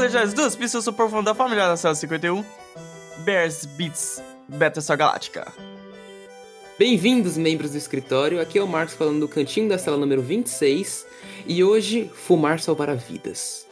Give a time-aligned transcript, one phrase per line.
[0.00, 2.42] Legends dos Pistas Super Fundo da Família da Cela 51,
[3.18, 5.52] Bears Beats Battlestar Galactica.
[6.78, 8.40] Bem-vindos, membros do escritório.
[8.40, 11.06] Aqui é o Marcos falando do cantinho da sala número 26
[11.46, 13.66] e hoje fumar salvará vidas.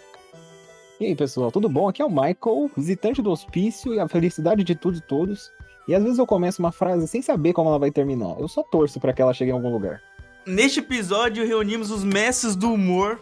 [1.01, 1.89] E aí, pessoal, tudo bom?
[1.89, 5.51] Aqui é o Michael, visitante do hospício e a felicidade de tudo e todos.
[5.89, 8.39] E às vezes eu começo uma frase sem saber como ela vai terminar.
[8.39, 10.03] Eu só torço para que ela chegue em algum lugar.
[10.49, 13.19] Neste episódio, reunimos os mestres do humor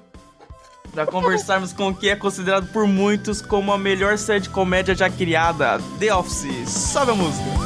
[0.92, 4.94] para conversarmos com o que é considerado por muitos como a melhor série de comédia
[4.94, 6.68] já criada, The Office.
[6.68, 7.65] Sobe a música.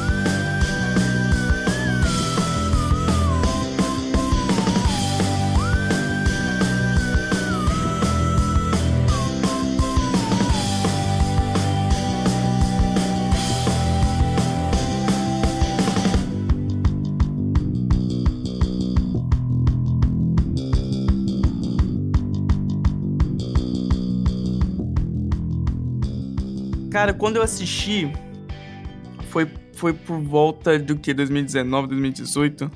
[27.21, 28.11] Quando eu assisti,
[29.29, 31.13] foi, foi por volta do que?
[31.13, 32.71] 2019, 2018.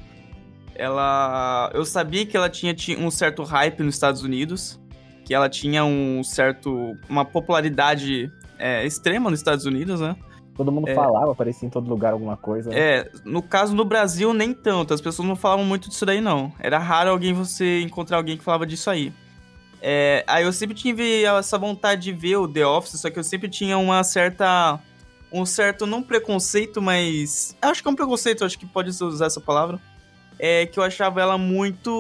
[0.75, 1.71] Ela.
[1.73, 4.79] Eu sabia que ela tinha, um certo hype nos Estados Unidos.
[5.25, 6.95] Que ela tinha um certo.
[7.09, 10.15] uma popularidade é, extrema nos Estados Unidos, né?
[10.55, 12.69] Todo mundo é, falava, aparecia em todo lugar alguma coisa.
[12.69, 12.79] Né?
[12.79, 16.53] É, no caso no Brasil nem tanto, as pessoas não falavam muito disso daí não.
[16.59, 19.11] Era raro alguém você encontrar alguém que falava disso aí.
[19.87, 23.23] É, aí eu sempre tive essa vontade de ver o The Office, só que eu
[23.23, 24.79] sempre tinha uma certa.
[25.31, 27.55] Um certo, não preconceito, mas.
[27.61, 29.79] Acho que é um preconceito, acho que pode usar essa palavra.
[30.39, 31.91] É que eu achava ela muito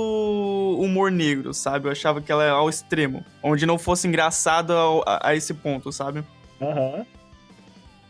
[0.81, 1.87] humor negro, sabe?
[1.87, 3.23] Eu achava que ela era ao extremo.
[3.43, 4.73] Onde não fosse engraçado
[5.05, 6.23] a, a esse ponto, sabe?
[6.59, 6.79] Aham.
[6.79, 7.05] Uhum.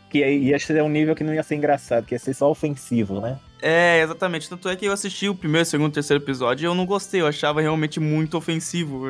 [0.08, 3.20] Que ia ser um nível que não ia ser engraçado, que ia ser só ofensivo,
[3.20, 3.38] né?
[3.60, 4.48] É, exatamente.
[4.48, 7.20] Tanto é que eu assisti o primeiro, segundo, terceiro episódio e eu não gostei.
[7.20, 9.06] Eu achava realmente muito ofensivo.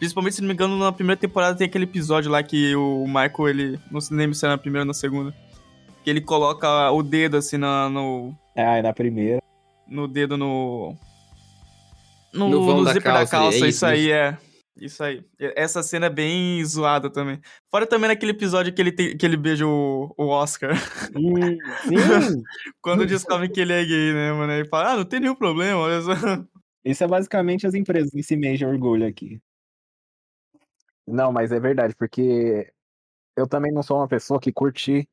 [0.00, 3.48] Principalmente, se não me engano, na primeira temporada tem aquele episódio lá que o Michael,
[3.48, 3.80] ele.
[3.90, 5.34] Não se lembra se é na primeira ou na segunda.
[6.02, 8.34] Que ele coloca o dedo assim na, no.
[8.56, 9.42] Ah, é na primeira.
[9.86, 10.96] No dedo no.
[12.32, 14.38] No, no, no da zíper calça, da calça, é isso, isso aí, é.
[14.80, 15.22] Isso aí.
[15.54, 17.38] Essa cena é bem zoada também.
[17.70, 20.74] Fora também naquele episódio que ele, tem, que ele beija o, o Oscar.
[21.14, 22.42] Hum, sim!
[22.80, 24.50] Quando descobre que ele é gay, né, mano?
[24.50, 26.14] Ele fala, ah, não tem nenhum problema, olha só.
[26.82, 29.38] Isso é basicamente as empresas que se mejem orgulho aqui.
[31.10, 32.72] Não, mas é verdade, porque
[33.36, 35.08] eu também não sou uma pessoa que curte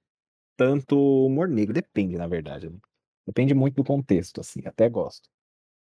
[0.57, 0.97] tanto
[1.27, 1.73] humor negro.
[1.73, 2.69] Depende, na verdade.
[2.69, 2.77] Né?
[3.27, 5.29] Depende muito do contexto, assim, até gosto.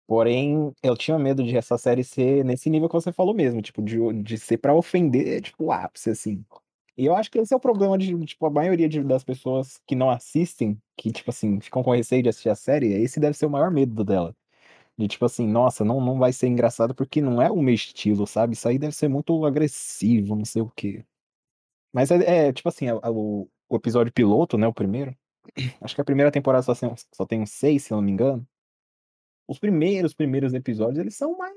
[0.07, 3.81] Porém, eu tinha medo de essa série ser nesse nível que você falou mesmo, tipo,
[3.81, 6.45] de, de ser para ofender, tipo, o ápice, assim.
[6.97, 9.79] E eu acho que esse é o problema de, tipo, a maioria de, das pessoas
[9.87, 13.37] que não assistem, que, tipo assim, ficam com receio de assistir a série, esse deve
[13.37, 14.35] ser o maior medo dela.
[14.97, 18.27] De tipo assim, nossa, não, não vai ser engraçado porque não é o meu estilo,
[18.27, 18.53] sabe?
[18.53, 21.03] Isso aí deve ser muito agressivo, não sei o quê.
[21.91, 24.67] Mas é, é tipo assim, é, o, o, episódio piloto, né?
[24.67, 25.15] O primeiro.
[25.81, 28.11] Acho que a primeira temporada só tem, só tem uns seis, se eu não me
[28.11, 28.47] engano.
[29.47, 31.55] Os primeiros, primeiros episódios, eles são mais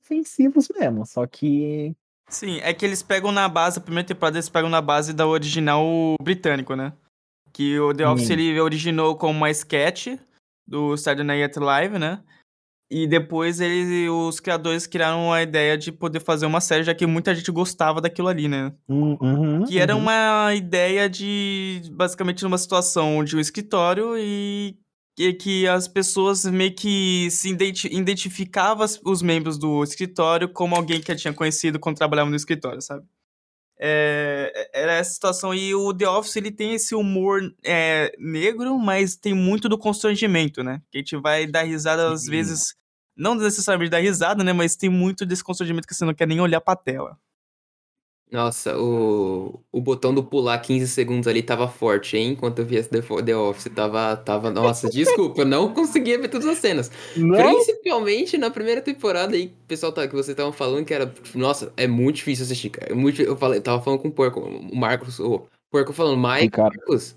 [0.00, 1.06] ofensivos mesmo.
[1.06, 1.94] Só que.
[2.28, 5.26] Sim, é que eles pegam na base, a primeira temporada eles pegam na base da
[5.26, 5.84] original
[6.22, 6.92] britânico, né?
[7.52, 8.32] Que o The Office hum.
[8.32, 10.18] ele originou como uma sketch
[10.66, 12.22] do Saturday Night Live, né?
[12.94, 17.06] E depois eles, os criadores criaram a ideia de poder fazer uma série, já que
[17.06, 18.70] muita gente gostava daquilo ali, né?
[18.86, 20.02] Hum, uhum, que era uhum.
[20.02, 24.76] uma ideia de, basicamente, numa situação de um escritório e
[25.16, 31.00] que, que as pessoas meio que se identi identificavam os membros do escritório como alguém
[31.00, 33.06] que tinha conhecido quando trabalhava no escritório, sabe?
[33.80, 35.54] É, era essa situação.
[35.54, 40.62] E o The Office, ele tem esse humor é, negro, mas tem muito do constrangimento,
[40.62, 40.82] né?
[40.90, 42.74] Que a gente vai dar risada às vezes
[43.16, 44.52] não necessariamente dar risada, né?
[44.52, 47.18] Mas tem muito desse constrangimento que você não quer nem olhar pra tela.
[48.32, 52.30] Nossa, o, o botão do pular 15 segundos ali tava forte, hein?
[52.30, 54.50] Enquanto eu via esse The Office, tava, tava...
[54.50, 56.90] Nossa, desculpa, eu não conseguia ver todas as cenas.
[57.14, 57.36] Não?
[57.36, 61.12] Principalmente na primeira temporada aí, pessoal tá, que vocês estavam falando que era...
[61.34, 62.90] Nossa, é muito difícil assistir, cara.
[62.90, 66.16] É muito, eu, falei, eu tava falando com o Porco, o Marcos, o Porco falando,
[66.16, 67.14] Marcos,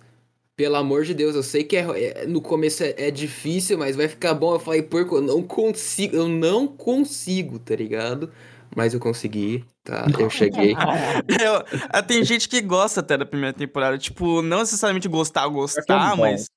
[0.56, 3.96] pelo amor de Deus, eu sei que é, é no começo é, é, difícil, mas
[3.96, 4.54] vai ficar bom.
[4.54, 8.32] Eu falei, porco, eu não consigo, eu não consigo, tá ligado?
[8.76, 10.06] Mas eu consegui, tá?
[10.20, 10.76] Eu cheguei.
[11.94, 13.98] é, tem gente que gosta até da primeira temporada.
[13.98, 16.48] Tipo, não necessariamente gostar, gostar, mas.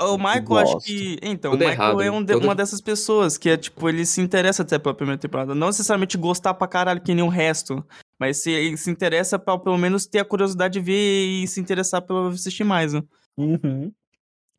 [0.00, 1.18] o Michael, acho que.
[1.22, 4.06] Então, Tudo o Michael errado, é um de, uma dessas pessoas que é, tipo, ele
[4.06, 5.54] se interessa até pela primeira temporada.
[5.54, 7.84] Não necessariamente gostar pra caralho que nem o resto.
[8.18, 11.60] Mas se, ele se interessa pra pelo menos ter a curiosidade de ver e se
[11.60, 13.02] interessar pelo assistir mais, né?
[13.36, 13.92] Uhum.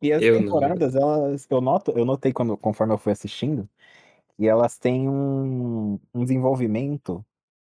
[0.00, 1.02] E as eu temporadas, não...
[1.02, 3.68] elas, eu noto, eu notei quando, conforme eu fui assistindo,
[4.38, 7.24] e elas têm um, um desenvolvimento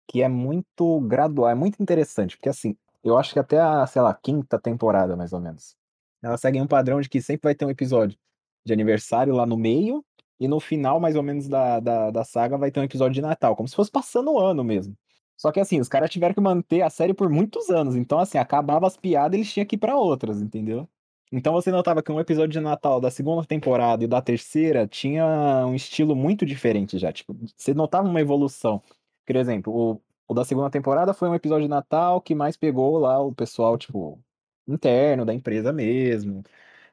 [0.09, 4.03] que é muito gradual, é muito interessante, porque assim, eu acho que até a, sei
[4.03, 5.77] lá, quinta temporada, mais ou menos.
[6.23, 8.19] Elas seguem um padrão de que sempre vai ter um episódio
[8.65, 10.05] de aniversário lá no meio,
[10.41, 13.23] e no final, mais ou menos, da, da, da saga, vai ter um episódio de
[13.23, 14.97] Natal, como se fosse passando o ano mesmo.
[15.39, 17.97] Só que assim, os caras tiveram que manter a série por muitos anos.
[17.97, 20.89] Então, assim, acabava as piadas, eles tinham que ir pra outras, entendeu?
[21.31, 25.25] Então você notava que um episódio de Natal da segunda temporada e da terceira tinha
[25.67, 27.13] um estilo muito diferente já.
[27.13, 28.83] Tipo, você notava uma evolução.
[29.27, 32.99] Por exemplo, o, o da segunda temporada foi um episódio de Natal que mais pegou
[32.99, 34.19] lá o pessoal, tipo,
[34.67, 36.43] interno da empresa mesmo.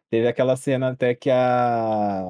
[0.09, 2.30] Teve aquela cena até que a.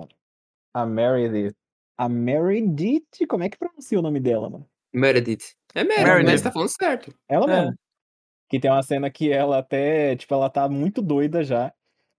[0.73, 1.55] A Meredith.
[1.97, 3.25] A Meredith?
[3.27, 4.67] Como é que pronuncia o nome dela, mano?
[4.93, 5.55] Meredith.
[5.75, 6.31] É Meredith, Meredith.
[6.31, 7.13] mas tá falando certo.
[7.29, 7.61] Ela É.
[7.61, 7.75] mesmo.
[8.49, 11.73] Que tem uma cena que ela até, tipo, ela tá muito doida já.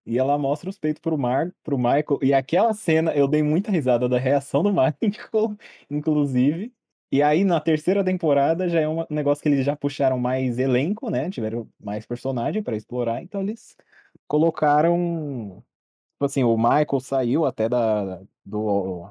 [0.06, 2.18] E ela mostra os peitos pro, Mar, pro Michael.
[2.22, 5.56] E aquela cena, eu dei muita risada da reação do Michael,
[5.90, 6.72] inclusive.
[7.12, 11.10] E aí, na terceira temporada, já é um negócio que eles já puxaram mais elenco,
[11.10, 11.30] né?
[11.30, 13.22] Tiveram mais personagem pra explorar.
[13.22, 13.76] Então, eles
[14.28, 15.62] colocaram...
[16.14, 19.08] Tipo assim, o Michael saiu até da, do,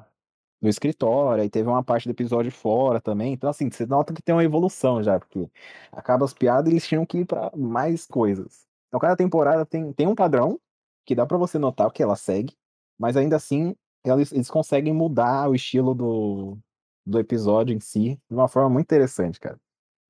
[0.66, 3.32] do escritório, aí teve uma parte do episódio fora também.
[3.32, 5.50] Então, assim, você nota que tem uma evolução já, porque
[5.92, 8.66] acaba as piadas eles tinham que ir pra mais coisas.
[8.88, 10.60] Então, cada temporada tem, tem um padrão
[11.06, 12.54] que dá pra você notar o que ela segue,
[12.98, 13.74] mas ainda assim,
[14.04, 16.58] eles, eles conseguem mudar o estilo do,
[17.06, 19.58] do episódio em si de uma forma muito interessante, cara.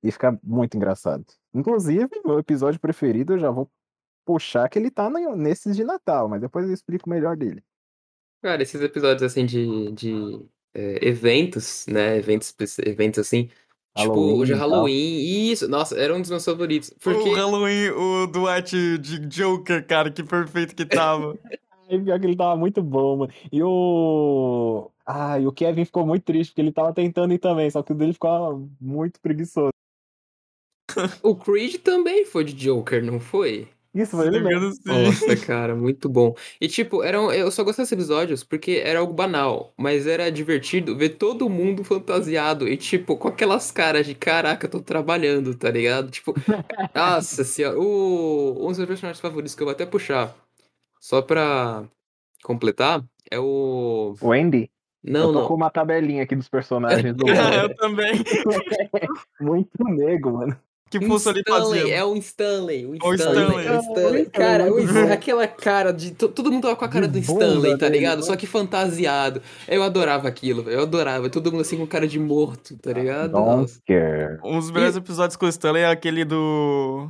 [0.03, 1.25] E fica muito engraçado.
[1.53, 3.69] Inclusive, meu episódio preferido, eu já vou
[4.25, 7.63] puxar que ele tá no- nesses de Natal, mas depois eu explico melhor dele.
[8.41, 12.17] Cara, esses episódios assim de, de é, eventos, né?
[12.17, 13.49] Eventos, eventos assim.
[13.97, 14.69] Tipo, Halloween de e tal.
[14.69, 15.51] Halloween.
[15.51, 16.93] Isso, nossa, era um dos meus favoritos.
[17.01, 17.29] Porque.
[17.29, 21.37] O Halloween, o Dwight de Joker, cara, que perfeito que tava.
[21.89, 23.33] Ai, pior que ele tava muito bom, mano.
[23.51, 24.91] E o.
[25.05, 27.93] Ah, e o Kevin ficou muito triste, porque ele tava tentando ir também, só que
[27.93, 29.71] o dele ficou muito preguiçoso.
[31.23, 33.67] O Creed também foi de Joker, não foi?
[33.97, 34.79] Isso, foi ele não me mesmo.
[34.85, 36.35] Nossa, cara, muito bom.
[36.61, 40.95] E tipo, eram, eu só gostava desses episódios porque era algo banal, mas era divertido
[40.95, 46.11] ver todo mundo fantasiado e tipo, com aquelas caras de caraca, tô trabalhando, tá ligado?
[46.11, 46.35] Tipo,
[46.93, 50.35] nossa senhora, o, um dos meus personagens favoritos que eu vou até puxar,
[50.99, 51.83] só pra
[52.43, 54.15] completar, é o.
[54.21, 54.69] O Andy?
[55.03, 55.47] Não, eu tô não.
[55.47, 58.13] com uma tabelinha aqui dos personagens do eu também.
[59.39, 60.66] Muito nego, mano.
[60.89, 61.89] Que Um Stanley, fazendo.
[61.89, 63.69] é um Stanley, o O Stanley, Stanley.
[63.69, 64.27] o Stanley.
[64.27, 66.11] Ah, Cara, o- aquela cara de.
[66.11, 68.19] to- Todo mundo tava com a cara De do Stanley, bunda tá ligado?
[68.19, 68.23] né?
[68.23, 69.41] Só que fantasiado.
[69.67, 71.29] Eu adorava aquilo, eu adorava.
[71.29, 73.31] Todo mundo assim com cara de morto, tá ligado?
[73.33, 73.79] Nossa.
[74.43, 77.09] Um dos melhores episódios com o Stanley é aquele do.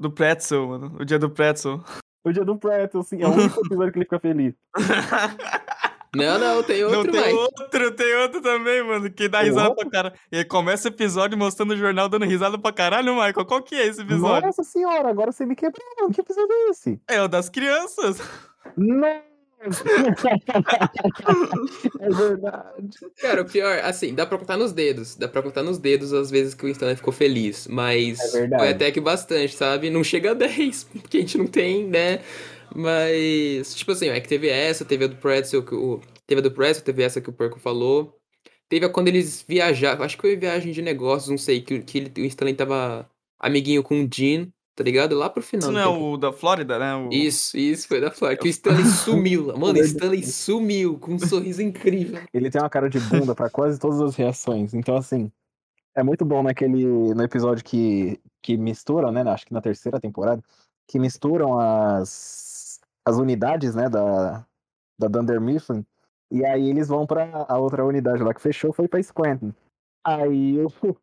[0.00, 0.96] Do Pretzel, mano.
[0.98, 1.84] O dia do Pretzel.
[2.24, 4.54] O dia do Pratt, assim, é o único episódio que ele fica feliz.
[6.14, 7.34] Não, não, tem outro Não, tem mais.
[7.34, 9.88] outro, tem outro também, mano, que dá Tem risada outro?
[9.88, 10.14] pra caralho.
[10.32, 13.46] E começa o episódio mostrando o jornal dando risada pra caralho, Michael.
[13.46, 14.46] Qual que é esse episódio?
[14.46, 16.12] Nossa senhora, agora você me quebrou, mano.
[16.12, 17.00] Que episódio é esse?
[17.08, 18.20] É o das crianças.
[18.76, 19.30] Nossa!
[22.00, 22.90] é verdade.
[23.20, 25.14] Cara, o pior, assim, dá pra contar nos dedos.
[25.16, 27.66] Dá pra contar nos dedos as vezes que o Stanley ficou feliz.
[27.68, 28.62] Mas É verdade.
[28.62, 29.90] foi até que bastante, sabe?
[29.90, 32.20] Não chega a 10, porque a gente não tem, né?
[32.74, 36.42] Mas, tipo assim, é que teve essa, teve a do Pretzel, que o, teve a
[36.42, 38.16] do Pretzel, teve essa que o Porco falou.
[38.68, 41.98] Teve a quando eles viajaram, acho que foi viagem de negócios, não sei, que, que
[41.98, 43.08] ele- o Stanley tava
[43.38, 44.46] amiguinho com o Jean,
[44.76, 45.16] tá ligado?
[45.16, 45.70] Lá pro final.
[45.70, 46.12] Isso não é tempo.
[46.12, 46.94] o da Flórida, né?
[46.94, 47.08] O...
[47.12, 48.40] Isso, isso, foi da Flórida.
[48.40, 49.56] Que o Stanley sumiu lá.
[49.56, 52.22] Mano, o Stanley sumiu com um sorriso incrível.
[52.32, 54.72] Ele tem uma cara de bunda pra quase todas as reações.
[54.72, 55.32] Então, assim,
[55.96, 59.22] é muito bbom naquele no episódio que, que misturam, né?
[59.22, 60.40] Acho que na terceira temporada,
[60.86, 62.08] que misturam as,
[63.10, 63.88] as unidades, né?
[63.88, 64.46] Da,
[64.98, 65.84] da Dunder Mifflin.
[66.30, 69.52] E aí eles vão pra a outra unidade lá que fechou, foi pra Scranton.
[70.04, 70.68] Aí eu,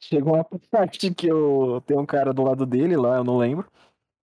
[0.00, 3.66] chegou uma parte que eu tem um cara do lado dele lá, eu não lembro.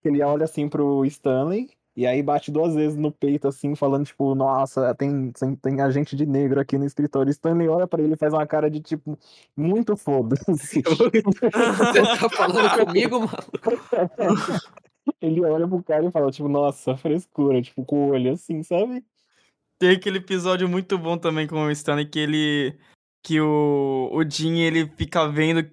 [0.03, 4.35] Ele olha assim pro Stanley e aí bate duas vezes no peito, assim, falando, tipo,
[4.35, 7.31] nossa, tem, tem, tem agente de negro aqui no escritório.
[7.31, 9.17] Stanley olha pra ele e faz uma cara de, tipo,
[9.55, 10.83] muito foda-se.
[10.83, 13.31] Você tá falando comigo, mano?
[15.21, 19.03] ele olha pro cara e fala, tipo, nossa, frescura, tipo, com o olho assim, sabe?
[19.79, 22.77] Tem aquele episódio muito bom também com o Stanley que ele.
[23.23, 25.67] Que o, o Jim ele fica vendo.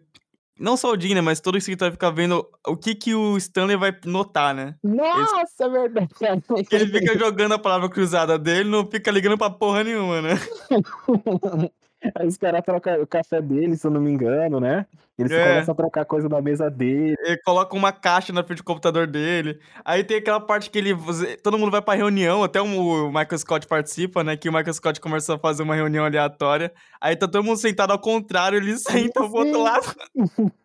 [0.58, 1.20] Não só o Jim, né?
[1.20, 4.76] Mas todo o escritório fica vendo o que, que o Stanley vai notar, né?
[4.82, 6.08] Nossa, é verdade.
[6.70, 10.34] Ele fica jogando a palavra cruzada dele, não fica ligando pra porra nenhuma, né?
[12.14, 14.86] Aí os caras trocam o café dele, se eu não me engano, né?
[15.18, 15.46] Eles É.
[15.48, 17.14] começam a trocar coisa da mesa dele.
[17.20, 19.60] Ele coloca uma caixa na frente do computador dele.
[19.84, 20.94] Aí tem aquela parte que ele.
[21.42, 24.36] Todo mundo vai pra reunião, até o Michael Scott participa, né?
[24.36, 26.72] Que o Michael Scott começa a fazer uma reunião aleatória.
[27.00, 28.76] Aí tá todo mundo sentado ao contrário, ele
[29.12, 29.94] senta pro outro lado.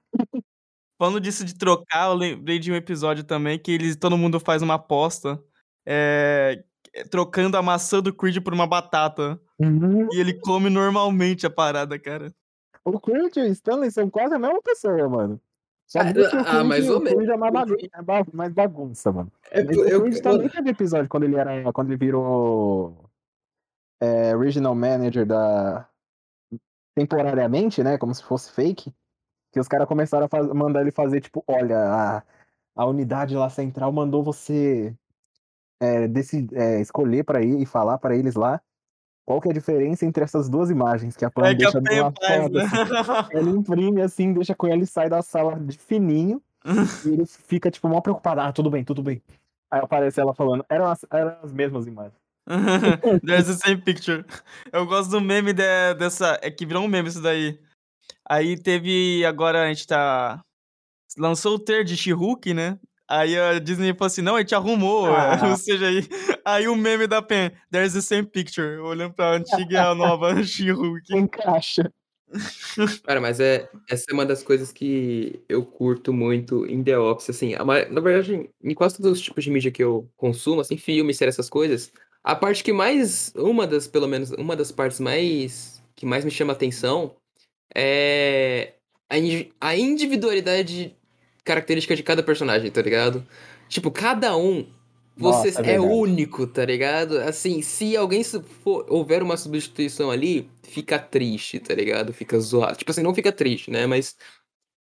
[1.00, 4.64] Falando disso de trocar, eu lembrei de um episódio também que eles todo mundo faz
[4.64, 5.40] uma aposta,
[5.86, 6.64] eh,
[7.06, 9.40] trocando a maçã do Creed por uma batata.
[9.60, 10.08] Uhum.
[10.14, 12.34] E ele come normalmente a parada, cara.
[12.86, 15.42] O Creed e o Stanley são quase a mesma pessoa, mano.
[15.86, 17.70] Só Ah, que o ah, Creed, mais ou o Creed é mais, menos.
[17.72, 19.32] bagun- é mais bagunça, mano.
[19.52, 21.72] É, eu- o eu- Creed também teve episódio quando ele era.
[21.74, 23.10] Quando ele virou
[24.02, 25.88] é, regional manager da.
[26.96, 27.98] temporariamente, né?
[27.98, 28.94] Como se fosse fake.
[29.52, 32.24] Que os caras começaram a faz- mandar ele fazer, tipo, olha, a,
[32.76, 34.94] a unidade lá central mandou você
[35.80, 38.62] é, deci- é, escolher pra ir e falar pra eles lá
[39.26, 42.00] qual que é a diferença entre essas duas imagens que a Pan É deixa de
[42.00, 43.28] uma assim.
[43.38, 46.42] Ele imprime assim, deixa com ele, sai da sala de fininho
[47.06, 48.40] e ele fica, tipo, mal preocupado.
[48.42, 49.22] Ah, tudo bem, tudo bem.
[49.70, 52.16] Aí aparece ela falando, eram as, eram as mesmas imagens.
[53.26, 54.26] There's the same picture.
[54.72, 56.40] Eu gosto do meme de- dessa.
[56.42, 57.60] É que virou um meme isso daí.
[58.30, 59.26] Aí teve.
[59.26, 60.42] Agora a gente tá.
[61.18, 62.80] Lançou o ter de She-Hulk, né?
[63.10, 65.08] Aí a Disney falou assim: não, a gente arrumou.
[65.08, 65.40] Ah.
[65.52, 66.08] Ou seja, aí,
[66.44, 67.52] aí o meme da Pen.
[67.72, 68.78] There's the same picture.
[68.80, 71.16] Olhando pra antiga e a nova She-Hulk.
[71.16, 71.92] Encaixa.
[73.06, 77.30] Cara, mas é, essa é uma das coisas que eu curto muito em The Office,
[77.30, 80.76] assim, a na verdade, em quase todos os tipos de mídia que eu consumo, assim,
[80.76, 81.90] filme, série, essas coisas,
[82.22, 86.32] a parte que mais, uma das, pelo menos, uma das partes mais, que mais me
[86.32, 87.16] chama atenção
[87.74, 88.74] é
[89.10, 89.16] a,
[89.62, 90.97] a individualidade
[91.48, 93.26] característica de cada personagem, tá ligado?
[93.70, 94.68] Tipo, cada um,
[95.18, 97.18] você Nossa, é é único, tá ligado?
[97.20, 102.14] Assim, se alguém for, houver uma substituição ali, fica triste, tá ligado?
[102.14, 102.78] Fica zoado.
[102.78, 103.88] Tipo assim, não fica triste, né?
[103.88, 104.16] Mas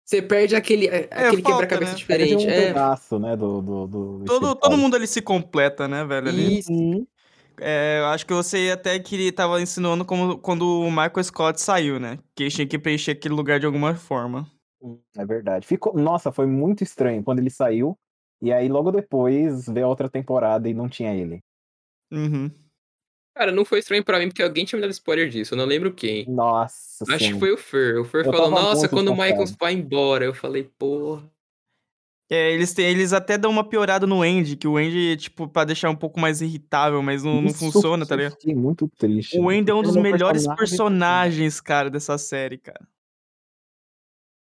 [0.04, 0.96] você perde aquele, a-
[1.28, 1.98] aquele quebra-cabeça né?
[1.98, 2.30] diferente.
[2.30, 6.04] Perde um É, pedaço, né, do, do, do Todo, todo mundo ali se completa, né,
[6.04, 6.28] velho?
[6.28, 6.58] Ali.
[6.58, 6.72] isso.
[6.72, 7.06] Uhum.
[7.60, 12.00] É, eu acho que você até que tava ensinando como, quando o Michael Scott saiu,
[12.00, 12.18] né?
[12.34, 14.50] Que tinha que preencher aquele lugar de alguma forma.
[15.16, 15.66] É verdade.
[15.66, 15.94] Ficou...
[15.94, 17.96] Nossa, foi muito estranho quando ele saiu.
[18.40, 21.38] E aí, logo depois, veio a outra temporada e não tinha ele.
[22.12, 22.50] Uhum.
[23.36, 25.54] Cara, não foi estranho pra mim porque alguém tinha me dado spoiler disso.
[25.54, 26.26] Eu não lembro quem.
[26.28, 27.38] Nossa Acho que Senhora.
[27.38, 27.98] foi o Fer.
[28.00, 29.38] O Fer Eu falou, nossa, quando o desconfiado.
[29.38, 30.24] Michael vai embora.
[30.24, 31.22] Eu falei, porra.
[32.30, 35.64] É, eles, têm, eles até dão uma piorada no Andy, que o Andy, tipo, pra
[35.64, 38.32] deixar um pouco mais irritável, mas não, não funciona, tá eu ligado?
[38.32, 39.38] Fiquei muito triste.
[39.38, 42.88] O mano, Andy é um dos ele melhores personagem- personagens, cara, dessa série, cara.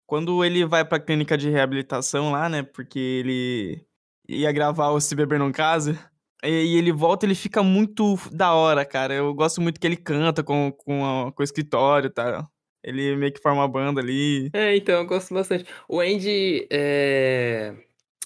[0.08, 2.64] Quando ele vai pra clínica de reabilitação lá, né?
[2.64, 3.86] Porque ele
[4.28, 6.00] ia gravar o Se Beber Não Case.
[6.44, 9.14] E ele volta, ele fica muito da hora, cara.
[9.14, 12.48] Eu gosto muito que ele canta com, com, a- com o escritório, tá?
[12.84, 14.50] Ele meio que forma uma banda ali.
[14.54, 15.66] É, então, eu gosto bastante.
[15.90, 17.74] O Andy, é...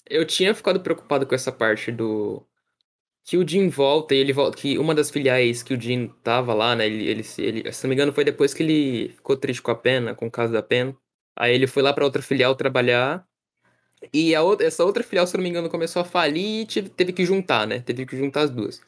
[0.10, 2.46] eu tinha ficado preocupado com essa parte do.
[3.24, 4.58] Que o Jim volta e ele volta.
[4.58, 6.86] Que uma das filiais que o Jim tava lá, né?
[6.86, 9.76] Ele, ele, ele, se não me engano, foi depois que ele ficou triste com a
[9.76, 10.96] pena, com o caso da pena.
[11.36, 13.26] Aí ele foi lá pra outra filial trabalhar.
[14.14, 17.14] E outra, essa outra filial, se não me engano, começou a falir e tive- teve
[17.14, 17.80] que juntar, né?
[17.82, 18.82] Teve que juntar as duas.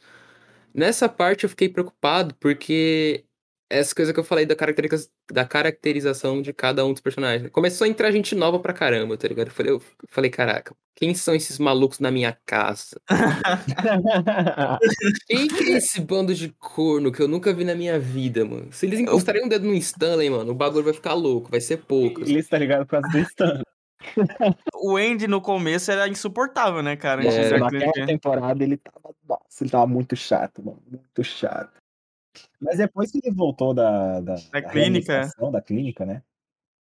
[0.73, 3.25] Nessa parte eu fiquei preocupado porque
[3.70, 7.50] essa coisa que eu falei da, caracteriza- da caracterização de cada um dos personagens.
[7.51, 9.48] Começou a entrar gente nova pra caramba, tá ligado?
[9.48, 13.00] Eu falei, eu falei, caraca, quem são esses malucos na minha casa?
[15.27, 18.67] Quem que é esse bando de corno que eu nunca vi na minha vida, mano?
[18.72, 21.77] Se eles encostarem um dedo no Stanley, mano, o bagulho vai ficar louco, vai ser
[21.77, 22.29] poucos.
[22.29, 23.62] Ele está ligado por causa do Stan.
[24.75, 27.25] O Andy no começo era insuportável, né, cara?
[27.25, 29.13] É, da Naquela temporada ele tava.
[29.27, 30.82] Nossa, ele tava muito chato, mano.
[30.89, 31.72] Muito chato.
[32.63, 34.72] Mas depois que ele voltou da, da, Da clínica.
[34.74, 36.24] reabilitação, da clínica, né?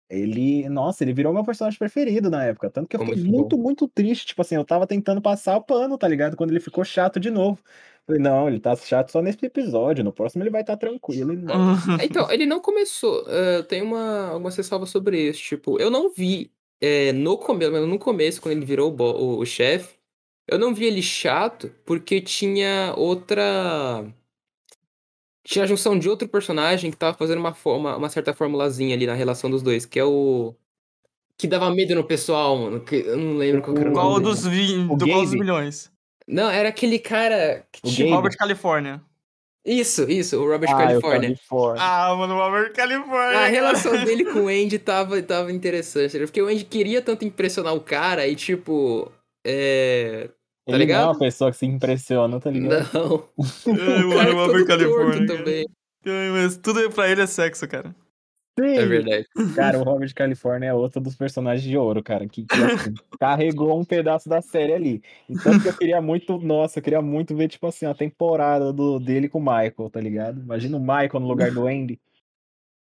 [0.09, 0.69] Ele.
[0.69, 2.71] Nossa, ele virou meu personagem preferido na época.
[2.71, 4.27] Tanto que eu Ficou fiquei muito muito, muito triste.
[4.27, 6.37] Tipo assim, eu tava tentando passar o pano, tá ligado?
[6.37, 7.61] Quando ele ficou chato de novo.
[8.07, 10.05] Falei, não, ele tá chato só nesse episódio.
[10.05, 11.33] No próximo ele vai estar tranquilo.
[11.33, 11.75] E não.
[12.05, 13.25] Então, ele não começou.
[13.29, 15.43] eh, tem uma, algumas ressalvas sobre isso.
[15.43, 19.47] Tipo, eu não vi eh, no começo, no começo, quando ele virou o, o, o
[19.47, 19.97] chefe,
[20.47, 24.05] eu não vi ele chato porque tinha outra.
[25.47, 29.07] Tinha a junção de outro personagem que tava fazendo uma, forma, uma certa formulazinha ali
[29.07, 30.55] na relação dos dois, que é o.
[31.39, 32.81] Que dava medo no pessoal, mano.
[32.81, 34.75] Que eu não lembro qual era o Qual dos, vi...
[34.91, 35.93] O do qual dos milhões?
[36.27, 37.65] Não, era aquele cara.
[37.71, 38.15] Que O tinha-.
[38.15, 39.01] Robert California.
[39.65, 41.21] Isso, isso, o Robert Ah, eu California.
[41.29, 41.83] California.
[41.83, 43.39] Ah, mano, Robert California.
[43.39, 46.25] A relação dele com o Andy tava, tava interessante, né?
[46.25, 49.11] porque o Andy queria tanto impressionar o cara e, tipo,
[49.45, 50.31] é...
[50.67, 51.03] tá ele ligado?
[51.03, 52.93] não é uma pessoa que se impressiona, tá ligado?
[52.93, 53.29] Não.
[53.69, 55.27] Ai, O cara é todo California.
[55.27, 55.67] também.
[56.07, 57.95] Ai, mas tudo pra ele é sexo, cara.
[58.59, 58.79] Sim.
[58.79, 59.27] É verdade.
[59.55, 63.79] Cara, o Robert California é outro dos personagens de ouro, cara, que, que, assim, carregou
[63.79, 65.03] um pedaço da série ali.
[65.29, 68.99] Então que eu queria muito, nossa, eu queria muito ver, tipo assim, a temporada do,
[68.99, 70.41] dele com o Michael, tá ligado?
[70.41, 72.01] Imagina o Michael no lugar do Andy.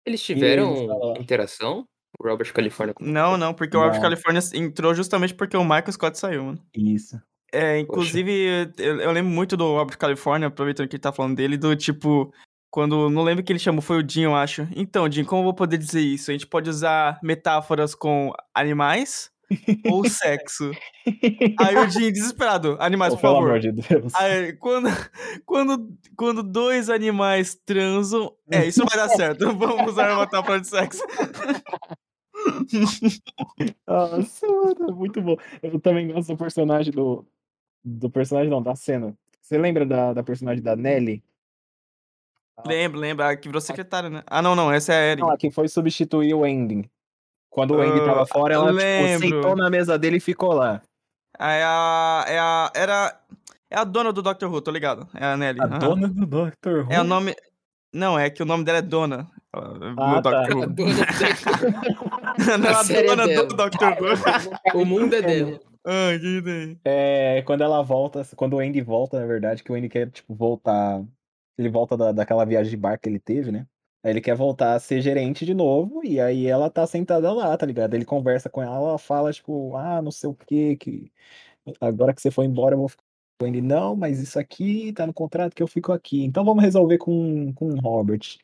[0.07, 1.85] Eles tiveram eles interação?
[2.19, 2.95] O Robert California.
[2.99, 4.01] Não, não, porque o Robert Não.
[4.01, 6.59] California entrou justamente porque o Michael Scott saiu, mano.
[6.75, 7.21] Isso.
[7.51, 11.57] É, inclusive, eu, eu lembro muito do Robert California, aproveitando que ele tá falando dele,
[11.57, 12.31] do tipo,
[12.71, 14.67] quando, não lembro quem ele chamou, foi o Jim, eu acho.
[14.75, 16.29] Então, Jim, como eu vou poder dizer isso?
[16.29, 19.31] A gente pode usar metáforas com animais
[19.91, 20.69] ou sexo.
[21.59, 23.47] Aí o Jim, desesperado, animais, Oh, por pelo favor.
[23.49, 24.13] amor de Deus.
[24.13, 24.89] Aí, quando,
[25.45, 28.31] quando, quando dois animais transam.
[28.51, 29.45] É, isso não vai dar certo.
[29.57, 31.03] Vamos usar uma metáfora de sexo.
[33.87, 35.35] Nossa, mano, muito bom.
[35.61, 37.25] Eu também gosto do personagem do.
[37.83, 39.13] Do personagem não, da cena.
[39.41, 41.23] Você lembra da, da personagem da Nelly?
[42.65, 44.21] Lembra, lembra, a que virou secretária, né?
[44.27, 45.21] Ah, não, não, essa é a Erin.
[45.21, 46.89] Não, a que foi substituir o Andy.
[47.49, 49.27] Quando o Andy Ah, tava fora, ela tipo, lembro.
[49.29, 50.81] sentou na mesa dele e ficou lá.
[51.39, 52.25] É a.
[52.27, 52.71] É a.
[52.75, 53.19] Era.
[53.71, 54.45] É a dona do Dr.
[54.47, 55.07] Who, tô ligado.
[55.15, 55.61] É a Nelly.
[55.61, 55.79] A aham.
[55.79, 56.79] dona do Dr.
[56.85, 56.91] Who.
[56.91, 57.33] É o nome.
[57.93, 59.27] Não, é que o nome dela é Dona.
[59.53, 60.43] ela- Ah, tá.
[60.43, 60.53] Dr.
[60.57, 60.65] Who.
[60.67, 60.95] dona
[62.57, 63.69] Não, é A a série é dona do dela.
[63.69, 64.73] Dr.
[64.73, 64.81] Who.
[64.81, 65.59] O mundo é dela.
[65.85, 66.77] Ah, que.
[66.83, 70.35] É, quando ela volta, quando o Andy volta, na verdade, que o Andy quer, tipo,
[70.35, 71.03] voltar.
[71.57, 73.67] Ele volta da, daquela viagem de barco que ele teve, né?
[74.03, 77.57] Aí ele quer voltar a ser gerente de novo, e aí ela tá sentada lá,
[77.57, 77.93] tá ligado?
[77.95, 81.11] Ele conversa com ela, ela fala, tipo, ah, não sei o quê, que
[81.81, 83.03] agora que você foi embora, eu vou ficar
[83.39, 83.61] com ele.
[83.61, 86.23] Não, mas isso aqui tá no contrato que eu fico aqui.
[86.23, 88.37] Então vamos resolver com, com o Robert.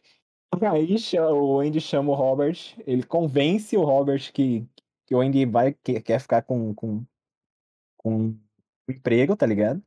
[0.74, 0.96] Aí
[1.32, 4.66] o Andy chama o Robert, ele convence o Robert que,
[5.06, 7.06] que o Andy vai, que, quer ficar com, com,
[8.06, 8.30] com
[8.88, 9.84] o emprego, tá ligado?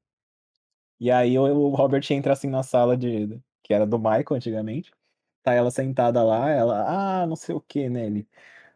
[1.01, 4.93] E aí o, Robert entra assim na sala de que era do Michael antigamente.
[5.43, 8.29] Tá ela sentada lá, ela, ah, não sei o que, Nelly.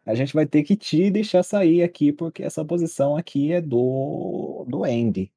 [0.05, 4.65] A gente vai ter que te deixar sair aqui porque essa posição aqui é do
[4.67, 5.33] do Andy.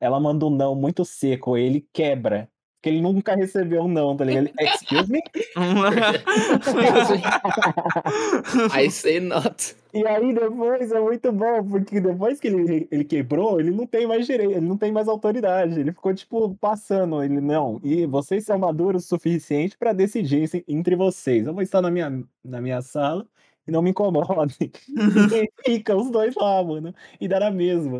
[0.00, 2.50] Ela manda um não muito seco, ele quebra.
[2.78, 4.50] Porque ele nunca recebeu um não, tá ligado?
[4.60, 5.20] Excuse me?
[8.72, 9.74] I say not.
[9.92, 14.06] E aí depois é muito bom, porque depois que ele, ele quebrou, ele não tem
[14.06, 15.80] mais direito, ele não tem mais autoridade.
[15.80, 17.20] Ele ficou, tipo, passando.
[17.20, 21.48] Ele, não, e vocês são maduros o suficiente pra decidir entre vocês.
[21.48, 23.26] Eu vou estar na minha, na minha sala
[23.66, 24.70] e não me incomodem.
[25.34, 26.94] e fica os dois lá, mano.
[27.20, 27.98] E dá na mesma.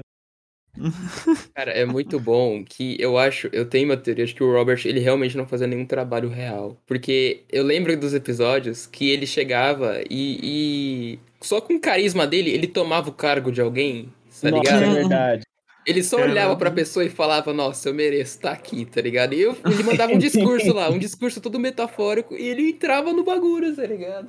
[1.54, 4.80] Cara, é muito bom que eu acho, eu tenho uma teoria de que o Robert,
[4.84, 6.76] ele realmente não fazia nenhum trabalho real.
[6.86, 12.50] Porque eu lembro dos episódios que ele chegava e, e só com o carisma dele,
[12.50, 14.84] ele tomava o cargo de alguém, tá Nossa, ligado?
[14.84, 15.42] é verdade.
[15.86, 16.34] Ele só Caramba.
[16.34, 19.32] olhava pra pessoa e falava, nossa, eu mereço estar aqui, tá ligado?
[19.32, 23.24] E eu, ele mandava um discurso lá, um discurso todo metafórico, e ele entrava no
[23.24, 24.26] bagulho, tá ligado?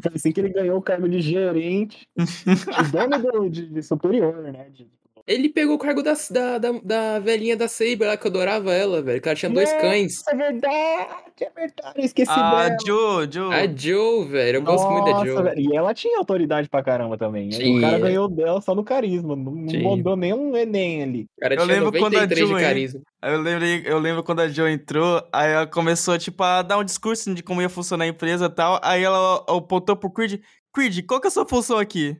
[0.00, 4.40] Foi assim que ele ganhou o cargo de gerente, de dono do, de, de superior,
[4.40, 4.68] né?
[4.72, 4.86] De-
[5.26, 8.72] Ele pegou o cargo da, da, da, da velhinha da Saber lá, que eu adorava
[8.72, 9.20] ela, velho.
[9.20, 10.26] Que ela tinha dois Nossa, cães.
[10.28, 11.94] É verdade, é verdade.
[11.96, 12.76] Eu esqueci a dela.
[12.84, 13.50] Jo, Jo.
[13.52, 14.56] A Joe, velho.
[14.56, 15.42] Eu gosto muito da Joe.
[15.42, 17.44] velho, E ela tinha autoridade pra caramba também.
[17.44, 17.80] Aí O Tinha.
[17.80, 19.36] cara ganhou dela só no carisma.
[19.36, 19.82] Não, Tinha.
[19.82, 21.26] mandou nenhum Enem ali.
[21.36, 22.48] O cara Eu tinha lembro quando a 93
[22.88, 26.62] de Joe, Eu lembro, eu lembro quando a Jo entrou, aí ela começou, tipo, a
[26.62, 28.80] dar um discurso de como ia funcionar a empresa e tal.
[28.82, 30.40] Aí ela apontou pro Creed,
[30.74, 32.16] Creed, qual que é a sua função aqui?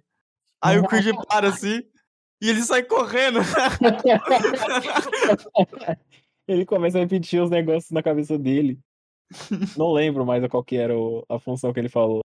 [0.62, 1.82] Aí o Creed para assim,
[2.42, 3.38] e ele sai correndo.
[6.48, 8.80] Ele começa a repetir os negócios na cabeça dele.
[9.76, 10.92] Não lembro mais qual que era
[11.28, 12.20] a função que ele falou.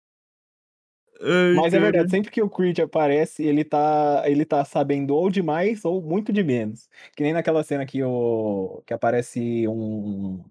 [1.20, 5.30] Ai, Mas é verdade, sempre que o Creed aparece, ele tá, ele tá sabendo ou
[5.30, 6.88] demais ou muito de menos.
[7.14, 10.42] Que nem naquela cena que, o, que aparece um,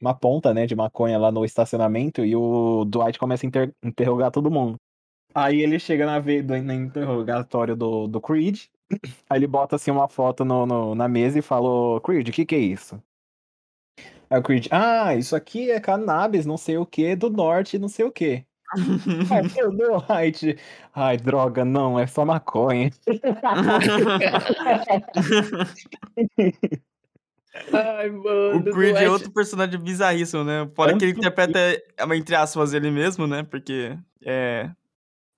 [0.00, 4.32] uma ponta, né, de maconha lá no estacionamento e o Dwight começa a inter- interrogar
[4.32, 4.76] todo mundo.
[5.34, 8.64] Aí ele chega na no interrogatório do, do Creed,
[9.28, 12.44] aí ele bota assim uma foto no, no- na mesa e falou, Creed, o que
[12.46, 13.02] que é isso?
[14.28, 17.88] Aí o Creed, ah, isso aqui é cannabis, não sei o que, do norte, não
[17.88, 18.44] sei o que.
[19.30, 20.58] Aí o Dwight,
[20.92, 22.90] ai, droga, não, é só maconha.
[27.72, 28.58] Ai, mano.
[28.58, 30.68] O Creed é outro personagem bizarríssimo, né?
[30.74, 31.58] Fora que ele interpreta,
[32.14, 33.42] entre aspas, ele mesmo, né?
[33.42, 34.70] Porque é,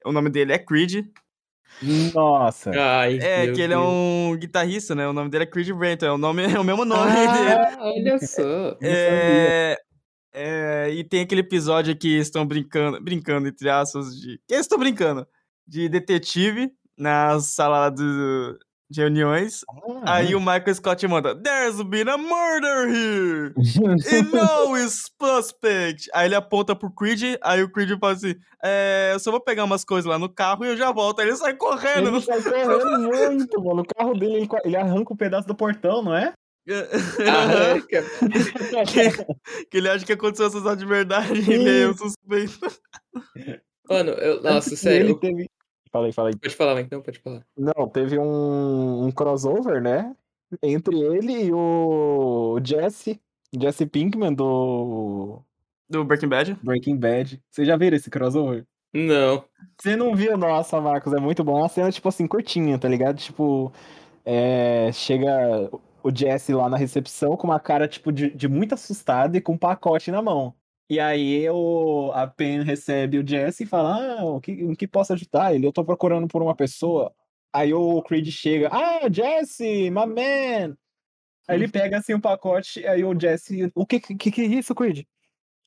[0.04, 1.06] o nome dele é Creed.
[2.14, 2.70] Nossa.
[2.70, 5.06] Ai, É, que ele é um guitarrista, né?
[5.06, 6.06] O nome dele é Creed Brenton.
[6.06, 7.52] É o, nome, é o mesmo nome dele.
[7.52, 8.76] Ah, olha só.
[8.82, 9.76] É,
[10.32, 14.38] é, e tem aquele episódio que estão brincando, brincando, entre aspas, de.
[14.46, 15.26] Que eles estão brincando?
[15.66, 18.58] De detetive na sala do,
[18.90, 19.64] de reuniões.
[20.02, 23.54] Ah, Aí o Michael Scott manda: There's been a murder here!
[24.10, 26.08] E no is suspect!
[26.14, 29.64] Aí ele aponta pro Creed, aí o Creed fala assim: é, eu só vou pegar
[29.64, 31.20] umas coisas lá no carro e eu já volto.
[31.20, 32.08] Aí ele sai correndo.
[32.08, 33.82] Ele sai correndo muito, mano.
[33.82, 36.32] O carro dele, ele, ele arranca um pedaço do portão, não é?
[37.26, 38.04] Arranca.
[38.86, 42.58] que, que ele acha que aconteceu essa de verdade e ele é o suspeito.
[43.88, 45.06] Mano, eu, nossa, sério.
[45.06, 45.50] ele teve.
[45.90, 46.34] Falei, falei.
[46.40, 47.44] Pode falar, não, pode falar.
[47.56, 50.14] Não, teve um, um crossover, né?
[50.62, 53.20] Entre ele e o Jesse.
[53.58, 55.42] Jesse Pinkman do
[55.88, 56.58] Do Breaking Bad.
[56.62, 57.42] Breaking Bad.
[57.50, 58.66] Você já viram esse crossover?
[58.92, 59.44] Não.
[59.78, 60.36] Você não viu?
[60.36, 61.58] Nossa, Marcos, é muito bom.
[61.58, 63.18] É uma cena, tipo assim, curtinha, tá ligado?
[63.18, 63.72] Tipo,
[64.24, 65.70] é, chega
[66.02, 69.52] o Jesse lá na recepção com uma cara, tipo, de, de muito assustado e com
[69.54, 70.54] um pacote na mão.
[70.90, 74.88] E aí o, a Pen recebe o Jesse e fala, ah, o que, em que
[74.88, 75.54] posso ajudar?
[75.54, 77.12] Ele, eu tô procurando por uma pessoa.
[77.52, 80.76] Aí o Creed chega, ah, Jesse, my man!
[81.46, 84.74] Aí ele pega, assim, o pacote, aí o Jesse, o que, que, que é isso,
[84.74, 85.04] Creed?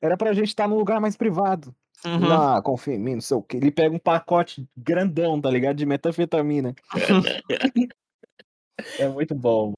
[0.02, 1.76] Era pra gente estar num lugar mais privado.
[2.04, 2.32] Uhum.
[2.32, 3.58] Ah, confia em mim, não sei o que.
[3.58, 5.76] Ele pega um pacote grandão, tá ligado?
[5.76, 6.74] De metanfetamina.
[8.98, 9.74] é muito bom.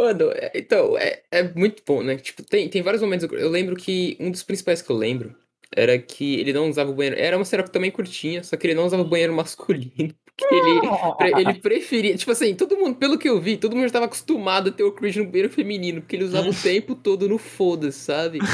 [0.00, 2.16] Mano, é- então, é, é muito bom, né?
[2.16, 3.30] Tipo, tem, tem vários momentos.
[3.30, 5.36] Eu lembro que um dos principais que eu lembro
[5.76, 7.20] era que ele não usava o banheiro.
[7.20, 9.92] Era uma que também curtinha, só que ele não usava o banheiro masculino.
[10.40, 10.80] Porque ele,
[11.18, 12.16] pre- ele preferia.
[12.16, 14.82] Tipo assim, todo mundo, pelo que eu vi, todo mundo já tava acostumado a ter
[14.84, 18.38] o Creed no banheiro feminino, porque ele usava o tempo todo no foda-se, sabe?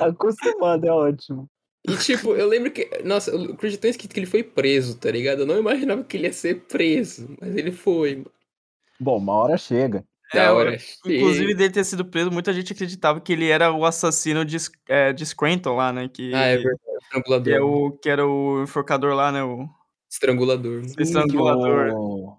[0.00, 1.46] Acostumado, é ótimo.
[1.86, 2.88] E tipo, eu lembro que.
[3.04, 5.40] Nossa, o Creed é tão esquisito que ele foi preso, tá ligado?
[5.40, 8.16] Eu não imaginava que ele ia ser preso, mas ele foi.
[8.16, 8.30] mano.
[8.98, 10.04] Bom, uma hora chega.
[10.34, 10.76] Da É, hora.
[11.04, 14.56] Inclusive, dele ter sido preso, muita gente acreditava que ele era o assassino de,
[14.88, 16.08] é, de Scranton lá, né?
[16.08, 16.78] Que, Ah, é verdade.
[16.84, 17.52] que, Estrangulador.
[17.52, 19.44] é o, que era o enforcador lá, né?
[19.44, 19.68] O,
[20.10, 20.80] Estrangulador.
[20.82, 20.94] mano.
[20.98, 21.92] Estrangulador.
[21.94, 22.38] O...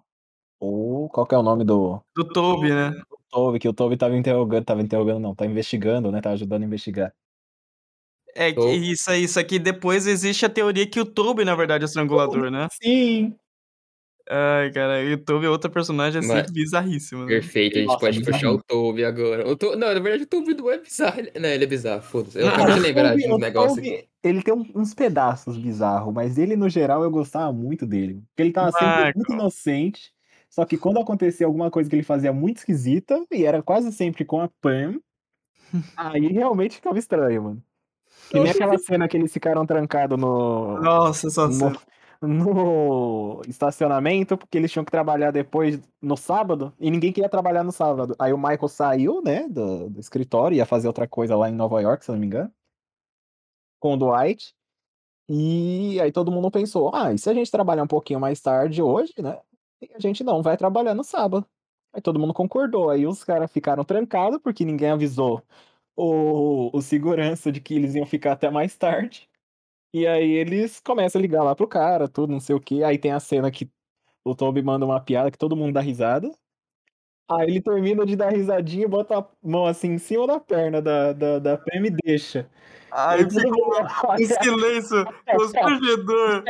[0.59, 1.09] o...
[1.09, 2.91] Qual que é o nome do do Toby, né?
[3.29, 3.59] Toby?
[3.59, 6.19] Que o Toby tava interrogando, tava interrogando não, tá investigando, né?
[6.21, 7.13] Tá ajudando a investigar.
[8.35, 11.83] É, que isso aí, só que depois existe a teoria que o Toby, na verdade,
[11.83, 12.67] é o estrangulador, né?
[12.81, 13.35] Sim!
[14.29, 17.21] Ai, cara, o Toby é outra personagem assim Mas- bizarríssima.
[17.21, 17.27] Né?
[17.27, 18.33] Perfeito, a gente Nossa, pode bizarro.
[18.37, 19.47] puxar o Toby agora.
[19.47, 21.21] O To- Não, na verdade o Toby não é bizarro.
[21.39, 22.39] Não, ele é bizarro, foda-se.
[22.39, 23.89] Eu acabo de lembrar de Toby- um negócio aqui.
[23.91, 28.21] Toby, Ele tem uns pedaços bizarros, mas ele, no geral, eu gostava muito dele.
[28.29, 29.13] Porque ele tava sempre Michael.
[29.15, 30.11] muito inocente.
[30.49, 34.25] Só que quando acontecia alguma coisa que ele fazia muito esquisita, e era quase sempre
[34.25, 34.99] com a Pam,
[35.95, 37.63] aí realmente ficava estranho, mano.
[38.29, 41.77] Que nem aquela cena que eles ficaram trancados no, Nossa, só no,
[42.21, 47.71] no estacionamento, porque eles tinham que trabalhar depois no sábado, e ninguém queria trabalhar no
[47.71, 48.15] sábado.
[48.19, 51.81] Aí o Michael saiu, né, do, do escritório, ia fazer outra coisa lá em Nova
[51.81, 52.51] York, se não me engano,
[53.79, 54.55] com o Dwight.
[55.29, 58.81] E aí todo mundo pensou, ah, e se a gente trabalhar um pouquinho mais tarde
[58.81, 59.41] hoje, né?
[59.95, 61.45] A gente não vai trabalhar no sábado.
[61.93, 62.89] Aí todo mundo concordou.
[62.89, 65.43] Aí os caras ficaram trancados, porque ninguém avisou
[65.95, 69.29] o, o segurança de que eles iam ficar até mais tarde.
[69.93, 72.83] E aí eles começam a ligar lá pro cara, tudo, não sei o que.
[72.83, 73.69] Aí tem a cena que
[74.23, 76.29] o Toby manda uma piada que todo mundo dá risada.
[77.29, 80.81] Aí ele termina de dar risadinha e bota a mão assim em cima da perna
[80.81, 82.49] da, da, da Pam e deixa.
[82.89, 84.43] Aí todo ficou um olha.
[84.43, 86.43] silêncio constrangedor.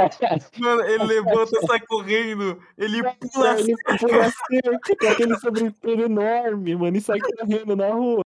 [0.59, 3.71] Mano, ele levanta, sai correndo, ele pula assim.
[3.71, 8.26] Ele pula assim, com aquele sobretudo enorme, mano, e sai correndo na rua.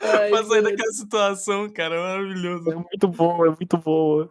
[0.00, 2.70] Ai, pra sair daquela situação, cara, maravilhoso.
[2.70, 4.30] É muito boa, é muito boa.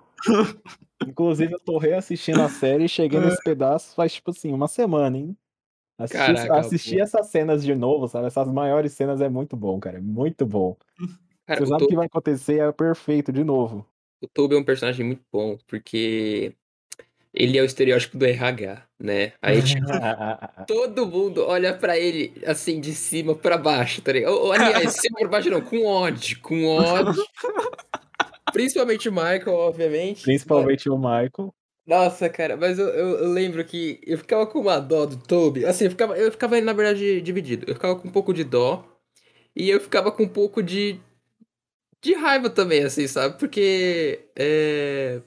[1.05, 5.17] Inclusive, eu tô reassistindo a série e cheguei nesse pedaço faz, tipo assim, uma semana,
[5.17, 5.37] hein?
[5.97, 7.01] Assisti, Caraca, assisti pô.
[7.01, 8.27] essas cenas de novo, sabe?
[8.27, 9.97] Essas maiores cenas é muito bom, cara.
[9.97, 10.77] É muito bom.
[11.45, 13.85] Cara, Você o sabe o que vai acontecer, é perfeito de novo.
[14.21, 16.55] o Toby é um personagem muito bom, porque
[17.37, 19.33] ele é o estereótipo do RH, né?
[19.41, 19.85] Aí, tipo,
[20.67, 24.33] todo mundo olha pra ele, assim, de cima pra baixo, tá ligado?
[24.33, 27.23] Ou, ou, aliás, de cima pra baixo não, com ódio, com ódio.
[28.51, 30.23] Principalmente o Michael, obviamente.
[30.23, 31.53] Principalmente o Michael.
[31.85, 35.65] Nossa, cara, mas eu, eu, eu lembro que eu ficava com uma dó do Toby.
[35.65, 37.65] Assim, eu ficava, eu ficava, na verdade, dividido.
[37.67, 38.83] Eu ficava com um pouco de dó
[39.55, 40.99] e eu ficava com um pouco de,
[42.01, 43.37] de raiva também, assim, sabe?
[43.37, 45.21] Porque é,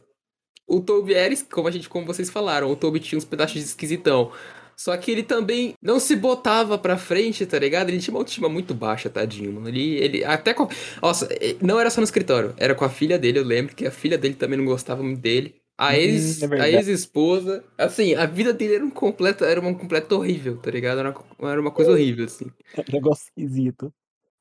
[0.71, 3.61] o Toby era, como a gente, como vocês falaram, o Toby tinha uns pedaços de
[3.61, 4.33] esquisitão.
[4.77, 7.91] Só que ele também não se botava pra frente, tá ligado?
[7.91, 9.69] Ele tinha uma autoestima muito baixa, tadinho, mano.
[9.69, 10.67] Ele, ele até com...
[11.03, 11.29] Nossa,
[11.61, 14.17] não era só no escritório, era com a filha dele, eu lembro que a filha
[14.17, 15.57] dele também não gostava muito dele.
[15.77, 16.77] A Hum, ex, é a verdade.
[16.77, 20.99] ex-esposa, assim, a vida dele era um completo, era uma completa horrível, tá ligado?
[20.99, 22.47] Era uma, era uma coisa horrível, assim.
[22.93, 23.93] Negócio esquisito.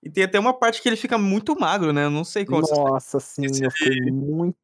[0.03, 2.05] E tem até uma parte que ele fica muito magro, né?
[2.05, 2.61] Eu não sei qual.
[2.61, 4.55] Nossa, sim, eu fiquei muito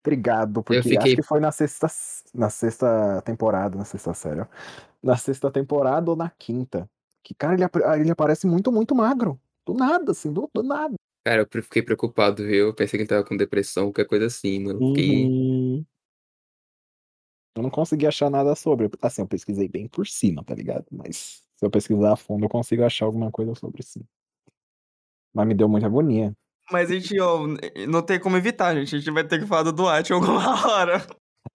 [0.00, 1.86] intrigado, porque fiquei- acho que foi na sexta,
[2.34, 4.46] na sexta temporada, na sexta série, ó.
[5.02, 6.90] Na sexta temporada ou na quinta.
[7.22, 7.64] Que, cara, ele,
[8.00, 9.40] ele aparece muito, muito magro.
[9.66, 10.94] Do nada, assim, do, do nada.
[11.24, 12.68] Cara, eu fiquei preocupado, viu?
[12.68, 14.78] Eu pensei que ele tava com depressão, qualquer coisa assim, mano.
[14.88, 15.26] Fiquei...
[15.26, 15.84] Uhum.
[17.56, 18.88] Eu não consegui achar nada sobre.
[19.02, 20.86] Assim, eu pesquisei bem por cima, tá ligado?
[20.90, 24.02] Mas se eu pesquisar a fundo, eu consigo achar alguma coisa sobre sim.
[25.34, 26.34] Mas me deu muita agonia.
[26.70, 27.40] Mas a gente, ó,
[27.88, 28.94] não tem como evitar, gente.
[28.94, 31.04] A gente vai ter que falar do Dwight alguma hora.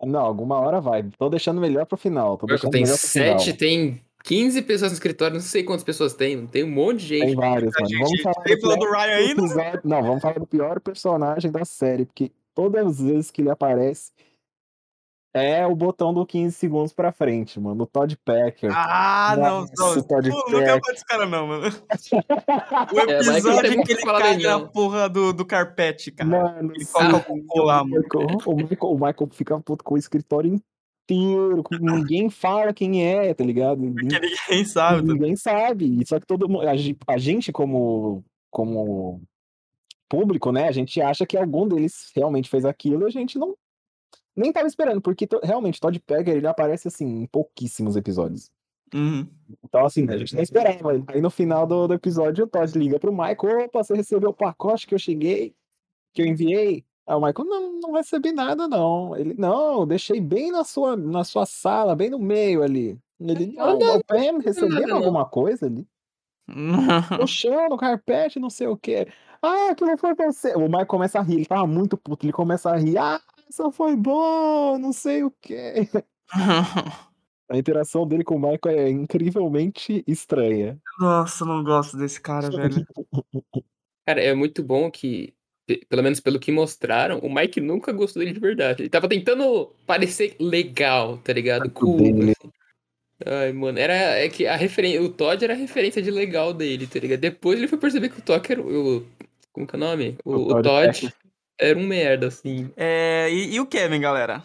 [0.04, 1.04] Não, alguma hora vai.
[1.18, 2.38] Tô deixando melhor pro final.
[2.38, 3.58] Tô deixando tem melhor pro sete, final.
[3.58, 7.26] tem 15 pessoas no escritório, não sei quantas pessoas tem, tem um monte de gente.
[7.28, 7.90] Tem vários, A mano.
[7.96, 9.42] gente Vamos falar do Ryan ainda?
[9.42, 13.52] episódio- Não, vamos falar do pior personagem da série, porque todas as vezes que ele
[13.52, 14.12] aparece
[15.36, 17.84] é o botão do 15 segundos pra frente, mano.
[17.84, 18.72] O Todd Packer.
[18.74, 20.04] Ah, não, Nossa, não.
[20.04, 20.82] Todd Pô, não quero Packer.
[20.82, 21.64] falar desse cara, não, mano.
[22.96, 26.30] O É, mas é que episódio que ele cai na porra do, do carpete, cara.
[26.30, 28.02] Mano, Ele coloca o cocô lá, mano.
[28.02, 31.64] Michael, o, Michael, o Michael fica puto com o escritório inteiro.
[31.82, 33.82] Ninguém fala quem é, tá ligado?
[33.82, 35.06] Porque ninguém sabe.
[35.06, 35.14] tá?
[35.14, 36.02] Ninguém sabe.
[36.02, 36.66] E Só que todo mundo.
[37.08, 39.22] A gente, como, como
[40.10, 40.70] público, né?
[40.70, 43.56] A gente acha que algum deles realmente fez aquilo e a gente não.
[44.36, 48.52] Nem tava esperando, porque to- realmente Todd Packer ele aparece assim em pouquíssimos episódios.
[48.94, 49.28] Uhum.
[49.64, 51.04] Então, assim, a gente não esperava.
[51.08, 54.34] Aí no final do, do episódio, o Todd liga pro Michael: opa, você recebeu o
[54.34, 55.56] pacote que eu cheguei,
[56.14, 56.86] que eu enviei.
[57.08, 59.16] Aí o Michael, não, não recebi nada, não.
[59.16, 62.98] Ele, não, eu deixei bem na sua, na sua sala, bem no meio ali.
[63.20, 65.88] Ele, não, não, o Pam recebeu alguma coisa ali?
[67.20, 69.08] No chão, no carpete, não sei o quê.
[69.42, 70.56] Ah, aquilo foi você.
[70.56, 72.98] O Michael começa a rir, ele tava muito puto, ele começa a rir.
[72.98, 73.20] Ah,
[73.50, 75.88] isso foi bom, não sei o quê.
[77.48, 80.80] A interação dele com o Michael é incrivelmente estranha.
[81.00, 82.84] Nossa, eu não gosto desse cara, velho.
[84.08, 85.34] Cara, é muito bom que,
[85.68, 88.82] pe- pelo menos pelo que mostraram, o Mike nunca gostou dele de verdade.
[88.84, 91.70] Ele tava tentando parecer legal, tá ligado?
[91.72, 91.98] Cool.
[91.98, 92.32] dele.
[92.40, 92.52] assim.
[93.26, 96.86] Ai, mano, era é que a referência, o Todd era a referência de legal dele,
[96.88, 97.20] tá ligado?
[97.20, 99.06] Depois ele foi perceber que o Todd era o, o-
[99.54, 100.18] como que é o nome?
[100.26, 101.14] O, O o Todd Todd Packer.
[101.60, 102.72] Era um merda, assim.
[102.76, 104.44] É, e, e o Kevin, galera?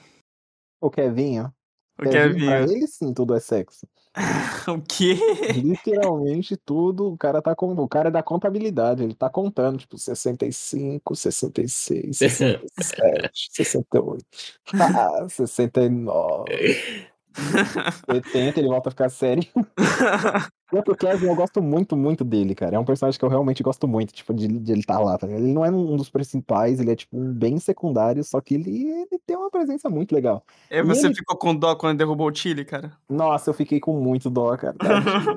[0.80, 1.52] O Kevinho.
[1.98, 2.72] O Kevin, pra Kevin.
[2.76, 3.86] ele sim, tudo é sexo.
[4.68, 5.16] O quê?
[5.54, 9.96] Literalmente tudo, o cara tá com, o cara é da contabilidade, ele tá contando, tipo,
[9.96, 14.24] 65, 66, 67, 68,
[14.74, 19.42] ah, 69, 70, ele volta a ficar sério.
[20.70, 22.76] Porque o Kevin, eu gosto muito, muito dele, cara.
[22.76, 25.26] É um personagem que eu realmente gosto muito, tipo, de, de ele estar lá, tá?
[25.26, 28.70] Ele não é um dos principais, ele é, tipo, um bem secundário, só que ele,
[28.88, 30.44] ele tem uma presença muito legal.
[30.70, 32.92] É, você ele- ficou com dó quando derrubou o Chile, cara?
[33.08, 34.76] Nossa, eu fiquei com muito dó, cara.
[34.78, 35.36] Tadinho.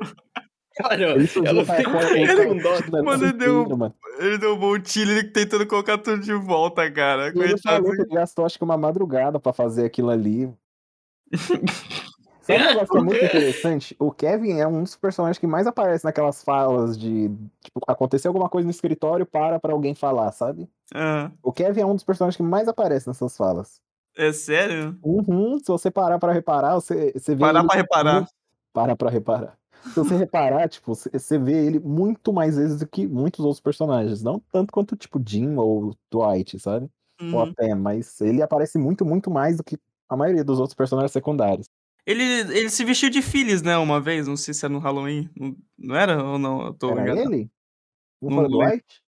[0.75, 3.03] Cara, Ele surgiu eu não pra- fico com- dó.
[3.03, 3.93] Mano, ele deu- mano.
[4.19, 7.27] Ele derrubou o Chile ele tentando colocar tudo de volta, cara.
[7.27, 10.51] Ele falou que ele gastou acho que uma madrugada pra fazer aquilo ali.
[12.41, 13.95] Sabe um negócio que é muito interessante?
[13.97, 17.29] O Kevin é um dos personagens que mais aparece naquelas falas de.
[17.61, 20.69] Tipo, aconteceu alguma coisa no escritório, para pra alguém falar, sabe?
[20.93, 23.79] Ah, O Kevin é um dos personagens que mais aparece nessas falas.
[24.17, 24.97] é sério?
[25.01, 27.39] Uhum, se você parar pra reparar, você, você vê.
[27.39, 28.13] Parar ele pra reparar.
[28.15, 28.31] muito-
[28.73, 29.57] Para pra reparar.
[29.85, 33.61] Se você reparar, tipo, você- você vê ele muito mais vezes do que muitos outros
[33.61, 34.21] personagens.
[34.21, 36.89] Não tanto quanto, tipo, Jim ou Dwight, sabe?
[37.21, 37.41] Ou Uhum.
[37.43, 39.77] até, mas ele aparece muito, muito mais do que
[40.13, 41.67] a maioria dos outros personagens secundários.
[42.05, 45.29] Ele, ele se vestiu de Phyllis, né, uma vez, não sei se era no Halloween.
[45.37, 46.65] Não, não era ou não?
[46.67, 47.33] Eu tô Era enganado.
[47.33, 47.49] ele?
[48.21, 48.67] Não, Não foi o lembro.
[48.69, 49.03] Dwight?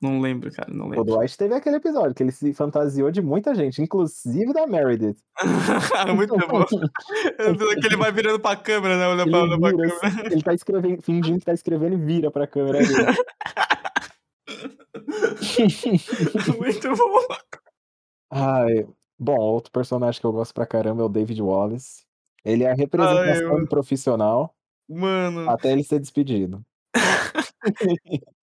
[0.00, 1.04] Não lembro, cara, não O lembro.
[1.04, 5.16] Dwight teve aquele episódio que ele se fantasiou de muita gente, inclusive da Meredith.
[6.14, 6.64] Muito bom.
[7.80, 9.06] que ele vai virando pra câmera, né?
[9.08, 10.06] Olha pra, olha pra vira, câmera.
[10.08, 12.78] assim, ele tá escrevendo, fingindo que tá escrevendo e vira pra câmera.
[16.58, 17.26] Muito bom.
[18.30, 18.86] Ai,
[19.18, 22.04] bom, outro personagem que eu gosto pra caramba é o David Wallace.
[22.44, 24.54] Ele é a representação Ai, eu- do profissional
[24.88, 26.62] Mano, até ele ser despedido.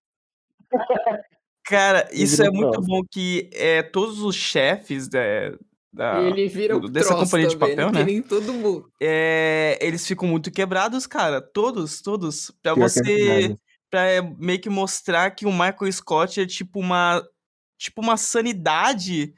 [1.66, 5.20] cara, isso é muito bom que é, todos os chefes da,
[5.92, 8.04] da- E ele vira do- dessa companhia de também, papel, que né?
[8.04, 8.92] nem todo mundo.
[9.02, 11.42] é, eles ficam muito quebrados, cara.
[11.42, 12.52] Todos, todos.
[12.62, 13.58] Pra Pior é você.
[13.90, 17.24] Pra é, meio que mostrar que o Michael Scott é tipo uma.
[17.78, 19.34] Tipo uma sanidade.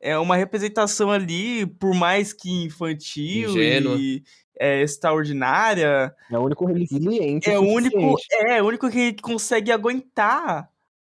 [0.00, 3.96] É uma representação ali, por mais que infantil Ingênua.
[3.98, 4.22] e
[4.58, 6.14] é, extraordinária.
[6.30, 7.50] É o único resiliente.
[7.50, 10.70] É o único, é o único que consegue aguentar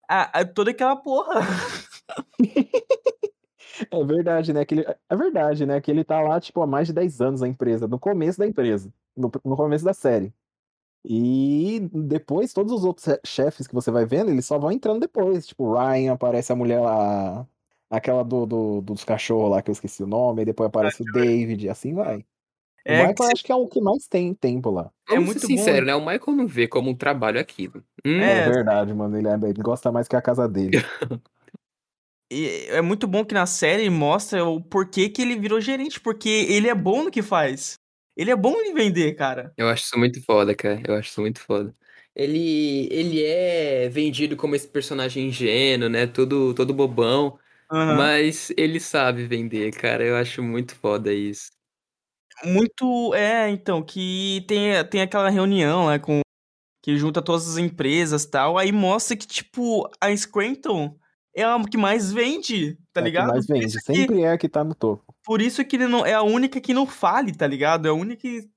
[0.09, 1.41] a- a- toda aquela porra.
[3.91, 4.65] É verdade, né?
[4.65, 5.81] Que ele, é verdade, né?
[5.83, 8.47] Que ele tá lá, tipo, há mais de 10 anos na empresa, no começo da
[8.47, 10.33] empresa, no, no começo da série.
[11.05, 15.01] E depois, todos os outros che- chefes que você vai vendo, eles só vão entrando
[15.01, 15.47] depois.
[15.47, 17.47] Tipo, Ryan, aparece a mulher lá,
[17.91, 21.07] aquela do, do- dos cachorros lá, que eu esqueci o nome, e depois aparece o
[21.07, 22.19] David, e assim vai.
[22.19, 22.23] O
[22.85, 24.91] É, Michael que eu cê- acho que é o que mais tem tempo lá.
[25.09, 25.57] É muito ser bom.
[25.57, 25.95] sincero, né?
[25.95, 27.83] O Michael não vê como um trabalho aquilo.
[28.05, 28.49] Hum, É, É.
[28.51, 29.17] verdade, mano.
[29.17, 30.79] Ele, é- ele gosta mais que a casa dele.
[32.31, 36.29] E é muito bom que na série mostra o porquê que ele virou gerente, porque
[36.29, 37.79] ele é bom no que faz.
[38.17, 39.53] Ele é bom em vender, cara.
[39.57, 40.83] Eu acho isso muito foda, cara.
[40.87, 41.73] Eu acho isso muito foda.
[42.15, 46.07] ele, ele é vendido como esse personagem ingênuo, né?
[46.07, 47.39] Todo, todo bobão.
[47.71, 47.97] Aham.
[47.97, 50.05] Mas ele sabe vender, cara.
[50.05, 51.51] Eu acho muito foda isso.
[52.45, 53.15] Muito.
[53.15, 56.21] É, então, que tem, tem aquela reunião lá com.
[56.83, 58.59] Que junta todas as empresas e tal.
[58.59, 60.99] Aí mostra que, tipo, a Scranton
[61.37, 63.29] é a que mais vende, tá É a que ligado?
[63.29, 63.77] mais vende.
[63.77, 65.15] isso que, Sempre é a que tá no topo.
[65.25, 67.87] por isso que ele não, é a única que não fale, tá ligado?
[67.87, 68.49] É a única que.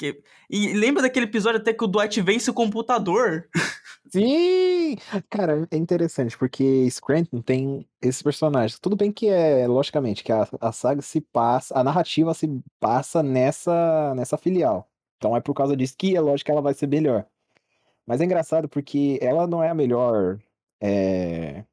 [0.00, 3.46] Que- E lembra daquele episódio até que o Dwight vence o computador?
[4.08, 4.96] Sim!
[5.28, 8.78] Cara, é interessante, porque Scranton tem esses personagens.
[8.80, 12.48] Tudo bem que é, logicamente, que a, a saga se passa, a narrativa se
[12.80, 14.88] passa nessa, nessa filial.
[15.18, 17.26] Então é por causa disso que é lógico que ela vai ser melhor.
[18.06, 20.40] Mas é engraçado porque ela não é a melhor
[20.80, 21.64] é,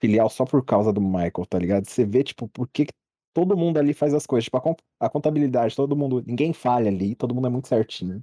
[0.00, 1.84] filial só por causa do Michael, tá ligado?
[1.88, 2.92] Você vê, tipo, por que que
[3.40, 4.44] todo mundo ali faz as coisas.
[4.44, 8.22] Tipo, a, con- a contabilidade, todo mundo, ninguém falha ali, todo mundo é muito certinho.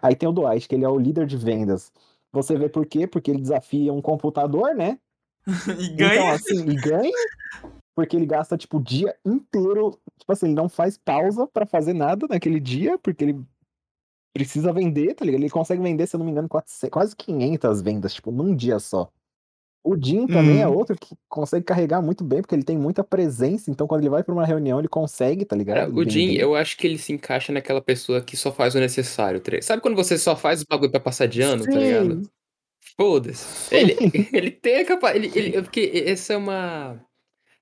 [0.00, 1.92] Aí tem o Dwight, que ele é o líder de vendas.
[2.32, 3.06] Você vê por quê?
[3.06, 4.98] Porque ele desafia um computador, né?
[5.78, 6.32] e Então, ganha.
[6.34, 7.12] assim, e ganha,
[7.94, 9.98] porque ele gasta, tipo, o dia inteiro.
[10.18, 13.44] Tipo assim, ele não faz pausa pra fazer nada naquele dia, porque ele
[14.32, 15.42] precisa vender, tá ligado?
[15.42, 18.78] Ele consegue vender, se eu não me engano, 400 quase 500 vendas, tipo, num dia
[18.78, 19.10] só.
[19.88, 20.74] O Jim também é Hum.
[20.74, 24.24] outro que consegue carregar muito bem, porque ele tem muita presença, então quando ele vai
[24.24, 25.76] pra uma reunião, ele consegue, tá ligado?
[25.76, 28.80] Cara, o Jim, eu acho que ele se encaixa naquela pessoa que só faz o
[28.80, 29.38] necessário.
[29.40, 29.62] tá ligado?
[29.64, 32.16] Sabe quando você só faz o bagulho pra passar de ano, tá ligado?
[32.24, 32.30] Sim,
[32.96, 33.74] Foda-se.
[33.74, 33.96] Ele,
[34.32, 35.38] ele tem a capacidade.
[35.38, 37.00] Ele, ele- porque essa é uma.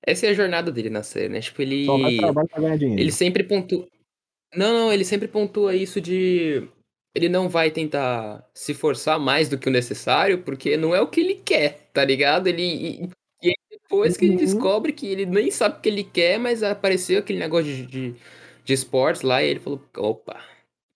[0.05, 1.39] Essa é a jornada dele na série, né?
[1.41, 2.17] Tipo, só vai ele.
[2.19, 3.01] trabalhar pra ganhar dinheiro.
[3.01, 3.87] Ele sempre pontua.
[4.55, 6.67] Não, não, ele sempre pontua isso de.
[7.15, 11.07] Ele não vai tentar se forçar mais do que o necessário, porque não é o
[11.07, 12.47] que ele quer, tá ligado?
[12.47, 12.61] Ele.
[12.63, 13.09] E,
[13.41, 14.39] e aí depois que ele Uhum.
[14.39, 18.15] descobre que ele nem sabe o que ele quer, mas apareceu aquele negócio de, de,
[18.63, 20.39] de esportes lá e ele falou: opa,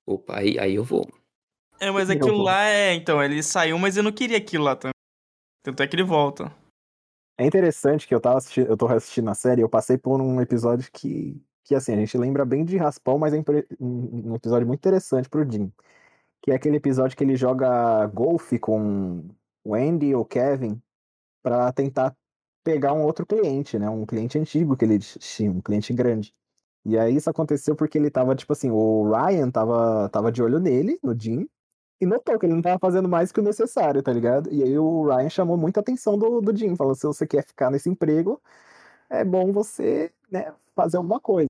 [0.06, 1.08] opa, aí, aí eu vou.
[1.80, 2.44] É, mas aquilo vou.
[2.44, 2.94] lá é.
[2.94, 4.94] Então, ele saiu, mas eu não queria aquilo lá também.
[5.64, 6.54] Tanto é que ele volta.
[7.38, 10.42] É interessante que eu tava assistindo, eu tô assistindo a série, eu passei por um
[10.42, 13.38] episódio que, que assim, a gente lembra bem de Raspão, mas é
[13.80, 15.72] um um episódio muito interessante pro Jim.
[16.42, 19.24] Que é aquele episódio que ele joga golfe com
[19.64, 20.82] o Andy ou Kevin
[21.50, 22.16] pra tentar
[22.64, 23.90] pegar um outro cliente, né?
[23.90, 26.34] Um cliente antigo que ele tinha, um cliente grande.
[26.86, 30.60] E aí isso aconteceu porque ele tava, tipo assim, o Ryan tava, tava de olho
[30.60, 31.50] nele, no Jim,
[32.02, 34.52] e notou que ele não tava fazendo mais que o necessário, tá ligado?
[34.54, 37.72] E aí o Ryan chamou muita atenção do, do Jim, falou, se você quer ficar
[37.72, 38.42] nesse emprego,
[39.10, 41.50] é bom você, né, fazer alguma coisa.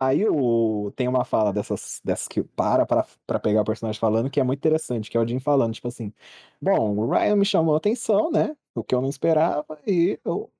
[0.00, 2.86] Aí o, tem uma fala dessas, dessas que para
[3.26, 5.88] pra pegar o personagem falando, que é muito interessante, que é o Jim falando, tipo
[5.88, 6.12] assim,
[6.60, 10.50] bom, o Ryan me chamou a atenção, né, o que eu não esperava, e eu,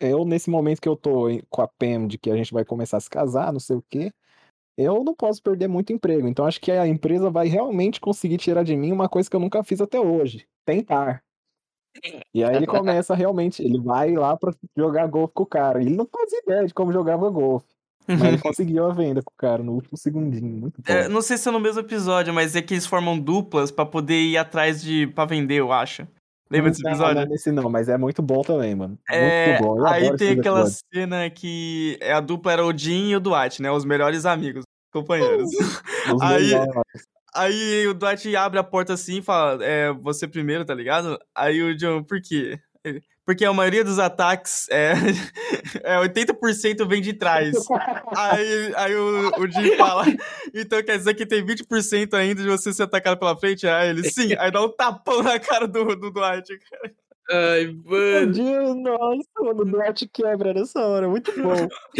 [0.00, 2.96] eu nesse momento que eu tô com a Pam, de que a gente vai começar
[2.96, 4.12] a se casar, não sei o quê,
[4.76, 6.26] eu não posso perder muito emprego.
[6.26, 9.40] Então acho que a empresa vai realmente conseguir tirar de mim uma coisa que eu
[9.40, 11.22] nunca fiz até hoje: tentar.
[12.34, 15.80] E aí ele começa realmente, ele vai lá pra jogar golfe com o cara.
[15.80, 17.66] Ele não fazia ideia de como jogava golfe.
[18.06, 20.56] Mas ele conseguiu a venda com o cara no último segundinho.
[20.58, 20.92] Muito bom.
[20.92, 23.86] É, não sei se é no mesmo episódio, mas é que eles formam duplas pra
[23.86, 25.06] poder ir atrás de.
[25.06, 26.06] pra vender, eu acho.
[26.50, 27.14] Lembra desse Não, episódio?
[27.14, 28.98] Não, é nesse não, mas é muito bom também, mano.
[29.10, 29.86] É, muito bom.
[29.86, 30.84] Aí tem aquela episódios.
[30.92, 33.70] cena que é a dupla era o Jim e o Dwight, né?
[33.70, 35.48] Os melhores amigos, companheiros.
[36.14, 36.52] Os aí-.
[37.34, 41.18] Aí o Dwight abre a porta assim e fala: É, você primeiro, tá ligado?
[41.34, 42.60] Aí o John, por quê?
[42.84, 44.92] Ele, Porque a maioria dos ataques é,
[45.82, 47.56] é 80% vem de trás.
[48.14, 50.04] Aí, aí o, o Jim fala:
[50.52, 53.66] Então quer dizer que tem 20% ainda de você ser atacado pela frente?
[53.66, 54.34] Aí ele, sim.
[54.38, 56.58] Aí dá um tapão na cara do, do Dwight.
[57.30, 58.32] Ai, mano.
[58.32, 61.54] Deus, nossa, mano, o Dwight quebra nessa hora, muito bom.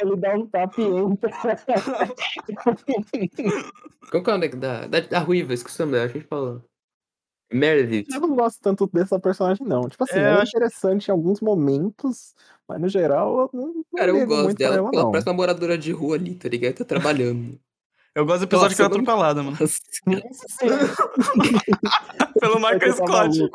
[0.00, 1.30] Ele dá um tapa e entra.
[4.10, 5.52] Qual que é o nome da, da, da Ruiva?
[5.52, 6.64] Esqueci o nome dela, a gente falou.
[7.52, 8.06] Meredith.
[8.12, 9.88] Eu não gosto tanto dessa personagem, não.
[9.88, 12.34] Tipo assim, É, ela é acho- interessante em alguns momentos,
[12.68, 14.76] mas no geral eu não, Cara, eu gosto dela.
[14.76, 15.10] ela, Ela não.
[15.12, 16.74] parece uma moradora de rua ali, tá ligado?
[16.74, 17.58] Tá trabalhando.
[18.14, 19.56] Eu gosto do episódio Nossa, que ela é atropelada, mano.
[22.40, 23.50] Pelo Michael tô Scott.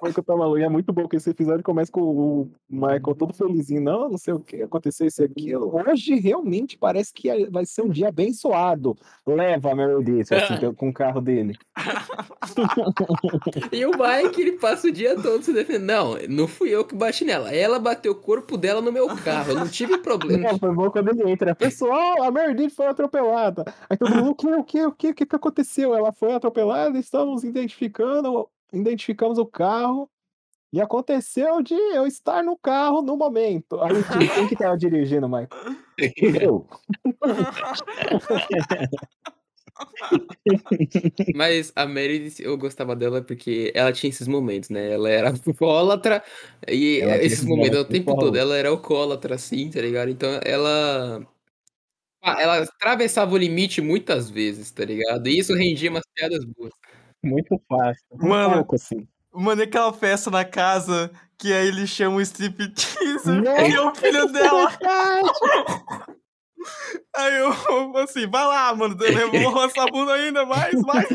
[0.00, 0.58] Foi que eu tô maluco.
[0.58, 3.82] E é muito bom que esse episódio começa com o Michael todo felizinho.
[3.82, 5.70] Não, não sei o que aconteceu isso aquilo.
[5.76, 8.96] Hoje realmente parece que vai ser um dia abençoado.
[9.26, 11.56] Leva a Meredith assim, pelo- com o carro dele.
[13.72, 15.84] E o Mike, ele passa o dia todo se defendendo.
[15.84, 17.54] Não, não fui eu que bati nela.
[17.54, 19.52] Ela bateu o corpo dela no meu carro.
[19.52, 20.52] Eu não tive problema.
[20.52, 21.54] Não, foi bom quando ele entra.
[21.54, 23.64] Pessoal, a Meredith foi atropelada.
[23.88, 25.94] Aí todo mundo, o que, o que, o que, o que aconteceu?
[25.94, 30.10] Ela foi atropelada, estamos identificando, identificamos o carro.
[30.72, 33.80] E aconteceu de eu estar no carro no momento.
[33.80, 33.92] Aí
[34.34, 35.48] quem- que tava dirigindo, Michael?
[36.42, 36.66] Eu.
[41.34, 44.92] Mas a Meredith, eu gostava dela porque ela tinha esses momentos, né?
[44.92, 46.22] Ela era alcoólatra
[46.68, 50.10] e Ela esses momentos, o tempo todo, ela era alcoólatra, assim, tá ligado?
[50.10, 51.26] Então ela.
[52.22, 55.26] Ah, ela atravessava o limite muitas vezes, tá ligado?
[55.28, 56.72] E isso rendia umas piadas boas.
[57.24, 58.04] Muito fácil.
[58.18, 59.06] Mano, pouco, assim.
[59.32, 63.94] Mano, e aquela festa na casa que aí ele chama o striptease e é o
[63.94, 64.68] filho é dela.
[64.70, 65.30] verdade.
[67.16, 71.08] Aí eu, assim, vai lá, mano, eu vou rolar essa bunda ainda, mais, mais.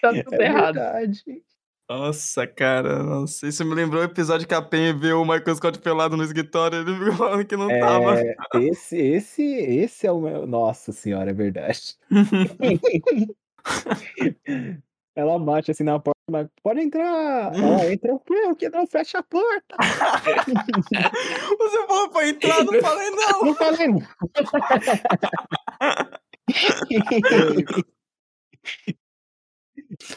[0.00, 0.74] Tá tudo É errado.
[0.74, 1.22] verdade.
[1.88, 5.78] Nossa, cara, nossa, isso me lembrou o episódio que a Pen vê o Michael Scott
[5.78, 8.18] pelado no escritório, ele ficou falando que não tava.
[8.20, 10.46] É, esse, esse, esse é o meu.
[10.46, 11.94] Nossa senhora, é verdade.
[15.14, 17.54] Ela bate assim na porta, mas pode entrar.
[17.54, 18.20] Ela entra o
[18.56, 19.76] que não fecha a porta?
[21.58, 23.44] Você falou pra entrar, não falei não.
[23.44, 23.88] Não falei.
[23.88, 24.00] não.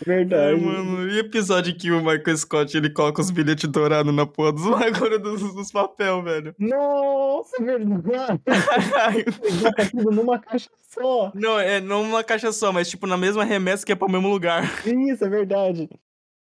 [0.05, 0.59] Verdade.
[0.59, 4.63] mano, e episódio que o Michael Scott ele coloca os bilhetes dourados na porra dos
[4.69, 6.55] bagulho dos, dos papel, velho.
[6.59, 8.41] Nossa, verdade.
[9.61, 11.31] Bota tudo numa caixa só.
[11.35, 14.63] não, é numa caixa só, mas tipo na mesma remessa que é pro mesmo lugar.
[14.85, 15.89] Isso, é verdade.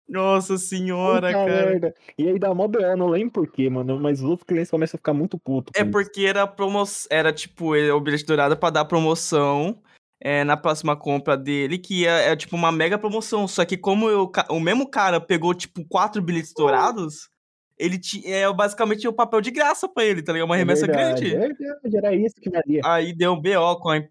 [0.08, 1.66] Nossa senhora, Puta cara.
[1.66, 1.96] merda.
[2.18, 5.00] E aí dá mó B.O., não lembro porquê, mano, mas os outros clientes começam a
[5.00, 5.74] ficar muito putos.
[5.76, 9.80] É porque era promoção, era tipo é, o bilhete dourado pra dar promoção
[10.28, 13.48] é, na próxima compra dele, que é, é, tipo uma mega promoção.
[13.48, 17.30] Só que como eu, o mesmo cara pegou tipo quatro bilhetes dourados,
[17.78, 20.48] ele ti- é basicamente o papel de graça pra ele, tá ligado?
[20.48, 21.36] Uma remessa grande.
[21.36, 22.82] É verdade, era isso que valia.
[22.84, 24.02] Aí deu BO com a.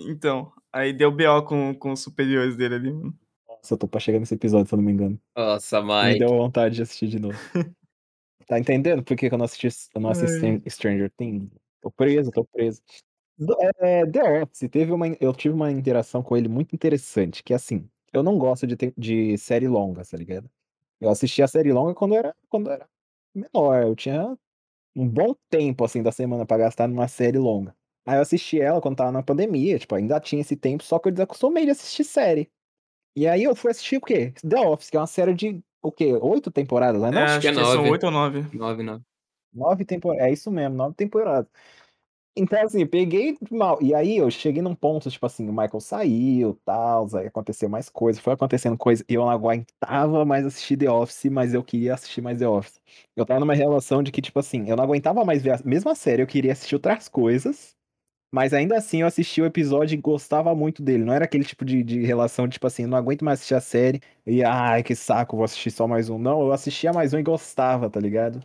[0.00, 3.14] Então, aí deu BO com, com os superiores dele ali, mano.
[3.48, 5.20] Nossa, eu tô pra chegar nesse episódio, se eu não me engano.
[5.36, 6.18] Nossa, Me Mike.
[6.18, 7.38] deu vontade de assistir de novo.
[8.48, 10.62] tá entendendo por que, que eu não assisti, eu não assisti Ai.
[10.66, 11.48] Stranger Things?
[11.80, 12.82] Tô preso, tô preso.
[13.80, 17.88] É, The Office, teve uma, eu tive uma interação com ele muito interessante, que assim,
[18.12, 20.50] eu não gosto de, de série longa, tá ligado?
[21.00, 22.88] Eu assisti a série longa quando eu era, quando era
[23.34, 24.36] menor, eu tinha
[24.96, 27.74] um bom tempo, assim, da semana pra gastar numa série longa.
[28.04, 31.08] Aí eu assisti ela quando tava na pandemia, tipo, ainda tinha esse tempo, só que
[31.08, 32.50] eu desacostumei de assistir série.
[33.14, 34.32] E aí eu fui assistir o quê?
[34.48, 36.14] The Office, que é uma série de, o quê?
[36.14, 37.08] Oito temporadas, né?
[37.08, 37.22] É, Não?
[37.22, 37.90] acho que é são nove.
[37.90, 38.56] oito ou nove.
[38.56, 39.04] Nove, nove.
[39.52, 40.26] Nove temporadas.
[40.26, 41.48] É isso mesmo, nove temporadas.
[42.36, 43.78] Então, assim, peguei mal.
[43.82, 47.88] E aí eu cheguei num ponto, tipo assim, o Michael saiu, tal, aí aconteceu mais
[47.88, 51.94] coisa, foi acontecendo coisa, e eu não aguentava mais assistir The Office, mas eu queria
[51.94, 52.80] assistir mais The Office.
[53.16, 55.94] Eu tava numa relação de que, tipo assim, eu não aguentava mais ver a mesma
[55.96, 57.76] série, eu queria assistir outras coisas,
[58.32, 61.04] mas ainda assim eu assisti o episódio e gostava muito dele.
[61.04, 64.00] Não era aquele tipo de, de relação tipo assim, não aguento mais assistir a série
[64.26, 66.18] e, ai, que saco, vou assistir só mais um.
[66.18, 68.40] Não, eu assistia mais um e gostava, tá ligado?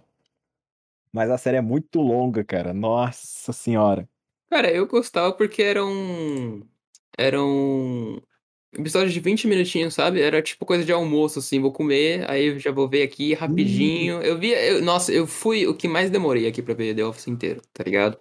[1.13, 2.73] Mas a série é muito longa, cara.
[2.73, 4.09] Nossa senhora.
[4.49, 6.63] Cara, eu gostava porque era um.
[7.17, 8.19] Era um.
[8.75, 10.19] Episódio de 20 minutinhos, sabe?
[10.19, 14.19] Era tipo coisa de almoço, assim, vou comer, aí já vou ver aqui rapidinho.
[14.23, 14.49] Eu vi.
[14.49, 17.83] eu- nossa, eu fui o que mais demorei aqui pra ver The Office inteiro, tá
[17.83, 18.17] ligado?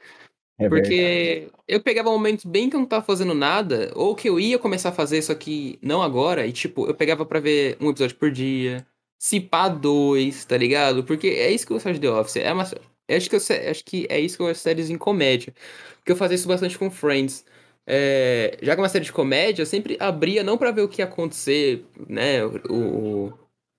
[0.59, 0.89] É verdade.
[0.89, 4.59] Porque eu pegava momentos bem que eu não tava fazendo nada, ou que eu ia
[4.59, 8.17] começar a fazer, só que não agora, e tipo, eu pegava pra ver um episódio
[8.17, 8.87] por dia,
[9.23, 11.05] se pá dois, tá ligado?
[11.05, 12.37] Porque é isso que eu gosto de The Office.
[12.37, 14.99] É uma, acho, que eu, acho que é isso que eu gosto de séries em
[14.99, 15.55] comédia.
[15.99, 17.45] Porque eu fazia isso bastante com Friends.
[17.87, 20.89] É, já que é uma série de comédia, eu sempre abria não pra ver o
[20.89, 22.45] que ia acontecer, né?
[22.45, 23.33] O, o-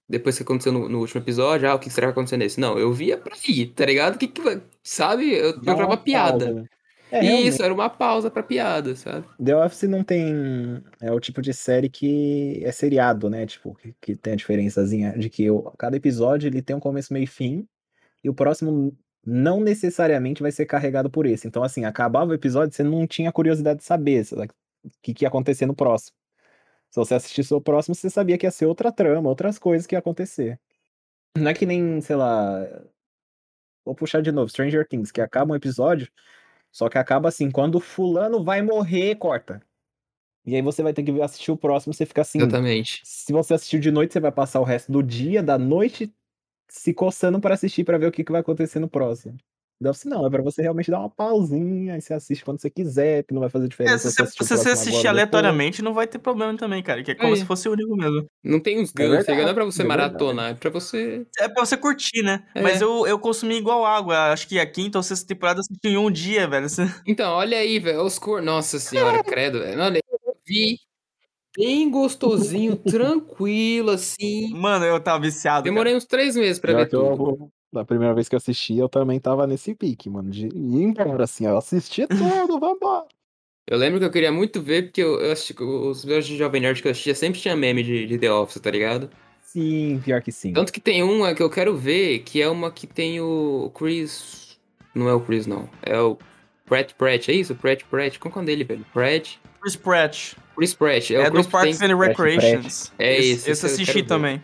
[0.08, 2.60] depois que aconteceu no, no último episódio, ah, o que será que vai acontecer nesse?
[2.60, 4.18] Não, eu via pra ir, tá ligado?
[4.18, 4.42] Que que
[4.84, 5.34] Sabe?
[5.34, 6.46] Eu procurava piada.
[6.46, 6.70] pausa,
[7.14, 9.28] É, realmente, Isso, era uma pausa pra piada, sabe?
[9.42, 10.84] The Office não tem.
[11.00, 13.46] É o tipo de série que é seriado, né?
[13.46, 17.14] Tipo, que, que tem a diferençazinha de que o, cada episódio ele tem um começo,
[17.14, 17.68] meio e fim,
[18.24, 21.48] e o próximo não necessariamente vai ser carregado por esse.
[21.48, 24.50] Então, assim, acabava o episódio, você não tinha curiosidade de saber sabe,
[24.84, 26.18] o que, que ia acontecer no próximo.
[26.90, 29.94] Se você assistisse o próximo, você sabia que ia ser outra trama, outras coisas que
[29.94, 30.60] ia acontecer.
[31.38, 32.68] Não é que nem, sei lá.
[33.86, 36.08] Vou puxar de novo, Stranger Things, que acaba um episódio,
[36.74, 39.62] só que acaba assim, quando fulano vai morrer, corta.
[40.44, 42.40] E aí você vai ter que assistir o próximo, você fica assim.
[42.40, 43.00] Exatamente.
[43.06, 46.12] Se você assistiu de noite, você vai passar o resto do dia, da noite,
[46.68, 49.38] se coçando para assistir, para ver o que, que vai acontecer no próximo.
[49.84, 52.70] The Office não, é pra você realmente dar uma pausinha, aí você assiste quando você
[52.70, 55.06] quiser, que não vai fazer É, diferença se você, assistir se você assistir ou depois.
[55.08, 57.04] aleatoriamente, não vai ter problema também, cara.
[57.04, 57.38] Que é como Aí.
[57.40, 58.26] se fosse o único mesmo.
[58.44, 59.18] Não tem uns É ligado?
[59.18, 61.26] verdade, Não é pra você é maratonar, é pra você.
[61.40, 62.44] É pra você curtir, né?
[62.56, 62.62] É.
[62.62, 64.32] Mas eu, eu consumi igual água.
[64.32, 66.68] Acho que a quinta ou sexta temporada eu assisti em um dia, velho.
[66.70, 68.02] Você- Então, olha aí, velho.
[68.04, 68.42] Os cor.
[68.42, 69.82] Nossa senhora, credo, velho.
[69.82, 70.78] Olha, eu vi
[71.56, 74.50] bem gostosinho, tranquilo, assim.
[74.56, 75.64] Mano, eu tava viciado.
[75.64, 77.50] Demorei uns três meses pra Pior ver que eu- tudo.
[77.74, 81.24] Da primeira vez que eu assisti, eu também tava nesse pique, mano, de ir embora,
[81.24, 83.06] assim, eu assistia tudo, vambora.
[83.66, 86.62] Eu lembro que eu queria muito ver, porque eu, eu assisti, os meus de Jovem
[86.62, 89.10] Nerd que eu assistia sempre tinha meme de, de The Office, tá ligado?
[89.42, 90.52] Sim, pior que sim.
[90.52, 94.58] Tanto que tem uma que eu quero ver, que é uma que tem o Chris.
[94.94, 95.70] Não é o Chris, não.
[95.82, 96.18] É o
[96.66, 97.56] Pratt Pratt, é isso?
[97.56, 98.18] Pratt Pratt.
[98.18, 98.86] Qual que é o dele, velho?
[98.92, 99.36] Pratt.
[99.62, 100.34] Chris Pratt.
[100.56, 101.12] Chris Pratt.
[101.12, 101.92] É, É, o Chris do Parks tem...
[101.92, 102.92] and Recreations.
[102.98, 103.32] É esse.
[103.32, 104.42] esse, Esse assisti também.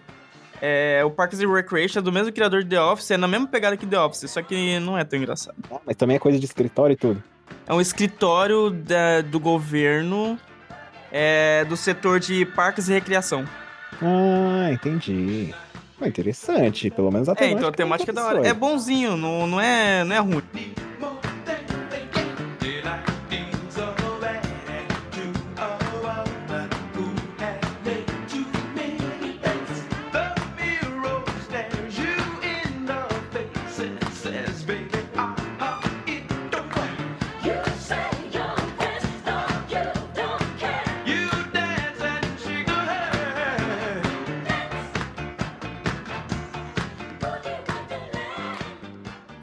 [0.61, 3.47] É, o Parks and Recreation é do mesmo criador de The Office, é na mesma
[3.47, 5.55] pegada que The Office, só que não é tão engraçado.
[5.71, 7.23] Ah, mas também é coisa de escritório e tudo.
[7.65, 10.37] É um escritório da- do governo
[11.11, 13.45] é, do setor de parques e recreação.
[14.01, 15.53] Ah, entendi.
[15.99, 16.89] Ah, interessante.
[16.91, 17.57] Pelo menos a É, temática.
[17.57, 18.47] então a temática é da hora.
[18.47, 20.43] É bonzinho, não, não, é, não é ruim.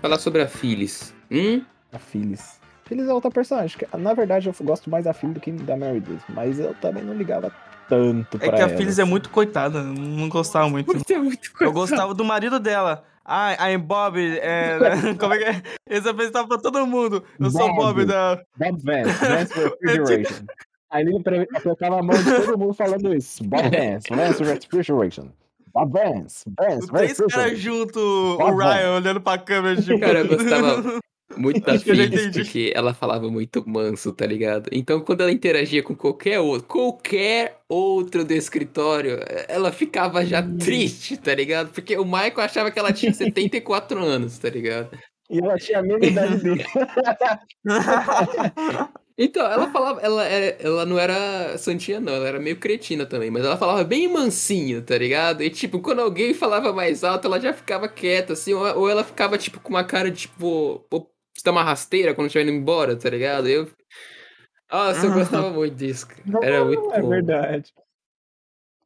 [0.07, 1.13] Falar sobre a Phyllis.
[1.33, 1.63] Hum?
[1.93, 2.61] A Phyllis.
[2.85, 3.77] Phyllis é outra personagem.
[3.77, 6.23] que, Na verdade, eu gosto mais da Phyllis do que da Mary Liz.
[6.29, 7.51] Mas eu também não ligava
[7.89, 9.11] tanto É pra que a ela, Phyllis é assim.
[9.11, 10.93] muito coitada, não gostava muito.
[11.13, 13.03] é muito Eu gostava do marido dela.
[13.25, 14.17] Ah, I'm Bob.
[14.39, 14.79] É,
[15.19, 15.63] como é que é?
[15.91, 17.25] Eles apresentavam pra todo mundo.
[17.41, 18.05] Eu sou o Bob Bob.
[18.05, 18.41] da.
[18.57, 20.47] Bob Vance, Vance Refrigeration.
[20.89, 21.17] Aí ele
[21.53, 23.43] apertava a mão de todo mundo falando isso.
[23.43, 25.31] Bob Vance, Vance Refrigeration.
[25.77, 30.01] Bob Vance, Vance Os três caras junto, o Bob Ryan olhando pra câmera, tipo.
[30.01, 30.83] Cara, eu gostava
[31.37, 32.31] muito da entendi.
[32.33, 34.71] porque ela falava muito manso, tá ligado?
[34.73, 39.19] Então, quando ela interagia com qualquer outro, qualquer outro do escritório,
[39.49, 41.69] ela ficava já triste, tá ligado?
[41.73, 44.97] Porque o Michael achava que ela tinha 74 anos, tá ligado?
[45.29, 46.65] E ela tinha a mesma idade dele.
[49.19, 53.31] Então, ela falava, ela, era- ela não era santinha, não, ela era meio cretina também,
[53.31, 55.43] mas ela falava bem mansinho, tá ligado?
[55.43, 59.03] E tipo, quando alguém falava mais alto, ela já ficava quieta, assim, ou, ou ela
[59.03, 62.53] ficava, tipo, com uma cara de tipo, pô, você tá uma rasteira quando estiver indo
[62.53, 63.49] embora, tá ligado?
[63.49, 63.71] Eu.
[64.71, 66.07] Nossa, eu gostava muito disso.
[66.43, 67.09] Era muito É bom.
[67.09, 67.73] verdade.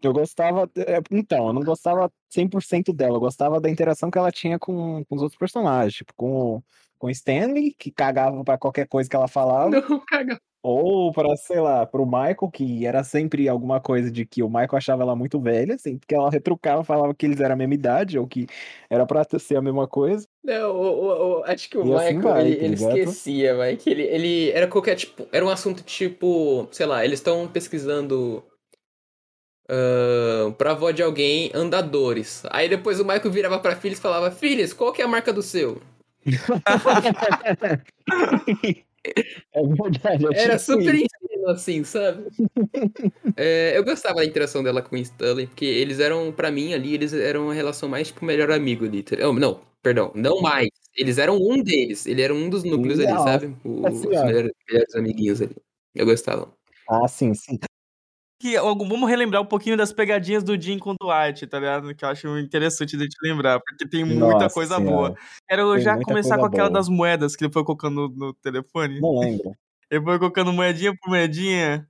[0.03, 0.71] Eu gostava.
[0.77, 3.17] é, Então, eu não gostava 100% dela.
[3.17, 5.95] Eu gostava da interação que ela tinha com, com os outros personagens.
[5.95, 6.63] Tipo, com, o-
[7.01, 9.71] com Stanley, que cagava pra qualquer coisa que ela falava.
[9.71, 10.01] Não.
[10.63, 14.77] Ou pra, sei lá, pro Michael, que era sempre alguma coisa de que o Michael
[14.77, 18.19] achava ela muito velha, assim, porque ela retrucava, falava que eles eram a mesma idade,
[18.19, 18.47] ou que
[18.91, 20.27] era pra ser a mesma coisa.
[20.45, 23.77] Não, o, o- acho que o E assim Michael, vai, ele, tá ele esquecia, vai,
[23.77, 28.45] que ele, ele era qualquer, tipo, era um assunto tipo, sei lá, eles estão pesquisando
[29.67, 32.43] ahn, pra avó de alguém andadores.
[32.51, 35.33] Aí depois o Michael virava pra Phyllis e falava, Phyllis, qual que é a marca
[35.33, 35.81] do seu?
[39.53, 40.27] É verdade.
[40.35, 41.09] Era super isso.
[41.49, 42.27] assim, sabe?
[43.37, 46.95] É, eu gostava da interação dela com o Stanley, porque eles eram, pra mim, ali,
[46.95, 49.05] eles eram uma relação mais, tipo, melhor amigo ali.
[49.27, 50.69] Oh, não, perdão, não mais.
[50.95, 53.57] Eles eram um deles, ele era um dos núcleos ali, Não, sabe?
[53.65, 54.27] O- Os assim, ó.
[54.27, 55.57] melhores, melhores amiguinhos ali.
[55.95, 56.53] Eu gostava.
[56.89, 57.59] Ah, sim, sim.
[58.41, 61.95] Que, vamos relembrar um pouquinho das pegadinhas do Jim com o Dwight, tá ligado?
[61.95, 64.97] Que eu acho interessante de te lembrar, porque tem muita Nossa coisa Senhora.
[64.97, 65.17] boa.
[65.47, 66.79] Quero Tem já começar com aquela boa.
[66.79, 68.99] das moedas que ele foi colocando no, no telefone.
[68.99, 69.53] Não lembro.
[69.91, 71.85] Ele foi colocando moedinha por moedinha.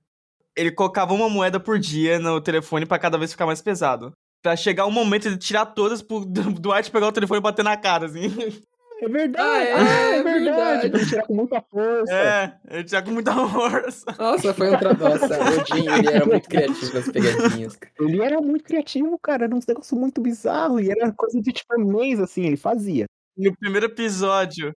[0.57, 4.11] Ele colocava uma moeda por dia no telefone pra cada vez ficar mais pesado.
[4.41, 6.25] Pra chegar o momento de tirar todas pro
[6.59, 8.23] Dwight pegar o telefone e bater na cara, assim.
[9.01, 9.43] É verdade.
[9.49, 10.43] Ah, é, Ah, é, é verdade.
[10.45, 10.89] verdade.
[10.89, 12.13] Pra ele tirar com muita força.
[12.13, 14.05] É, ele tinha com muita força.
[14.19, 15.19] Nossa, foi um trabalho.
[15.21, 17.79] Nossa, o Jim, ele era muito criativo nas pegadinhas.
[17.99, 19.45] Ele era muito criativo, cara.
[19.45, 20.79] Era um negócio muito bizarro.
[20.79, 23.05] E era coisa de tipo mês, assim, ele fazia.
[23.35, 24.71] No primeiro episódio,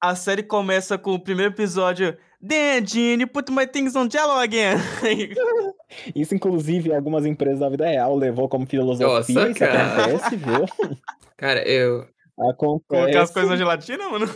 [0.00, 2.16] a série começa com o primeiro episódio.
[2.46, 4.76] Then, Gene, put my things on jello again.
[6.14, 9.06] Isso, inclusive, algumas empresas da vida real levou como filosofia.
[9.06, 10.04] Nossa, isso cara.
[10.04, 10.96] acontece, viu?
[11.36, 12.06] Cara, eu.
[12.56, 13.32] Colocar as Acontece.
[13.32, 14.26] coisas na gelatina, mano.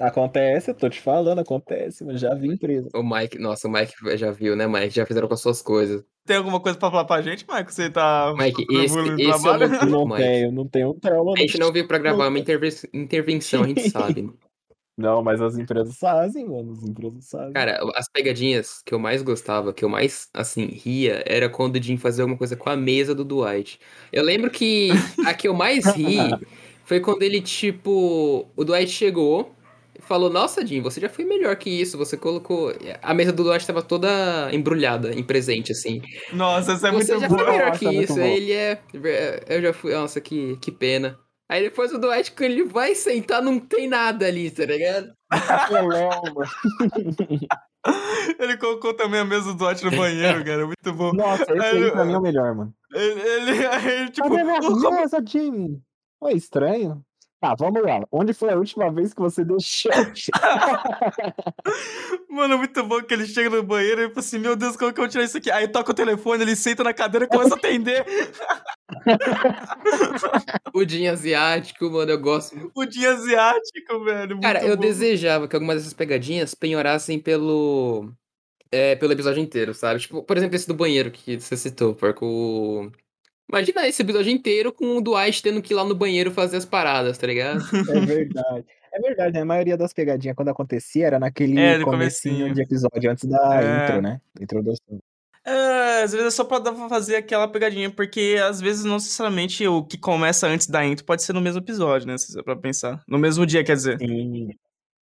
[0.00, 2.88] Acontece, eu tô te falando, acontece, mas já vi empresa.
[2.94, 3.36] O Mike.
[3.36, 4.90] Nossa, o Mike já viu, né, Mike?
[4.94, 6.04] Já fizeram com as suas coisas.
[6.24, 7.72] Tem alguma coisa pra falar pra gente, Marco?
[7.72, 8.32] Você tá.
[8.38, 10.16] Mike, esse, esse é o Não Mike.
[10.22, 11.32] tenho, não tenho trauma.
[11.36, 14.30] A gente não veio pra gravar, é uma interve- intervenção, a gente sabe.
[14.96, 16.72] Não, mas as empresas fazem, mano.
[16.72, 17.52] As empresas fazem.
[17.52, 21.82] Cara, as pegadinhas que eu mais gostava, que eu mais, assim, ria, era quando o
[21.82, 23.80] Jim fazia alguma coisa com a mesa do Dwight.
[24.12, 24.90] Eu lembro que
[25.26, 26.16] a que eu mais ri
[26.88, 29.54] foi quando ele, tipo, o Dwight chegou
[29.98, 31.98] e falou: Nossa, Jim, você já foi melhor que isso.
[31.98, 32.72] Você colocou.
[33.02, 36.00] A mesa do Dwight tava toda embrulhada em presente, assim.
[36.32, 37.36] Nossa, isso é você muito já bom.
[37.38, 38.18] foi melhor Nossa, que é isso.
[38.18, 38.80] ele é.
[39.48, 39.92] Eu já fui.
[39.92, 41.18] Nossa, que, que pena.
[41.50, 45.12] Aí depois o Dwight, quando ele vai sentar, não tem nada ali, tá ligado?
[48.38, 50.66] Ele colocou também a mesa do Dwight no banheiro, cara.
[50.66, 51.12] Muito bom.
[51.12, 52.74] Nossa, esse Aí aí ele- pra mim é o melhor, mano.
[52.92, 54.60] Ele, ele, aí ele, tipo, Cadê minha
[56.20, 56.30] "Ô, como- mesa, Jimmy?
[56.32, 57.02] Foi estranho.
[57.40, 58.00] Tá, vamos lá.
[58.10, 59.92] Onde foi a última vez que você deixou?
[62.28, 64.98] Mano, muito bom que ele chega no banheiro e fala assim: Meu Deus, como que
[64.98, 65.48] eu vou tirar isso aqui?
[65.48, 68.04] Aí toca o telefone, ele senta na cadeira e começa a atender.
[70.74, 72.70] O Jim asiático, mano, eu gosto.
[72.74, 74.36] O dia asiático, velho.
[74.36, 74.82] muito Cara, eu bom.
[74.82, 78.10] desejava que algumas dessas pegadinhas penhorassem pelo.
[78.70, 80.00] É, pelo episódio inteiro, sabe?
[80.00, 82.26] Tipo, por exemplo, esse do banheiro que você citou, porco.
[82.26, 82.92] O...
[83.48, 86.64] Imagina esse episódio inteiro com o Dwight tendo que ir lá no banheiro fazer as
[86.66, 87.60] paradas, tá ligado?
[87.90, 88.66] É verdade.
[88.92, 89.40] É verdade, né?
[89.42, 92.54] A maioria das pegadinhas, quando acontecia, era naquele É, comecinho comecinho.
[92.54, 93.84] de episódio, antes da É.
[93.84, 94.20] intro, né?
[94.34, 94.98] Da introdução.
[95.44, 98.94] É, às vezes é só pra dar pra fazer aquela pegadinha, porque às vezes não
[98.94, 102.18] necessariamente o que começa antes da intro pode ser no mesmo episódio, né?
[102.18, 103.02] Se é pra pensar.
[103.08, 103.98] No mesmo dia, quer dizer.
[103.98, 104.50] Sim.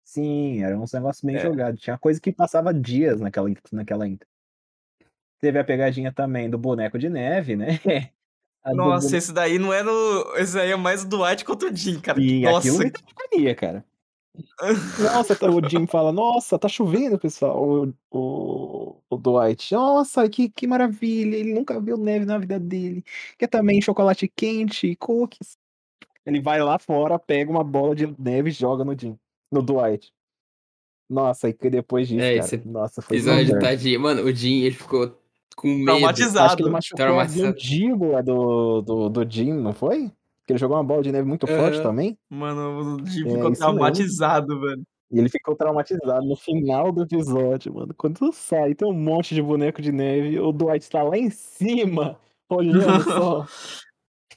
[0.05, 1.41] Sim, era uns negócios bem É.
[1.41, 1.81] jogados.
[1.81, 4.29] Tinha coisa que passava dias naquela, naquela intro.
[5.41, 7.67] Teve a pegadinha também do boneco de neve, né?
[8.63, 10.37] A Nossa, esse daí não é no.
[10.37, 12.21] Esse aí é mais o Dwight contra o Jim, cara.
[12.21, 13.85] E Nossa, aquilo me dá mania, cara.
[14.99, 17.63] Nossa, tá- o Jim fala, nossa, tá chovendo, pessoal.
[17.63, 21.37] O, o, o Dwight, nossa, que, que maravilha.
[21.37, 23.05] Ele nunca viu neve na vida dele.
[23.39, 25.59] Quer também chocolate quente e cookies.
[26.25, 29.19] Ele vai lá fora, pega uma bola de neve e joga no Jim,
[29.51, 30.13] no Dwight.
[31.09, 33.17] Nossa, e que depois disso, É, cara, esse nossa, foi.
[33.99, 35.20] Mano, o Jim, ele ficou
[35.61, 35.85] com medo.
[35.85, 36.47] Traumatizado.
[36.47, 40.11] Acho que ele machucou a mandíbula do, do, do Jim, não foi?
[40.47, 41.83] Que ele jogou uma bola de neve muito forte Aham.
[41.83, 42.19] também.
[42.31, 44.83] Mano, o Jim É, ficou traumatizado, velho.
[45.13, 47.93] E ele ficou traumatizado no final do episódio, mano.
[47.97, 52.17] Quando sai, tem um monte de boneco de neve, o Dwight tá lá em cima,
[52.49, 53.47] olhando só.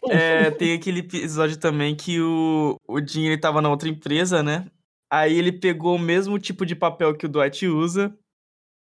[0.09, 4.65] É, tem aquele episódio também que o, o Jim ele tava na outra empresa, né?
[5.09, 8.13] Aí ele pegou o mesmo tipo de papel que o Dwight usa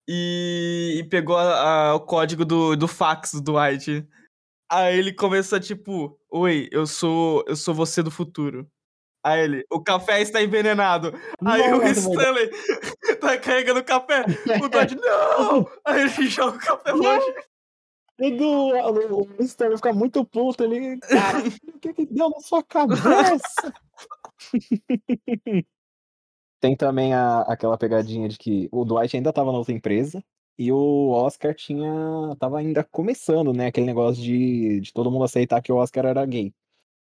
[0.07, 4.05] e, e pegou a- a- o código do, do fax do Dwight.
[4.71, 8.67] Aí ele começa tipo, oi, eu sou eu sou você do futuro.
[9.23, 11.13] Aí ele, o café está envenenado.
[11.45, 11.83] Aí o.
[11.83, 12.49] Stanley
[13.21, 14.23] tá carregando o café.
[14.63, 15.67] O Dwight, não!
[15.85, 17.33] Aí ele joga o café longe.
[18.17, 20.97] Quando o, o Stanley fica muito puto, ele.
[20.99, 21.39] Cara,
[21.75, 23.73] o que que deu na sua cabeça?
[26.61, 30.23] Tem também a- aquela pegadinha de que o Dwight ainda tava na outra empresa
[30.59, 31.89] e o Oscar tinha.
[32.39, 33.67] tava ainda começando, né?
[33.67, 36.53] Aquele negócio de, de todo mundo aceitar que o Oscar era gay.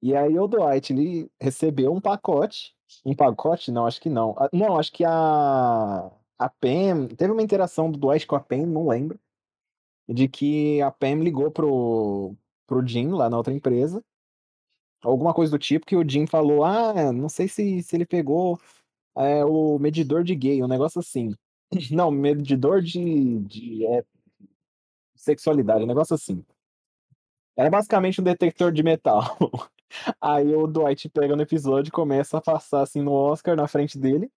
[0.02, 2.74] E aí o Dwight, ele recebeu um pacote.
[3.04, 3.70] Um pacote?
[3.72, 4.34] Não, acho que não.
[4.38, 6.10] Ah, Não, acho que a.
[6.38, 7.08] A Pam.
[7.16, 9.18] Teve uma interação do Dwight com a Pam, não lembro.
[10.08, 12.36] De que a Pam ligou pro,
[12.66, 14.04] pro Jim lá na outra empresa.
[15.02, 18.58] Alguma coisa do tipo que o Jim falou: Ah, não sei se, se ele pegou
[19.16, 21.34] é, o medidor de gay, um negócio assim.
[21.90, 24.04] Não, medidor de, de é,
[25.14, 26.44] sexualidade, um negócio assim.
[27.56, 29.36] Era basicamente um detector de metal.
[30.20, 33.98] Aí o Dwight pega no episódio e começa a passar assim no Oscar na frente
[33.98, 34.30] dele.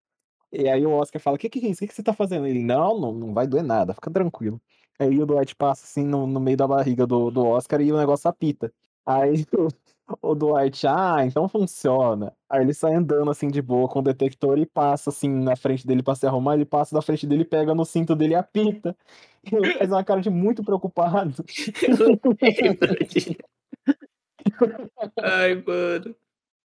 [0.52, 1.80] E aí o Oscar fala: O que, que é isso?
[1.80, 2.48] O que, que você tá fazendo?
[2.48, 4.62] Ele: Não, não, não vai doer nada, fica tranquilo.
[5.00, 7.98] Aí o Dwight passa assim no, no meio da barriga do, do Oscar e o
[7.98, 8.74] negócio apita.
[9.06, 9.46] Aí
[10.22, 12.34] o, Dwight, ah, então funciona.
[12.50, 15.86] Aí ele sai andando assim de boa com o detector e passa assim na frente
[15.86, 16.56] dele pra se arrumar.
[16.56, 18.96] Ele passa na frente dele, pega no cinto dele e apita.
[19.52, 21.44] Ele faz uma cara de muito preocupado.
[25.20, 26.16] Ai, mano.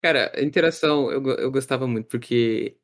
[0.02, 2.78] Cara, a interação eu, eu gostava muito, porque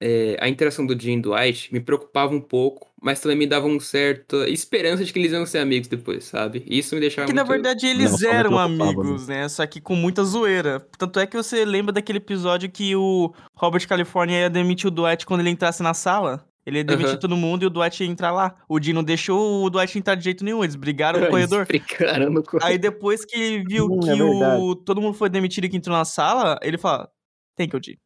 [0.00, 3.46] é, a interação do Jim e do Dwight me preocupava um pouco, mas também me
[3.46, 6.64] dava uma certa esperança de que eles iam ser amigos depois, sabe?
[6.66, 7.52] E Isso me deixava Que na muito...
[7.62, 9.48] verdade Não, eles me eram preocupava, amigos, né?
[9.48, 10.80] Só que com muita zoeira.
[10.98, 15.26] Tanto é que você lembra daquele episódio que o Robert California ia demitir o Dwight
[15.26, 16.46] quando ele entrasse na sala?
[16.66, 17.18] Ele ia demitir Aham.
[17.20, 18.54] todo mundo e o Dwight ia entrar lá.
[18.68, 21.62] O Jim não deixou o Dwight entrar de jeito nenhum, eles brigaram no corredor.
[21.62, 22.68] Explicaram no corredor.
[22.68, 24.84] Aí depois que ele viu Hum, é que o verdade.
[24.84, 27.08] todo mundo foi demitido e que entrou na sala, ele fala:
[27.56, 27.96] Thank you, Jim.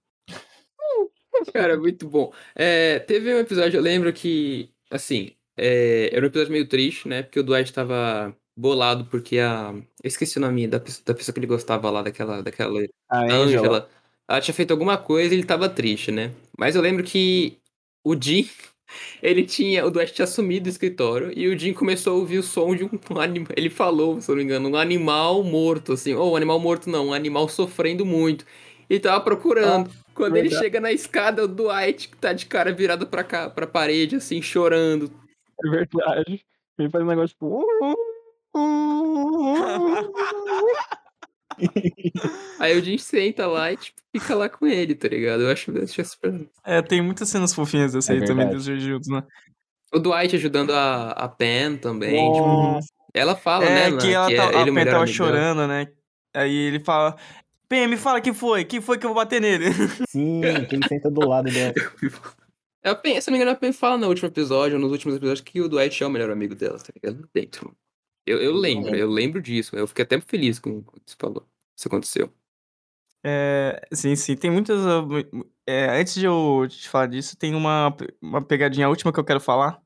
[1.52, 2.32] Cara, muito bom.
[2.54, 7.22] É, teve um episódio, eu lembro que, assim, é, era um episódio meio triste, né?
[7.22, 9.70] Porque o Dwight tava bolado porque a...
[9.72, 13.24] Eu esqueci o nome da, pessoa- da pessoa que ele gostava lá, daquela, daquela A
[13.24, 13.36] Angela.
[13.36, 13.90] Angela.
[14.28, 16.32] Ela tinha feito alguma coisa e ele tava triste, né?
[16.58, 17.58] Mas eu lembro que
[18.04, 18.48] o Jim,
[19.22, 22.42] ele tinha, o Dwight tinha sumido do escritório e o Jim começou a ouvir o
[22.42, 22.90] som de um
[23.20, 23.52] animal.
[23.56, 26.14] Ele falou, se eu não me engano, um animal morto, assim.
[26.14, 28.44] Ou um animal morto não, um animal sofrendo muito.
[28.88, 29.90] E tava procurando.
[30.14, 30.64] Quando ele verdade.
[30.64, 35.10] chega na escada, o Dwight tá de cara virado pra cá, pra parede, assim, chorando.
[35.64, 36.44] É verdade.
[36.78, 37.64] Ele faz um negócio tipo.
[42.58, 45.42] Aí o Jim senta lá e tipo, fica lá com ele, tá ligado?
[45.42, 46.48] Eu acho, eu acho super.
[46.64, 48.56] É, tem muitas cenas fofinhas dessa É aí também verdade.
[48.56, 49.22] dos dois juntos, né?
[49.92, 52.28] O Dwight ajudando a, a Pen também.
[52.28, 52.86] Nossa.
[52.86, 53.96] Tipo, ela fala, É, né?
[53.98, 55.86] que ela que tá, é ele a Pen tava chorando, né?
[56.34, 57.16] Aí ele fala:
[57.68, 59.66] Pen, me fala que foi, que foi que eu vou bater nele.
[60.08, 61.72] Sim, que ele senta do lado dela.
[62.82, 65.16] É, A Pen, se não me engano, a Pen fala no último episódio, nos últimos
[65.16, 67.28] episódios, que o Dwight é o melhor amigo dela, tá ligado?
[67.32, 67.74] Dentro.
[68.26, 69.74] Eu, eu lembro, eu lembro disso.
[69.76, 71.46] Eu fiquei até feliz com o que você falou.
[71.78, 72.32] Isso aconteceu.
[73.26, 74.78] É, sim, sim, tem muitas.
[75.06, 79.18] mu- mu- é, antes de eu te falar disso, tem uma, uma pegadinha última que
[79.18, 79.80] eu quero falar.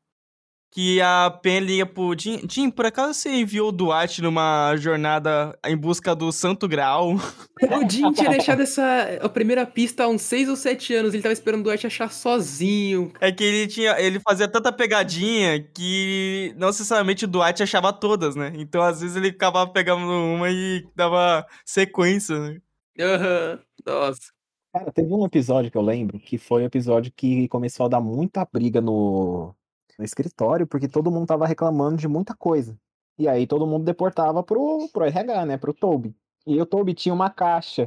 [0.71, 2.41] Que a Pen liga pro Jim.
[2.49, 7.15] Jim, por acaso você enviou o Dwight numa jornada em busca do Santo Graal?
[7.61, 11.13] O Jim tinha deixado essa a primeira pista há uns 6 ou 7 anos.
[11.13, 13.13] Ele tava esperando o Dwight achar sozinho.
[13.21, 13.99] É que ele tinha.
[14.01, 18.53] Ele fazia tanta pegadinha que não necessariamente o Dwight achava todas, né?
[18.55, 22.59] Então, às vezes, ele acabava pegando uma e dava sequência, né?
[23.01, 23.59] Aham.
[23.85, 24.39] Nossa.
[24.73, 28.01] Cara, teve um episódio que eu lembro que foi o episódio que começou a dar
[28.01, 29.55] muita briga no,
[29.99, 32.79] no escritório, porque todo mundo tava reclamando de muita coisa.
[33.19, 35.57] E aí todo mundo deportava pro, pro RH, né?
[35.57, 36.15] Pro Toby.
[36.47, 37.85] E o Toby tinha uma caixa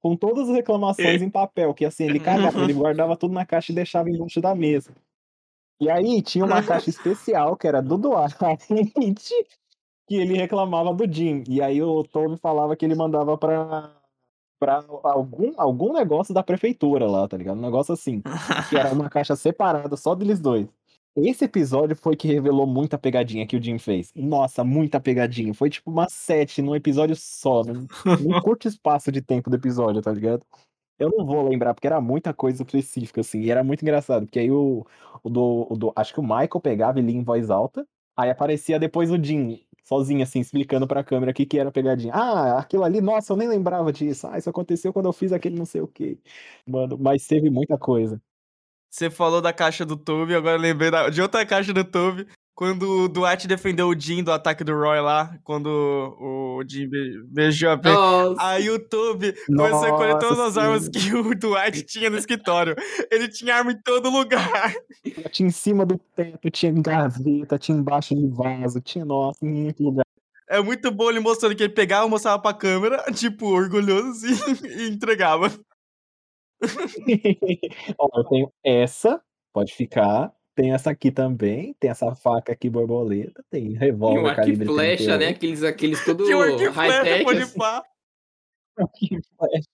[0.00, 3.72] com todas as reclamações em papel, que assim, ele cagava, ele guardava tudo na caixa
[3.72, 4.92] e deixava embaixo da mesa.
[5.80, 8.36] E aí tinha uma caixa especial, que era do Duarte,
[10.06, 11.42] que ele reclamava do Jim.
[11.48, 13.90] E aí o Toby falava que ele mandava pra,
[14.60, 17.58] pra algum, algum negócio da prefeitura lá, tá ligado?
[17.58, 18.22] Um negócio assim,
[18.68, 20.68] que era uma caixa separada só deles dois.
[21.14, 24.10] Esse episódio foi que revelou muita pegadinha que o Jim fez.
[24.16, 25.52] Nossa, muita pegadinha.
[25.52, 27.86] Foi tipo uma sete num episódio só, num,
[28.18, 30.42] num curto espaço de tempo do episódio, tá ligado?
[30.98, 34.38] Eu não vou lembrar, porque era muita coisa específica, assim, e era muito engraçado, porque
[34.38, 34.86] aí o,
[35.22, 37.86] o, do, o do- Acho que o Michael pegava e lia em voz alta,
[38.16, 42.14] aí aparecia depois o Jim, sozinho, assim, explicando pra câmera o que, que era pegadinha.
[42.14, 44.28] Ah, aquilo ali, nossa, eu nem lembrava disso.
[44.28, 46.18] Ah, isso aconteceu quando eu fiz aquele não sei o quê.
[46.66, 48.20] Mano, mas teve muita coisa.
[48.92, 52.26] Você falou da caixa do Toby, agora eu lembrei da- de outra caixa do Toby.
[52.54, 55.66] Quando o Dwight defendeu o Jim do ataque do Roy lá, quando
[56.20, 57.94] o Jim be- beijou a Pen.
[58.38, 62.76] Aí o Toby começou a colher todas as armas que o Dwight tinha no escritório.
[63.10, 64.74] Ele tinha arma em todo lugar.
[65.30, 69.48] Tinha em cima do teto, tinha em gaveta, tinha embaixo de vaso, tinha, nossa, em
[69.48, 70.04] muito lugar.
[70.46, 74.28] É muito bom ele mostrando que ele pegava, mostrava pra câmera, tipo, orgulhoso assim,
[74.78, 75.50] e entregava.
[77.98, 80.32] Ó, eu tenho essa, pode ficar.
[80.54, 84.36] Tem essa aqui também, tem essa faca aqui borboleta, tem E um revólver arco e
[84.44, 85.32] calibre flecha, né?
[85.32, 85.36] 38.
[85.36, 87.24] Aqueles, aqueles todo Tinha um arco e flecha, high-tech.
[87.24, 87.58] pode assim.
[87.58, 87.82] pá.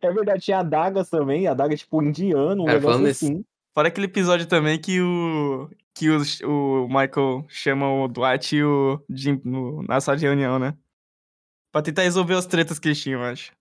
[0.00, 3.44] É verdade, tinha adagas também, adaga tipo indiano, um Cara, negócio falando nesse- assim.
[3.74, 5.68] Fora aquele episódio também que o.
[5.94, 6.20] que o,
[6.84, 10.76] o Michael chama o Dwight e o Jim no- na sala de reunião, né?
[11.72, 13.52] Pra tentar resolver as tretas que eles tinham, eu acho.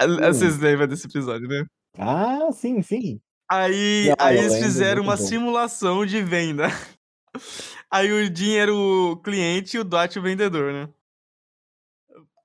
[0.00, 0.16] Hum.
[0.32, 1.64] Vocês lembram desse episódio, né?
[1.98, 3.20] Ah, sim, sim.
[3.50, 5.22] Aí, Não, aí eles lembro, fizeram uma bom.
[5.22, 6.68] simulação de venda.
[7.90, 10.88] Aí o Jim era o cliente e o Dwight o vendedor, né?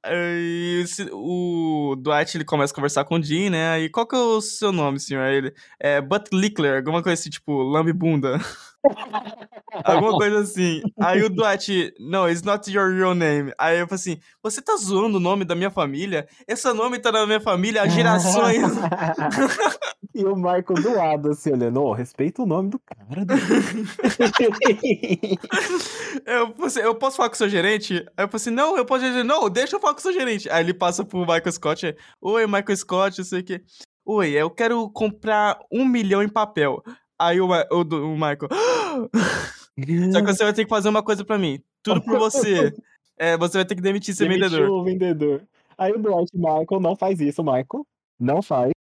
[0.04, 3.70] Aí o Dwight ele começa a conversar com o Jim, né?
[3.72, 5.22] Aí qual que é o seu nome, senhor?
[5.24, 8.38] Aí ele é Butt Lickler, alguma coisa assim, tipo, lambe bunda.
[9.84, 10.82] alguma coisa assim.
[11.00, 13.52] Aí o Dwight, no, it's not your real name.
[13.58, 16.28] Aí eu falei assim, você tá zoando o nome da minha família?
[16.48, 18.64] Esse nome tá na minha família há gerações.
[20.14, 23.26] e o Michael do lado, assim, olhando, ô, respeita o nome do cara.
[23.26, 23.36] né?"
[26.26, 27.96] Eu, assim, eu posso falar com o seu gerente?
[28.18, 30.14] Aí eu falei assim, não, eu posso dizer, não, deixa eu falar com o seu
[30.14, 30.50] gerente.
[30.50, 33.62] Aí ele passa pro Michael Scott, oi, Michael Scott, não sei o quê.
[34.08, 36.84] Oi, eu quero comprar um milhão em papel.
[37.20, 38.50] Aí o, o, o Michael,
[40.12, 42.74] só que você vai ter que fazer uma coisa pra mim, tudo por você.
[43.18, 44.70] É, você vai ter que demitir esse Demitiu vendedor.
[44.70, 45.48] o vendedor.
[45.78, 47.88] Aí o Dwight Michael não faz isso, Michael.
[48.20, 48.72] Não faz.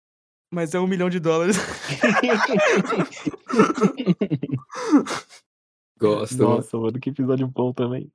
[0.53, 1.55] Mas é um milhão de dólares.
[5.97, 6.37] Gosto.
[6.37, 8.11] Nossa, mano, que episódio bom também.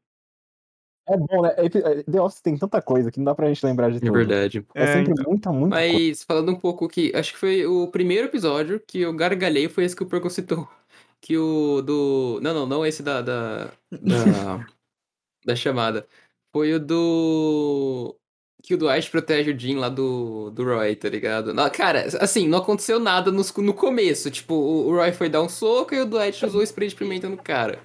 [1.11, 1.55] É bom, né?
[1.59, 4.01] Epi- é, The Office tem tanta coisa que não dá pra gente lembrar de É
[4.01, 4.13] tudo.
[4.13, 4.65] verdade.
[4.75, 5.25] É, É, sempre então.
[5.29, 5.93] muita, muita coisa.
[5.99, 7.13] Mas falando um pouco que.
[7.15, 10.69] Acho que foi o primeiro episódio que eu gargalhei foi esse que o Perco citou.
[11.23, 12.39] Que o do.
[12.43, 13.21] Não, não, não esse da.
[13.21, 14.67] Da, da,
[15.45, 16.07] da chamada.
[16.51, 18.17] Foi o do.
[18.63, 21.53] Que o Dwight protege o Jim lá do, do Roy, tá ligado?
[21.55, 24.31] Não, cara, assim, não aconteceu nada nos- no, começo.
[24.31, 26.95] Tipo, o, o Roy foi dar um soco e o Dwight usou o spray de
[26.95, 27.79] pimenta no cara.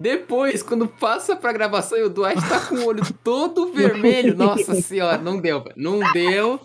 [0.00, 4.34] Depois, quando passa pra gravação e o Dwight tá com o olho todo vermelho.
[4.34, 5.74] Nossa senhora, não deu, velho.
[5.76, 6.58] Não deu.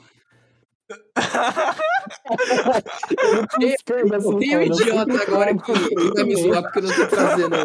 [4.39, 5.71] Tem um idiota "Assim, agora que
[6.13, 7.55] vai me zoar porque eu não tô trazendo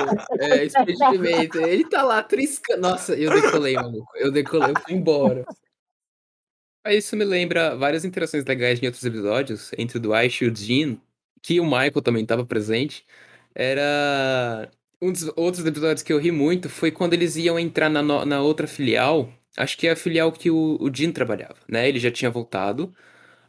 [0.40, 1.62] é, de pimenta.
[1.62, 2.80] Ele tá lá triscando.
[2.80, 4.10] Nossa, eu decolei, maluco.
[4.16, 5.44] Eu decolei, eu fui embora.
[6.84, 10.56] Mas isso me lembra várias interações legais em outros episódios entre o Dwight e o
[10.56, 10.96] Jean.
[11.42, 13.06] que o Michael também estava presente,
[13.54, 14.70] era
[15.02, 18.40] um dos outros episódios que eu ri muito foi quando eles iam entrar na, na
[18.42, 19.28] outra filial.
[19.56, 21.88] Acho que é a filial que o, o Jim trabalhava, né?
[21.88, 22.92] Ele já tinha voltado.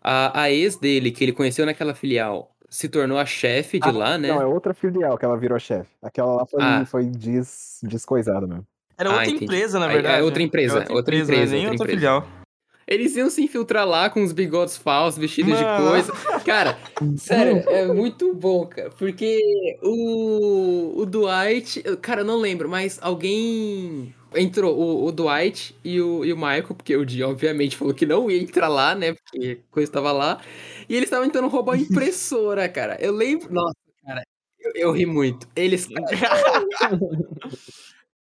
[0.02, 3.92] A, a ex dele, que ele conheceu naquela filial, se tornou a chefe de Ah,
[3.92, 4.30] lá, né?
[4.30, 5.90] Não, é outra filial que ela virou chefe.
[6.02, 6.86] Aquela lá foi, Ah.
[6.86, 8.66] foi des, descoisada mesmo.
[8.98, 9.44] Era Ah, outra entendi.
[9.46, 10.22] empresa, na Aí- é verdade.
[10.24, 10.46] outra né?
[10.46, 11.22] empresa, É outra né?
[11.22, 11.98] empresa, nem outra outra empresa.
[12.22, 12.41] filial.
[12.88, 15.90] Eles iam se infiltrar lá com os bigodes falsos, vestidos de Mano.
[15.90, 16.14] coisa.
[16.44, 16.78] Cara,
[17.18, 18.90] sério, é muito bom, cara.
[18.90, 19.40] Porque
[19.82, 21.82] o, o Dwight.
[22.02, 24.14] Cara, eu não lembro, mas alguém.
[24.34, 28.06] Entrou o, o Dwight e o, e o Michael, porque o Jim, obviamente, falou que
[28.06, 29.14] não ia entrar lá, né?
[29.14, 30.40] Porque a coisa estava lá.
[30.88, 32.98] E eles estavam tentando roubar a impressora, cara.
[33.02, 33.54] Eu lembro.
[33.54, 33.76] Nossa,
[34.06, 34.24] cara,
[34.60, 35.46] eu, eu ri muito.
[35.54, 35.86] Eles.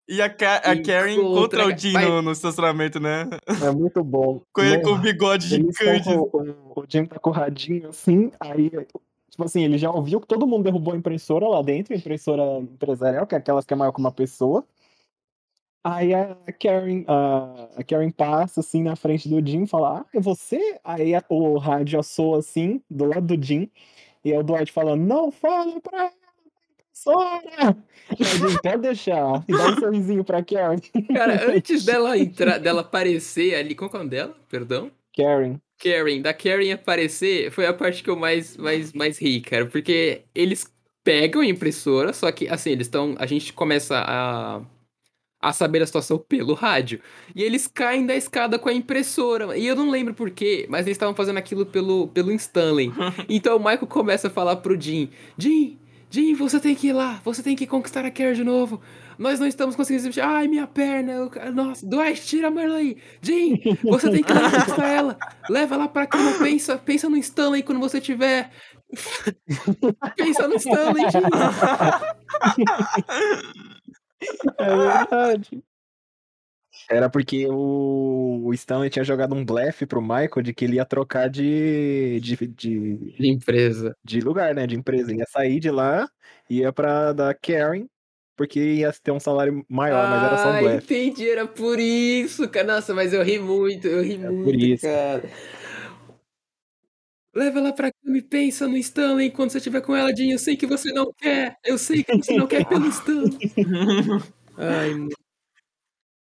[0.09, 3.29] E a, Ka a Karen encontra Encontra- o Jim no, no estacionamento, né?
[3.63, 4.41] É muito bom.
[4.55, 6.09] Com ele com o bigode gigante.
[6.09, 6.31] o,
[6.75, 10.47] o Jim tá com o radinho assim, aí, tipo assim, ele já ouviu que todo
[10.47, 13.93] mundo derrubou a impressora lá dentro, a impressora empresarial, que é aquelas que é maior
[13.93, 14.65] que uma pessoa.
[15.85, 20.07] Aí a Karen, a, a Karen passa assim na frente do Jim e fala: Ah,
[20.15, 20.79] é você?
[20.83, 23.71] Aí o rádio soa assim, do lado do Jim,
[24.25, 26.11] e aí o Dwight fala: Não fala pra
[28.19, 30.79] Jim, pode deixar, e dá um sorrisinho pra Karen.
[31.15, 33.75] Cara, antes dela entrar, dela aparecer ali.
[33.75, 34.35] Qual que é o nome dela?
[34.49, 34.91] Perdão?
[35.17, 35.61] Karen.
[35.79, 39.67] Karen, da Karen aparecer, foi a parte que eu mais, mais, mais ri, cara.
[39.67, 40.73] Porque eles
[41.05, 43.15] pegam a impressora, só que, assim, eles estão.
[43.19, 44.61] A gente começa a.
[45.41, 47.01] A saber a situação pelo rádio.
[47.33, 49.57] E eles caem da escada com a impressora.
[49.57, 52.91] E eu não lembro porquê, mas eles estavam fazendo aquilo pelo, pelo Stanley.
[53.29, 55.79] Então o Michael começa a falar pro Jim: Jim,
[56.11, 58.81] Jim, você tem que ir lá, você tem que conquistar a Karen de novo.
[59.19, 60.09] Nós não estamos conseguindo.
[60.23, 61.13] Ai, minha perna.
[61.13, 62.97] eu- Nossa, Dwight, tira a Marley.
[63.21, 65.19] Jim, você tem que ir lá conquistar ela.
[65.51, 68.51] Leva ela pra cama, pensa, pensa no Stanley quando você tiver.
[70.17, 71.21] pensa no Stanley, Jim.
[74.59, 75.63] É verdade.
[76.91, 80.87] Era porque o, o Stanley tinha jogado um blefe pro Michael de que ele ia
[80.87, 83.95] trocar de, de, de, De empresa.
[84.03, 84.67] de lugar, né?
[84.67, 85.15] De empresa.
[85.15, 86.09] Ia sair de lá,
[86.49, 87.87] ia pra da Karen,
[88.35, 90.95] porque ia ter um salário maior, mas era só um Ah, blefe.
[90.95, 92.67] entendi, era por isso, cara.
[92.75, 94.87] Nossa, mas eu ri muito, eu ri É muito, por isso.
[94.87, 95.23] cara.
[97.35, 100.31] Leva ela pra cama e pensa no Stanley quando você estiver com ela, Jim.
[100.31, 101.57] Eu sei que você não quer.
[101.65, 103.39] Eu sei que você não quer pelo Stanley.
[104.57, 105.28] Ai, mano.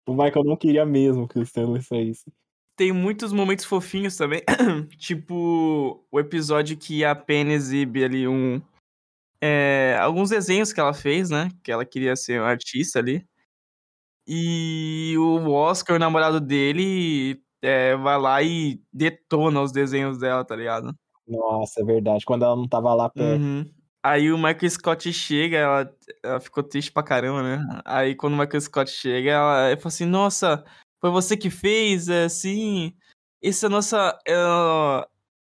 [0.06, 2.32] O Michael não queria mesmo que o Stanley saísse.
[2.76, 4.42] Tem muitos momentos fofinhos também.
[4.98, 8.60] tipo, o episódio que a Penny exibe ali um.
[9.40, 11.48] é, alguns desenhos que ela fez, né?
[11.62, 13.26] Que ela queria ser uma artista ali.
[14.28, 20.54] E o Oscar, o namorado dele, é, vai lá e detona os desenhos dela, tá
[20.54, 20.94] ligado?
[21.26, 22.24] Nossa, é verdade.
[22.24, 23.42] Quando ela não tava lá perto.
[23.42, 23.64] Uhum.
[24.08, 27.80] Aí o Michael Scott chega, ela, ela ficou triste pra caramba, né?
[27.84, 30.64] Aí quando o Michael Scott chega, ela, ela fala assim, nossa,
[31.00, 32.94] foi você que fez, é assim,
[33.42, 34.32] esse é a nossa, é,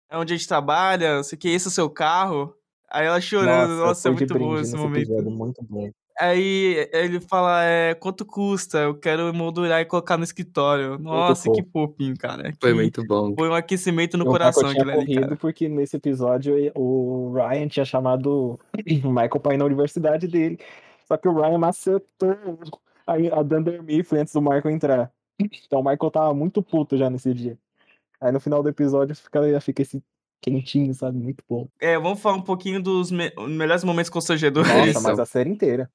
[0.10, 2.54] é onde a gente trabalha, não sei o que, esse é o seu carro.
[2.92, 5.04] Aí ela chorando, nossa, é foi de muito bom esse momento.
[5.04, 5.90] episódio, muito bom.
[6.20, 8.80] Aí ele fala, é, quanto custa?
[8.80, 10.98] Eu quero moldurar e colocar no escritório.
[11.00, 12.52] Nossa, que fofinho, cara.
[12.60, 13.34] Foi Que- muito bom.
[13.38, 15.36] Foi um aquecimento no o coração Michael tinha aquilo ali, corrido cara.
[15.38, 18.60] porque nesse episódio o Ryan tinha chamado o
[19.10, 20.60] Michael pra ir na universidade dele.
[21.08, 22.60] Só que o Ryan macetou
[23.08, 25.12] a, a Dunder Mifflin antes do Michael entrar.
[25.40, 27.58] Então o Michael tava muito puto já nesse dia.
[28.20, 30.04] Aí no final do episódio fica, fica esse
[30.42, 31.18] quentinho, sabe?
[31.18, 31.68] Muito bom.
[31.80, 34.70] É, vamos falar um pouquinho dos me- melhores momentos constrangedores.
[34.94, 35.90] Nossa, mas a série inteira.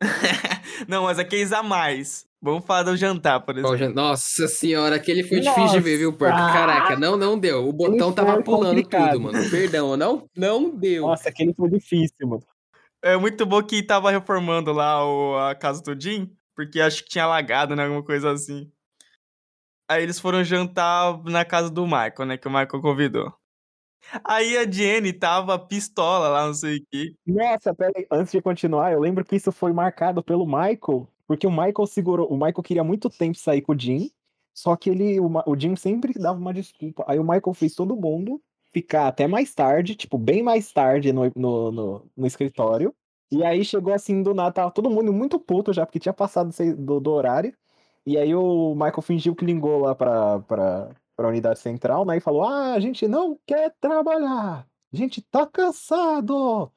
[0.88, 2.26] Não, mas aqueles a mais.
[2.40, 3.92] Vamos falar do jantar, por exemplo.
[3.94, 6.36] Nossa senhora, aquele foi difícil de ver, viu, Porco?
[6.36, 6.52] Nossa!
[6.52, 7.68] Caraca, não, não deu.
[7.68, 9.12] O botão tava pulando complicado.
[9.12, 9.50] tudo, mano.
[9.50, 11.06] Perdão, não, não deu.
[11.06, 12.42] Nossa, aquele foi difícil, mano.
[13.02, 17.10] É muito bom que tava reformando lá o- a casa do Jim, porque acho que
[17.10, 17.82] tinha alagado, né?
[17.84, 18.70] Alguma coisa assim.
[19.90, 22.36] Aí eles foram jantar na casa do Michael, né?
[22.36, 23.32] Que o Michael convidou.
[24.24, 27.14] Aí a Jenny tava pistola lá, não sei o quê.
[27.26, 31.46] Nossa, pera aí, antes de continuar, eu lembro que isso foi marcado pelo Michael, porque
[31.46, 34.10] o Michael segurou, o Michael queria muito tempo sair com o Jim,
[34.54, 37.04] só que ele, o, o Jim sempre dava uma desculpa.
[37.06, 38.42] Aí o Michael fez todo mundo
[38.72, 42.94] ficar até mais tarde, tipo, bem mais tarde no, no, no, no escritório.
[43.30, 46.50] E aí chegou assim do nada, tava todo mundo muito puto já, porque tinha passado
[46.76, 47.54] do, do horário.
[48.06, 52.16] E aí o Michael fingiu que ligou lá pra, pra, pra unidade central, né?
[52.16, 56.70] E falou: Ah, a gente não quer trabalhar, a gente tá cansado.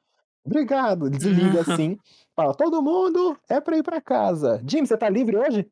[0.44, 1.08] Obrigado.
[1.08, 1.96] Desliga assim.
[2.34, 4.60] Fala, todo mundo é pra ir pra casa.
[4.66, 5.70] Jim, você tá livre hoje?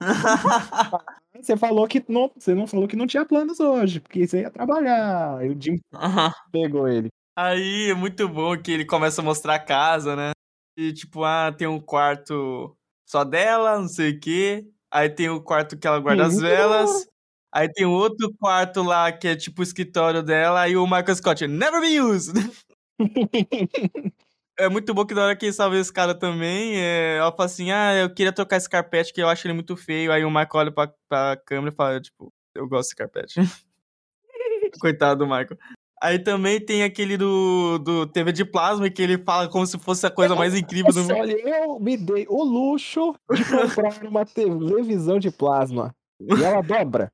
[1.40, 4.50] Você falou que não, você não falou que não tinha planos hoje, porque você ia
[4.50, 5.38] trabalhar.
[5.38, 5.80] Aí o Jim
[6.52, 7.08] pegou ele.
[7.34, 10.30] Aí é muito bom que ele começa a mostrar a casa, né?
[10.76, 14.64] E tipo, ah, tem um quarto só dela, não sei o quê.
[14.88, 17.08] Aí tem o quarto que ela guarda as velas.
[17.54, 20.68] Aí tem outro quarto lá que é tipo o escritório dela.
[20.68, 22.34] E o Michael Scott, never been used.
[24.58, 27.44] é muito bom que na hora que ele salva esse cara também, é, ela fala
[27.44, 30.10] assim: Ah, eu queria trocar esse carpete que eu acho ele muito feio.
[30.10, 33.34] Aí o Michael olha pra, pra câmera e fala: Tipo, eu gosto desse carpete.
[34.80, 35.56] Coitado do Michael.
[36.02, 40.04] Aí também tem aquele do, do TV de plasma, que ele fala como se fosse
[40.04, 41.14] a coisa mais incrível do mundo.
[41.14, 45.94] Olha, eu me dei o luxo de comprar uma televisão de plasma.
[46.20, 47.13] E ela dobra.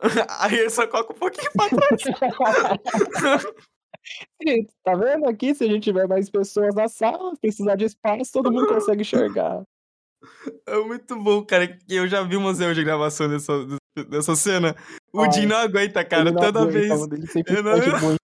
[0.40, 2.02] Aí ele só coloca um pouquinho pra trás.
[4.82, 5.54] tá vendo aqui?
[5.54, 9.62] Se a gente tiver mais pessoas na sala, precisar de espaço, todo mundo consegue enxergar.
[10.66, 11.78] É muito bom, cara.
[11.88, 13.52] Eu já vi umas erros de gravação dessa,
[14.08, 14.76] dessa cena.
[15.12, 16.32] O Ai, não aguenta, cara.
[16.32, 17.12] Toda aguenta, vez.
[17.12, 17.72] Ele sempre não...
[18.00, 18.20] muito.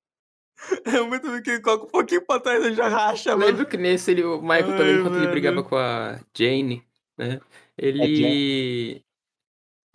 [0.85, 3.67] É muito bom que ele coloca um pouquinho pra trás e já racha, Eu lembro
[3.67, 6.83] que nesse ele, o Michael Ai, também, quando ele brigava com a Jane,
[7.17, 7.41] né?
[7.79, 9.06] Ele.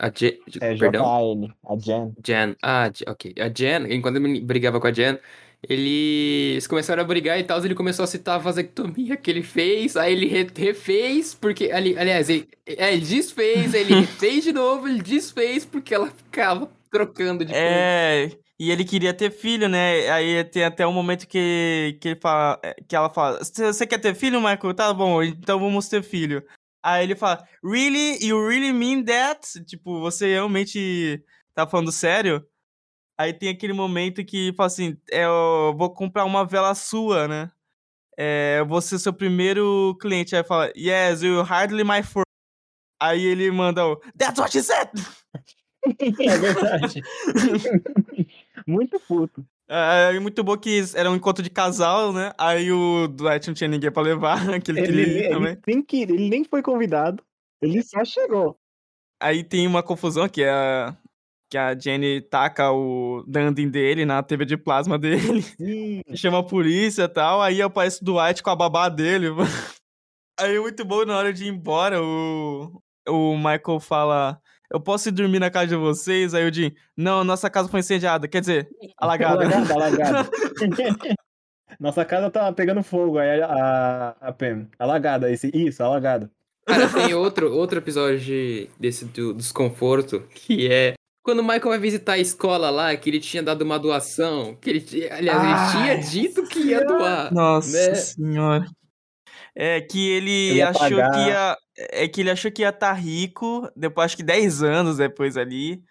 [0.01, 0.39] É a Jen.
[0.59, 1.05] É, Perdão?
[1.67, 2.13] A Jen.
[2.25, 2.55] Jen.
[2.61, 3.35] Ah, ok.
[3.39, 5.19] A Jen, enquanto ele brigava com a Jen,
[5.67, 9.95] eles começaram a brigar e tal, ele começou a citar a vasectomia que ele fez,
[9.95, 10.25] aí ele
[10.55, 15.63] refez, porque, ali, aliás, ele, é, ele desfez, aí ele refez de novo, ele desfez,
[15.63, 18.39] porque ela ficava trocando de É, coisa.
[18.59, 22.59] e ele queria ter filho, né, aí tem até um momento que, que, ele fala,
[22.87, 24.73] que ela fala, você quer ter filho, Michael?
[24.73, 26.43] Tá bom, então vamos ter filho.
[26.83, 28.25] Aí ele fala, really?
[28.25, 29.63] You really mean that?
[29.65, 31.23] Tipo, você realmente
[31.53, 32.45] tá falando sério?
[33.21, 37.51] Aí tem aquele momento que fala assim: é, eu vou comprar uma vela sua, né?
[38.17, 40.35] É, ser seu primeiro cliente.
[40.35, 42.25] Aí fala: Yes, you hardly my first.
[42.99, 44.89] Aí ele manda o That's what she said!
[45.83, 47.01] É verdade.
[48.67, 49.43] muito puto.
[49.73, 52.33] É, é, muito bom que era um encontro de casal, né?
[52.37, 55.51] Aí o Dwight não tinha ninguém pra levar, que ele, ele queria ir também.
[55.51, 57.23] Ele nem, queria, ele nem foi convidado,
[57.61, 58.57] ele só chegou.
[59.21, 60.97] Aí tem uma confusão que é a,
[61.49, 65.41] que a Jenny taca o Dandin dele na TV de plasma dele.
[66.15, 67.41] chama a polícia e tal.
[67.41, 69.27] Aí aparece o Dwight com a babá dele.
[70.37, 72.03] Aí é muito bom na hora de ir embora.
[72.03, 74.40] O, o Michael fala:
[74.71, 76.33] Eu posso ir dormir na casa de vocês?
[76.33, 78.27] Aí o Jim: Não, nossa casa foi incendiada.
[78.27, 79.43] Quer dizer, alagada.
[79.43, 80.29] alagada, alagada.
[81.79, 83.17] nossa casa tá pegando fogo.
[83.17, 85.29] Aí a, a, a Pam: Alagada.
[85.29, 86.31] Esse, isso, alagada.
[86.65, 90.93] Cara, tem outro, outro episódio de, desse do desconforto que é
[91.23, 94.69] quando o Michael vai visitar a escola lá, que ele tinha dado uma doação, que
[94.69, 97.31] ele, aliás, Ai, ele tinha dito que ia doar.
[97.31, 97.95] Nossa né?
[97.95, 98.65] senhora.
[99.55, 101.11] É que ele achou pagar.
[101.11, 101.57] que ia.
[101.77, 105.37] É que ele achou que ia estar tá rico, depois acho que 10 anos depois
[105.37, 105.83] ali.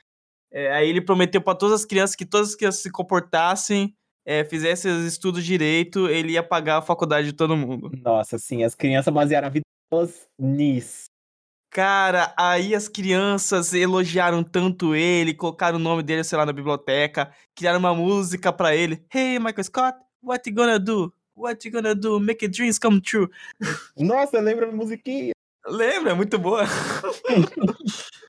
[0.53, 4.45] É, aí ele prometeu para todas as crianças que todas as crianças se comportassem, é,
[4.45, 7.91] fizessem os estudos direito, ele ia pagar a faculdade de todo mundo.
[8.03, 9.65] Nossa, sim, as crianças basearam a vida
[10.39, 11.07] nisso.
[11.73, 17.33] Cara, aí as crianças elogiaram tanto ele, colocaram o nome dele, sei lá, na biblioteca,
[17.55, 19.05] criaram uma música pra ele.
[19.15, 21.13] Hey, Michael Scott, what you gonna do?
[21.37, 22.19] What you gonna do?
[22.19, 23.31] Make your dreams come true.
[23.97, 25.33] Nossa, lembra a musiquinha?
[25.67, 26.65] Lembra, é muito boa.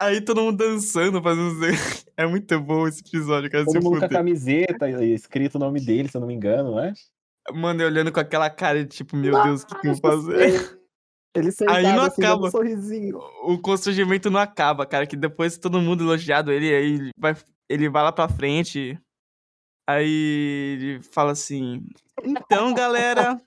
[0.00, 1.60] aí todo mundo dançando, fazendo.
[2.14, 3.64] É muito bom esse episódio, cara.
[3.64, 6.78] Todo mundo com a camiseta, escrito o nome dele, se eu não me engano, não
[6.78, 6.92] é?
[7.50, 10.10] Mano, eu olhando com aquela cara de tipo, meu Deus, o que, que eu vou
[10.10, 10.78] fazer?
[11.34, 12.48] Ele aí não assim, acaba.
[12.48, 13.18] Um sorrisinho.
[13.44, 15.06] O constrangimento não acaba, cara.
[15.06, 17.34] Que depois todo mundo elogiado ele, aí vai,
[17.68, 19.00] ele vai lá pra frente.
[19.88, 21.82] Aí ele fala assim:
[22.22, 23.40] Então, galera,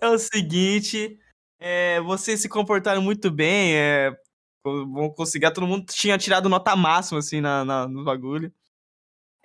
[0.00, 1.18] é o seguinte.
[1.58, 3.74] É, vocês se comportaram muito bem.
[3.74, 4.16] É,
[4.64, 5.50] vão conseguir.
[5.52, 8.52] Todo mundo tinha tirado nota máxima, assim, na, na, no bagulho.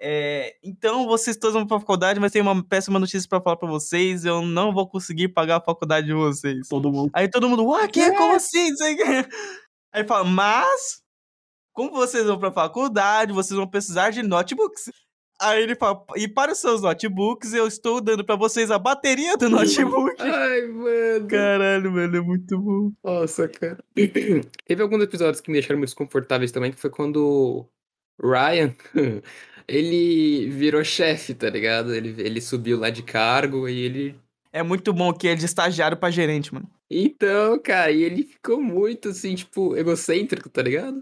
[0.03, 3.69] É, então, vocês todos vão pra faculdade, mas tem uma péssima notícia para falar para
[3.69, 4.25] vocês.
[4.25, 6.67] Eu não vou conseguir pagar a faculdade de vocês.
[6.67, 7.11] Todo mundo.
[7.13, 8.11] Aí todo mundo, ué, que?
[8.13, 8.69] Como assim?
[9.93, 11.03] Aí fala, mas,
[11.71, 14.89] como vocês vão pra faculdade, vocês vão precisar de notebooks.
[15.41, 19.35] Aí ele fala, e para os seus notebooks, eu estou dando para vocês a bateria
[19.35, 20.15] do notebook.
[20.21, 21.27] Ai, mano.
[21.27, 22.91] Caralho, mano, é muito bom.
[23.03, 23.83] Nossa, cara.
[24.65, 27.65] Teve alguns episódios que me deixaram muito desconfortáveis também, que foi quando
[28.21, 28.75] Ryan
[29.67, 31.95] ele virou chefe, tá ligado?
[31.95, 34.15] Ele, ele subiu lá de cargo e ele.
[34.53, 36.69] É muito bom que é de estagiário pra gerente, mano.
[36.89, 41.01] Então, cara, e ele ficou muito assim, tipo, egocêntrico, tá ligado?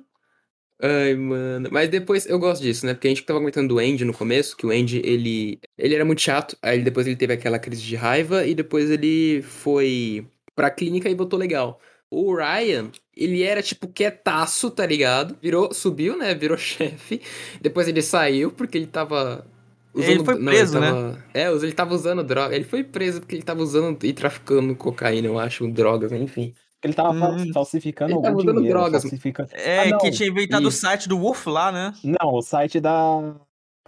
[0.81, 1.69] Ai, mano.
[1.71, 2.93] Mas depois eu gosto disso, né?
[2.93, 6.05] Porque a gente tava comentando do Andy no começo, que o Andy, ele, ele era
[6.05, 6.57] muito chato.
[6.61, 10.25] Aí depois ele teve aquela crise de raiva e depois ele foi
[10.55, 11.81] pra clínica e voltou legal.
[12.09, 15.37] o Ryan, ele era tipo quietaço, tá ligado?
[15.41, 16.33] Virou, subiu, né?
[16.33, 17.21] Virou chefe.
[17.61, 19.45] Depois ele saiu porque ele tava.
[19.93, 20.95] Usando, ele foi preso, não, ele né?
[20.95, 22.55] tava, É, ele tava usando droga.
[22.55, 26.53] Ele foi preso porque ele tava usando e traficando cocaína, eu acho, drogas, enfim.
[26.83, 27.51] Ele tava Hum.
[27.53, 29.01] falsificando Ele algum tava usando dinheiro, drogas.
[29.01, 29.47] falsifica...
[29.51, 30.79] É, Ah, que tinha inventado o Isso.
[30.79, 31.93] site do Wolf lá, né?
[32.03, 33.35] Não, o site da...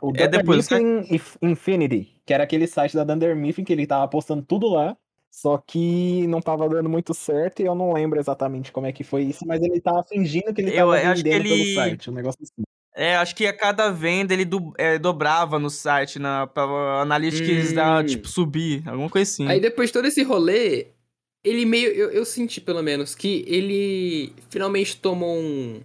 [0.02, 3.72] O É Dunder depois, Mifflin Inf- Infinity, que era aquele site da Dunder Mifflin que
[3.72, 4.98] ele tava postando tudo lá,
[5.30, 9.04] só que não tava dando muito certo e eu não lembro exatamente como é que
[9.04, 11.74] foi isso, mas ele tava fingindo que ele Eu tava acho que vendendo pelo ele-
[11.76, 12.64] site, um negócio assim.
[12.94, 16.64] É, acho que a cada venda ele do- é, dobrava no site, na, pra
[17.02, 18.06] analytics dar, Hum.
[18.08, 19.48] tipo, subir, alguma coisa assim.
[19.48, 20.88] Aí depois de todo esse rolê,
[21.44, 21.90] ele meio.
[21.92, 25.82] Eu, eu senti, pelo menos, que ele finalmente tomou um.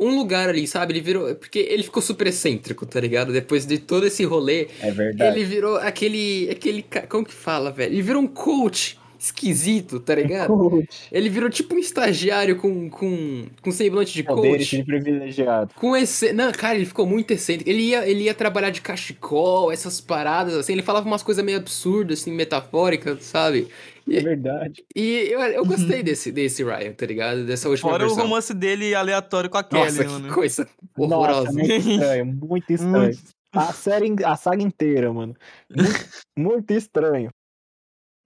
[0.00, 0.92] Um lugar ali, sabe?
[0.94, 1.32] Ele virou.
[1.36, 3.32] Porque ele ficou super excêntrico, tá ligado?
[3.32, 5.38] Depois de todo esse rolê, É verdade.
[5.38, 6.48] ele virou aquele.
[6.50, 6.84] aquele.
[7.08, 7.92] Como que fala, velho?
[7.94, 10.48] Ele virou um coach esquisito, tá ligado?
[10.48, 11.06] Coach.
[11.12, 12.90] Ele virou tipo um estagiário com.
[12.90, 14.76] com, com semblante de Poderes coach.
[14.78, 15.72] de privilegiado.
[15.74, 16.32] Com esse.
[16.32, 17.70] Não, cara, ele ficou muito excêntrico.
[17.70, 20.72] Ele ia, ele ia trabalhar de cachecol, essas paradas, assim.
[20.72, 23.68] Ele falava umas coisas meio absurdas, assim, metafóricas, sabe?
[24.10, 24.84] É verdade.
[24.96, 27.46] E eu, eu gostei desse, desse Ryan, tá ligado?
[27.46, 28.24] Dessa última Fora o versão.
[28.24, 30.34] romance dele aleatório com a Nossa, Kelly, que mano.
[30.34, 30.68] coisa
[30.98, 31.52] Nossa, horrorosa.
[31.52, 33.18] muito estranho, muito estranho.
[33.54, 35.34] A série, a saga inteira, mano.
[35.70, 37.30] Muito, muito estranho.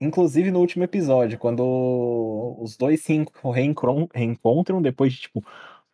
[0.01, 3.25] Inclusive no último episódio, quando os dois se
[4.15, 5.43] reencontram depois de, tipo,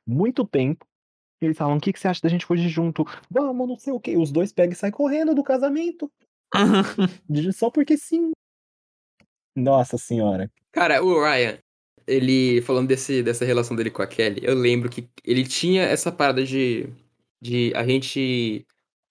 [0.07, 0.85] muito tempo.
[1.41, 3.05] Eles falam, o que, que você acha da gente fugir junto?
[3.31, 4.17] Vamos, não sei o quê.
[4.17, 6.11] Os dois pegam e saem correndo do casamento.
[7.55, 8.31] Só porque sim.
[9.57, 10.51] Nossa senhora.
[10.71, 11.59] Cara, o Ryan,
[12.07, 16.11] ele, falando desse, dessa relação dele com a Kelly, eu lembro que ele tinha essa
[16.11, 16.89] parada de,
[17.41, 18.67] de a gente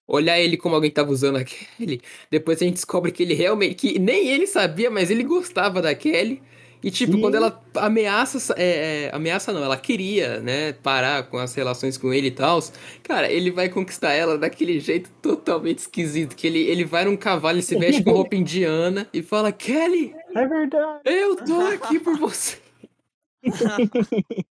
[0.06, 2.00] olhar ele como alguém que tava usando a Kelly.
[2.30, 5.94] Depois a gente descobre que ele realmente, que nem ele sabia, mas ele gostava da
[5.94, 6.42] Kelly.
[6.82, 7.20] E, tipo, Sim.
[7.20, 12.12] quando ela ameaça, é, é, ameaça não, ela queria, né, parar com as relações com
[12.12, 12.58] ele e tal,
[13.04, 17.58] cara, ele vai conquistar ela daquele jeito totalmente esquisito, que ele, ele vai num cavalo
[17.60, 21.00] e se veste com roupa indiana e fala, Kelly, É verdade.
[21.04, 22.56] eu tô aqui por você.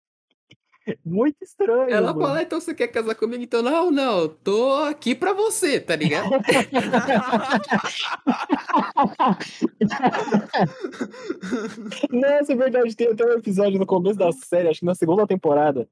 [1.05, 1.91] Muito estranho.
[1.91, 2.21] Ela mano.
[2.27, 3.43] fala, "Ah, então você quer casar comigo?
[3.43, 6.31] Então, não, não, tô aqui pra você, tá ligado?
[12.11, 12.97] Nossa, é verdade.
[12.97, 15.89] Tem até um episódio no começo da série, acho que na segunda temporada,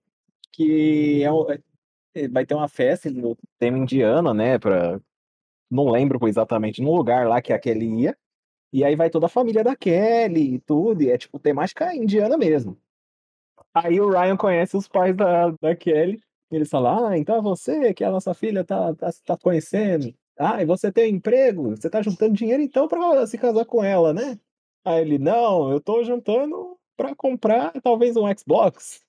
[0.53, 4.59] que é um- é- vai ter uma festa no tema indiano, né?
[4.59, 5.01] Pra,
[5.70, 8.16] não lembro exatamente, num lugar lá que a Kelly ia.
[8.72, 12.36] E aí vai toda a família da Kelly e tudo, e é tipo temática indiana
[12.36, 12.76] mesmo.
[13.85, 16.20] Aí o Ryan conhece os pais da, da Kelly,
[16.51, 20.12] e eles falam: Ah, então é você que a nossa filha tá, tá, tá conhecendo.
[20.39, 21.70] Ah, e você tem emprego?
[21.70, 24.39] Você tá juntando dinheiro então pra se casar com ela, né?
[24.85, 29.01] Aí ele, não, eu tô juntando pra comprar talvez um Xbox.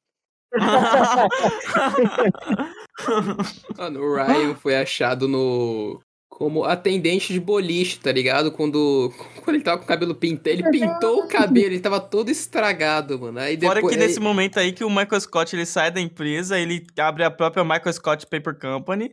[3.77, 6.01] Mano, o Ryan foi achado no.
[6.39, 8.49] Como atendente de boliche, tá ligado?
[8.53, 9.11] Quando,
[9.43, 10.49] quando ele tava com o cabelo pintado.
[10.49, 13.39] Ele pintou o cabelo, ele tava todo estragado, mano.
[13.39, 13.93] Aí Fora depois.
[13.93, 17.29] que nesse momento aí que o Michael Scott ele sai da empresa, ele abre a
[17.29, 19.11] própria Michael Scott Paper Company,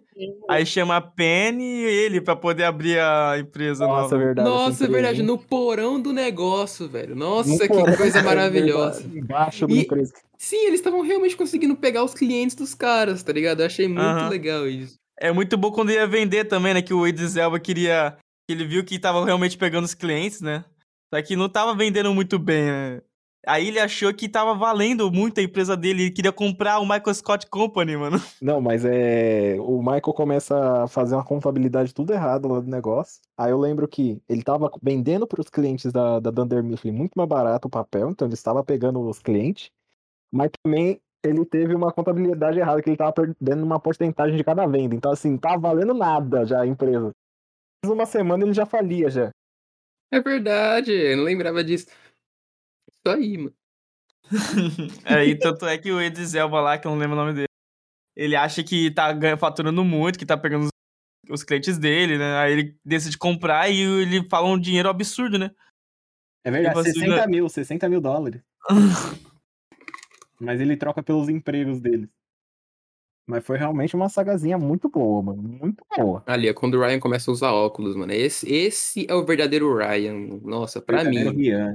[0.49, 4.19] aí chama a Penny e ele pra poder abrir a empresa Nossa, é nova.
[4.19, 4.49] verdade.
[4.49, 7.17] Nossa, é verdade, no porão do negócio, velho.
[7.17, 9.01] No Nossa, que porão, coisa é maravilhosa.
[9.01, 10.13] verdade, Embaixo da empresa.
[10.39, 13.63] Sim, eles estavam realmente conseguindo pegar os clientes dos caras, tá ligado?
[13.63, 14.97] Eu achei muito legal isso.
[15.19, 16.83] É muito bom quando ia vender também, né?
[16.83, 18.17] Que o Idris Elba queria.
[18.47, 20.65] que Ele viu que tava realmente pegando os clientes, né?
[21.13, 23.03] Só que não tava vendendo muito bem, né?
[23.47, 26.03] Aí ele achou que tava valendo muito a empresa dele.
[26.03, 28.21] Ele queria comprar o Michael Scott Company, mano.
[28.43, 29.57] Não, mas é.
[29.61, 33.23] O Michael começa a fazer uma contabilidade tudo errado lá do negócio.
[33.39, 37.13] Aí eu lembro que ele tava vendendo para os clientes da, da Dunder Mifflin muito
[37.15, 39.71] mais barato o papel, então ele estava pegando os clientes.
[40.33, 44.67] Mas também ele teve uma contabilidade errada, que ele tava perdendo uma porcentagem de cada
[44.67, 44.95] venda.
[44.95, 47.13] Então, assim, não tava valendo nada já a empresa.
[47.85, 49.31] Mais uma semana ele já falia já.
[50.13, 51.87] É verdade, eu não lembrava disso.
[52.89, 53.55] Isso aí, mano.
[55.05, 57.47] Aí, tanto é que o Idris Elba lá, que eu não lembro o nome dele,
[58.17, 60.71] ele acha que tá faturando muito, que tá pegando os,
[61.31, 62.39] os clientes dele, né?
[62.39, 65.51] Aí ele decide comprar e ele fala um dinheiro absurdo, né?
[66.45, 67.27] É verdade, Tipo assim, 60 né?
[67.27, 68.41] mil, 60 mil dólares.
[70.41, 72.09] Mas ele troca pelos empregos dele.
[73.27, 75.43] Mas foi realmente uma sagazinha muito boa, mano.
[75.43, 76.23] Muito boa.
[76.27, 78.13] Ali, é quando o Ryan começa a usar óculos, mano.
[78.13, 80.39] Esse, esse é o verdadeiro Ryan.
[80.45, 81.43] Nossa, pra Verdadeiro mim.
[81.43, 81.75] Rian.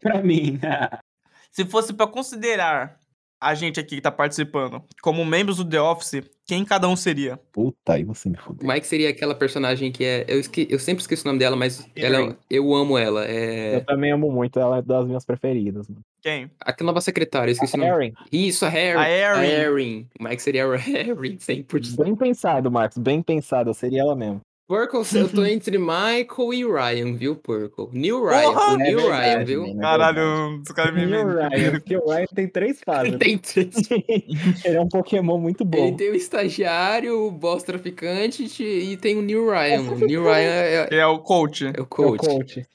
[0.00, 0.58] Pra mim.
[1.52, 2.99] Se fosse pra considerar
[3.40, 7.38] a gente aqui que tá participando, como membros do The Office, quem cada um seria?
[7.52, 8.68] Puta, aí você me O fudeu.
[8.68, 10.24] Mike seria aquela personagem que é.
[10.28, 12.36] Eu, esque- eu sempre esqueço o nome dela, mas ela, Erin.
[12.50, 13.24] eu amo ela.
[13.24, 13.80] Eu É.
[13.80, 15.88] também amo muito, ela é das minhas preferidas.
[15.88, 16.02] Mano.
[16.22, 16.50] Quem?
[16.60, 17.90] Aquela nova secretária, eu esqueci o nome.
[17.90, 18.98] Erin, Isso, a Harry.
[18.98, 19.48] A Erin.
[19.50, 20.08] Erin.
[20.20, 22.04] O Mike seria a Harry, 100%.
[22.04, 24.40] bem pensado, Marcos, bem pensado, seria ela mesmo.
[24.70, 27.88] Purple, eu tô entre Michael e Ryan, viu, Purple?
[27.92, 28.72] Neil Ryan, Porra!
[28.74, 29.64] o Neil É verdade, Ryan, viu?
[29.66, 31.06] é Caralho, os caras me.
[31.06, 33.18] Neil Ryan, porque o Ryan tem três fases.
[33.18, 33.74] Tem três.
[34.64, 35.88] Ele é um Pokémon muito bom.
[35.88, 39.82] Ele tem o estagiário, o boss traficante e tem o Neil Ryan.
[39.82, 40.06] mano.
[40.06, 41.64] Neil Ryan é, É o coach.
[41.66, 42.24] é o É o coach.
[42.28, 42.66] coach.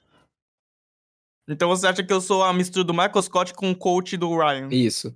[1.47, 4.35] Então você acha que eu sou a mistura do Michael Scott com o coach do
[4.37, 4.67] Ryan?
[4.69, 5.15] Isso.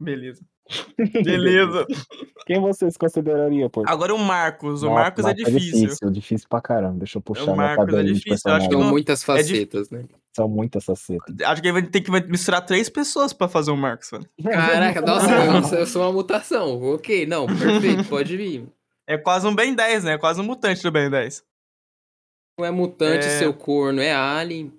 [0.00, 0.42] Beleza.
[1.24, 1.86] Beleza.
[2.46, 3.82] Quem vocês considerariam, pô?
[3.86, 4.82] Agora o Marcos.
[4.82, 5.80] O Nossa, Marcos é difícil.
[5.80, 6.98] difícil, difícil pra caramba.
[6.98, 9.48] Deixa eu puxar O minha Marcos é difícil, acho que São não- muitas é dif-
[9.48, 10.04] facetas, né?
[10.34, 11.34] São muitas facetas.
[11.44, 14.26] Acho que ele vai ter que misturar três pessoas pra fazer o Marcos, mano.
[14.42, 16.82] Caraca, nossa, eu, eu sou uma mutação.
[16.94, 18.66] Ok, não, perfeito, pode vir.
[19.06, 20.12] É quase um Ben 10, né?
[20.14, 21.44] É quase um mutante do Ben 10.
[22.58, 23.38] Não é mutante, É.
[23.38, 24.72] seu corno, é alien.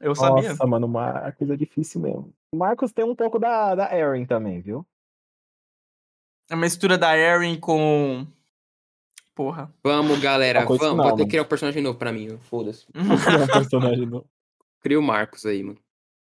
[0.00, 0.50] Eu sabia.
[0.50, 2.32] Nossa, mano, o Marcos é difícil mesmo.
[2.52, 4.86] O Marcos tem um pouco da, da Erin também, viu?
[6.50, 8.26] A mistura da Erin com.
[9.34, 9.72] Porra.
[9.82, 10.78] Vamos, galera, vamos.
[10.78, 12.86] Vou ter que criar um personagem novo pra mim, foda-se.
[12.94, 14.26] É um personagem novo.
[14.80, 15.78] Cria o Marcos aí, mano.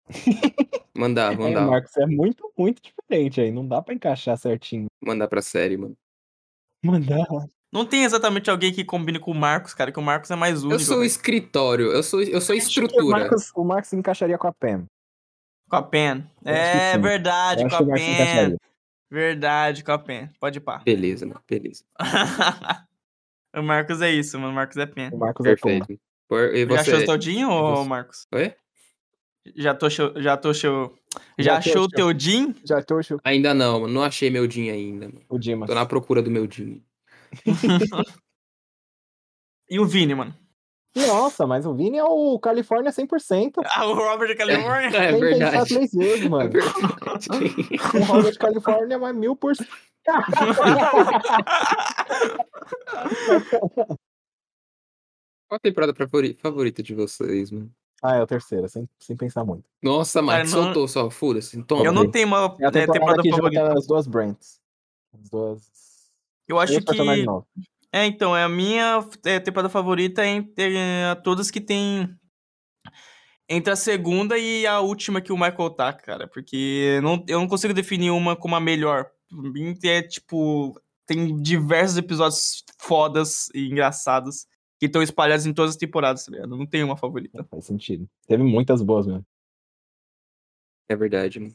[0.94, 1.66] Mandar, É, mandar.
[1.66, 3.50] o Marcos é muito, muito diferente aí.
[3.50, 4.86] Não dá pra encaixar certinho.
[5.02, 5.96] Mandar pra série, mano.
[6.84, 7.26] Mandar.
[7.72, 10.62] Não tem exatamente alguém que combine com o Marcos, cara, que o Marcos é mais
[10.62, 10.74] único.
[10.74, 11.06] Eu sou velho.
[11.06, 13.04] escritório, eu sou, eu sou O estrutura.
[13.06, 14.84] Marcos, o Marcos encaixaria com a Pam.
[15.68, 16.24] Com a Pen.
[16.44, 18.56] Eu É verdade, Eu com a o Pen.
[19.12, 20.30] Verdade, com a Pen.
[20.40, 20.78] Pode ir pá.
[20.78, 21.84] Beleza, mano, beleza.
[23.54, 24.52] o Marcos é isso, mano.
[24.52, 25.10] O Marcos é Pen.
[25.12, 25.50] O Marcos é?
[25.50, 26.00] Perfeito.
[26.26, 27.04] Por, e Já achou você?
[27.04, 27.88] todinho, ô você?
[27.90, 28.26] Marcos?
[28.32, 28.54] Oi?
[29.54, 30.14] Já tô show.
[30.16, 30.96] Já tô show.
[31.38, 32.54] Já, Já achou o tô teu Jim?
[32.64, 33.92] Já trouxe Ainda não, mano.
[33.92, 35.20] Não achei meu Jim ainda, mano.
[35.28, 35.68] o Dimas.
[35.68, 36.82] Tô na procura do meu Jim.
[39.68, 40.34] E o Vini, mano?
[40.94, 43.52] Nossa, mas o Vini é o Califórnia 100%.
[43.64, 44.88] Ah, o Robert de Califórnia?
[44.98, 45.74] É Sem pensar verdade.
[45.74, 46.50] três vezes, É mano.
[46.50, 47.28] verdade.
[47.98, 49.68] O Robert Califórnia é mais mil por cento.
[55.48, 57.70] Qual a temporada favori- favorita de vocês, mano?
[58.02, 59.64] Ah, é o terceiro, sem, sem pensar muito.
[59.82, 61.08] Nossa, Mike, Cara, não- soltou só.
[61.08, 61.62] Foda-se.
[61.62, 61.84] Toma.
[61.84, 63.78] Eu não tenho uma É a né, temporada, temporada que favorita.
[63.78, 64.60] as duas Brents.
[65.14, 65.62] As duas.
[66.48, 67.24] Eu acho que.
[67.24, 67.44] novos.
[67.92, 72.08] É, então, é a minha é, temporada favorita entre é, todas que tem.
[73.48, 76.26] Entre a segunda e a última que o Michael tá, cara.
[76.26, 79.10] Porque não, eu não consigo definir uma como a melhor.
[79.84, 80.80] É tipo.
[81.06, 84.46] Tem diversos episódios fodas e engraçados
[84.78, 86.56] que estão espalhados em todas as temporadas, tá ligado?
[86.56, 87.44] Não tem uma favorita.
[87.50, 88.08] Faz sentido.
[88.26, 89.26] Teve muitas boas mesmo.
[90.88, 91.54] É verdade, mano.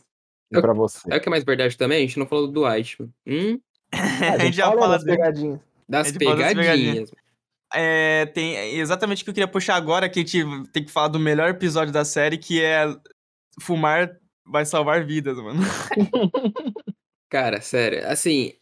[0.51, 0.99] E pra você.
[0.99, 1.97] Sabe o que é mais verdade também?
[1.97, 3.13] A gente não falou do Dwight, mano.
[3.25, 3.59] Hum?
[3.93, 5.17] Ah, a gente já fala das dele.
[5.17, 5.59] pegadinhas.
[5.87, 7.11] Das falou das pegadinhas.
[7.73, 10.91] É, tem é exatamente o que eu queria puxar agora, que a gente tem que
[10.91, 12.85] falar do melhor episódio da série, que é
[13.59, 15.59] fumar vai salvar vidas, mano.
[17.29, 18.53] Cara, sério, assim,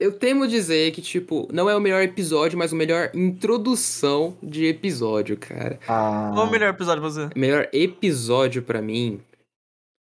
[0.00, 4.66] eu temo dizer que, tipo, não é o melhor episódio, mas o melhor introdução de
[4.66, 5.78] episódio, cara.
[5.86, 7.30] Ah, Qual é o melhor episódio pra você?
[7.38, 9.22] Melhor episódio pra mim.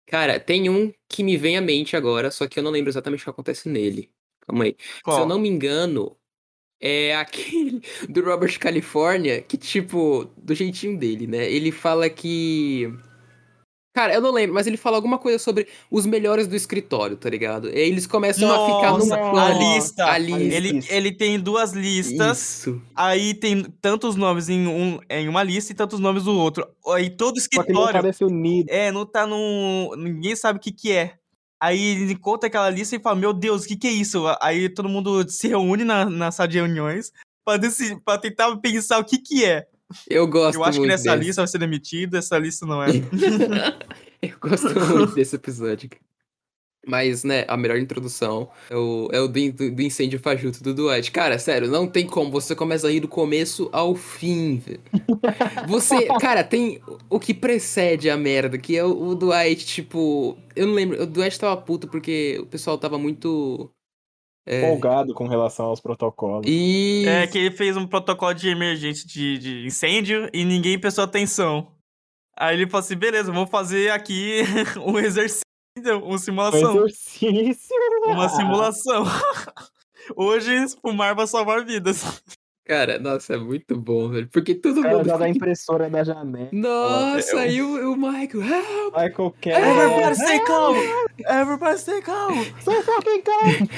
[0.07, 3.23] Cara, tem um que me vem à mente agora, só que eu não lembro exatamente
[3.23, 4.11] o que acontece nele.
[4.47, 4.77] Calma aí.
[5.03, 5.17] Qual?
[5.17, 6.17] Se eu não me engano,
[6.83, 11.51] é aquele do Robert California, que, tipo, do jeitinho dele, né?
[11.51, 12.93] Ele fala que.
[13.95, 17.29] Cara, eu não lembro, mas ele fala alguma coisa sobre os melhores do escritório, tá
[17.29, 17.69] ligado?
[17.69, 19.39] E eles começam a ficar Nossa, plano.
[19.39, 20.05] a lista.
[20.07, 20.55] A lista.
[20.55, 22.83] Ele, ele tem duas listas, Isso.
[22.97, 26.67] aí tem tantos nomes em, um, em uma lista e tantos nomes no outro.
[26.89, 28.01] Aí todo Só que não escritório.
[28.01, 28.71] parece unido.
[28.71, 29.95] É, não tá no.
[29.95, 31.19] Ninguém sabe o que que é.
[31.63, 34.25] Aí ele conta aquela lista e fala: Meu Deus, o que que é isso?
[34.41, 37.13] Aí todo mundo se reúne na, na sala de reuniões
[37.45, 39.67] pra, deci- pra tentar pensar o que que é.
[40.09, 41.25] Eu gosto Eu acho que nessa desse.
[41.27, 42.89] lista vai ser demitido, essa lista não é.
[44.23, 45.91] Eu gosto muito desse episódio.
[46.85, 51.13] Mas, né, a melhor introdução é o, é o do, do incêndio fajuto do Dwight.
[51.13, 52.31] Cara, sério, não tem como.
[52.33, 54.81] Você começa a rir do começo ao fim, velho.
[55.69, 60.37] Você, cara, tem o que precede a merda, que é o, o Dwight, tipo.
[60.57, 61.01] Eu não lembro.
[61.01, 63.71] O Dwight tava puto porque o pessoal tava muito.
[64.45, 66.45] É, Folgado com relação aos protocolos.
[66.49, 67.05] e.
[67.07, 71.69] É que ele fez um protocolo de emergência de, de incêndio e ninguém prestou atenção.
[72.37, 74.41] Aí ele falou assim: beleza, vamos fazer aqui
[74.85, 75.47] um exercício,
[75.79, 76.85] uma Um simulação.
[76.87, 77.77] exercício.
[78.07, 79.05] Uma simulação.
[80.17, 82.23] Hoje, fumar vai salvar vidas.
[82.65, 84.29] Cara, nossa, é muito bom, velho.
[84.31, 85.09] Porque todo cara mundo.
[85.09, 86.49] joga a impressora da janela.
[86.53, 88.43] Nossa, aí o, o Michael.
[88.45, 88.95] Help!
[88.97, 89.67] Michael Caine.
[89.67, 90.77] Everybody stay calm!
[91.27, 92.35] Everybody stay calm!
[92.63, 93.69] So fucking calm!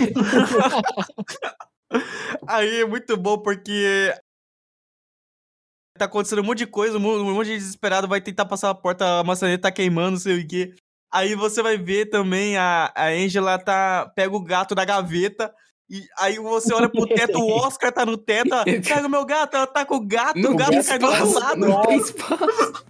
[2.46, 4.12] Aí é muito bom porque
[5.96, 8.74] tá acontecendo um monte de coisa, um um monte de desesperado vai tentar passar a
[8.74, 10.74] porta, a maçaneta tá queimando, não sei o quê.
[11.14, 15.54] Aí você vai ver também a, a Angela tá pega o gato da gaveta
[15.88, 19.24] e aí você olha pro teto, o Oscar tá no teto, ela, pega o meu
[19.24, 21.60] gato, ela tá com o gato, Não o gato cagou espaço, assado.
[21.60, 22.84] não tem espaço.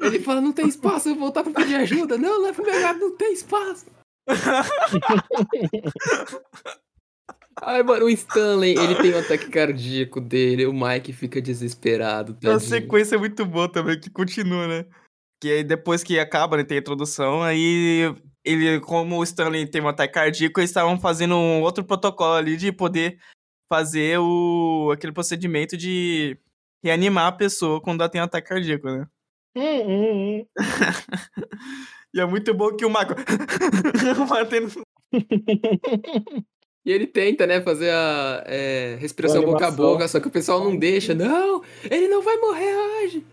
[0.00, 2.16] Ele fala, não tem espaço, eu vou voltar pra pedir ajuda.
[2.16, 3.84] Não, leva meu gato, não tem espaço.
[7.60, 12.32] Ai, mano, o Stanley, ele tem um ataque cardíaco dele, o Mike fica desesperado.
[12.32, 12.60] A tadinho.
[12.60, 14.86] sequência é muito boa também, que continua, né?
[15.40, 18.14] Que aí depois que acaba, né, tem a introdução, aí
[18.44, 22.56] ele, como o Stanley tem um ataque cardíaco, eles estavam fazendo um outro protocolo ali
[22.56, 23.18] de poder
[23.68, 26.38] fazer o aquele procedimento de
[26.82, 29.06] reanimar a pessoa quando ela tem um ataque cardíaco, né?
[29.56, 30.46] Hum, hum, hum.
[32.14, 33.16] E é muito bom que o Michael
[34.28, 34.72] batendo
[36.84, 40.64] E ele tenta, né, fazer a é, respiração boca a boca, só que o pessoal
[40.64, 41.14] não deixa.
[41.14, 43.26] Não, ele não vai morrer hoje.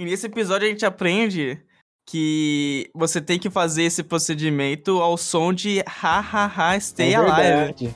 [0.00, 1.60] E nesse episódio a gente aprende
[2.08, 7.16] que você tem que fazer esse procedimento ao som de ha ha ha stay É
[7.16, 7.36] alive.
[7.36, 7.94] verdade.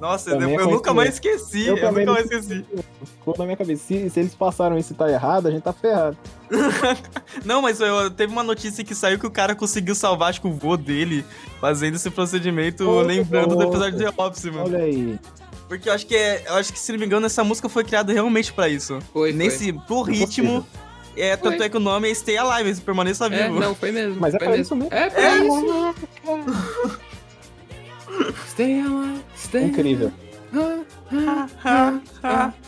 [0.00, 1.66] Nossa, eu, eu nunca mais esqueci.
[1.66, 2.64] Eu Eu, também nunca não mais esqueci.
[3.18, 3.84] Ficou na minha cabeça.
[3.84, 6.16] Se, se eles passaram isso e tá errado, a gente tá ferrado.
[7.44, 10.46] Não, mas eu, teve uma notícia que saiu que o cara conseguiu salvar, acho que
[10.46, 11.26] o vô dele,
[11.60, 14.64] fazendo esse procedimento, lembrando do episódio de The Office, mano.
[14.64, 15.18] Olha aí.
[15.68, 17.84] Porque eu acho que é, eu acho que, se não me engano, essa música foi
[17.84, 18.98] criada realmente pra isso.
[19.12, 19.32] Foi, foi.
[19.34, 20.66] Nesse, pro ritmo.
[21.16, 21.66] É, tanto Foi.
[21.66, 23.60] é que o nome é Stay Alive, permaneça É, vivo.
[23.60, 24.16] não, foi mesmo.
[24.20, 24.62] Mas é foi pra mesmo.
[24.62, 24.94] isso mesmo.
[24.94, 25.94] É pra isso.
[28.48, 30.12] Stay alive, stay Incrível.
[31.64, 32.00] ha,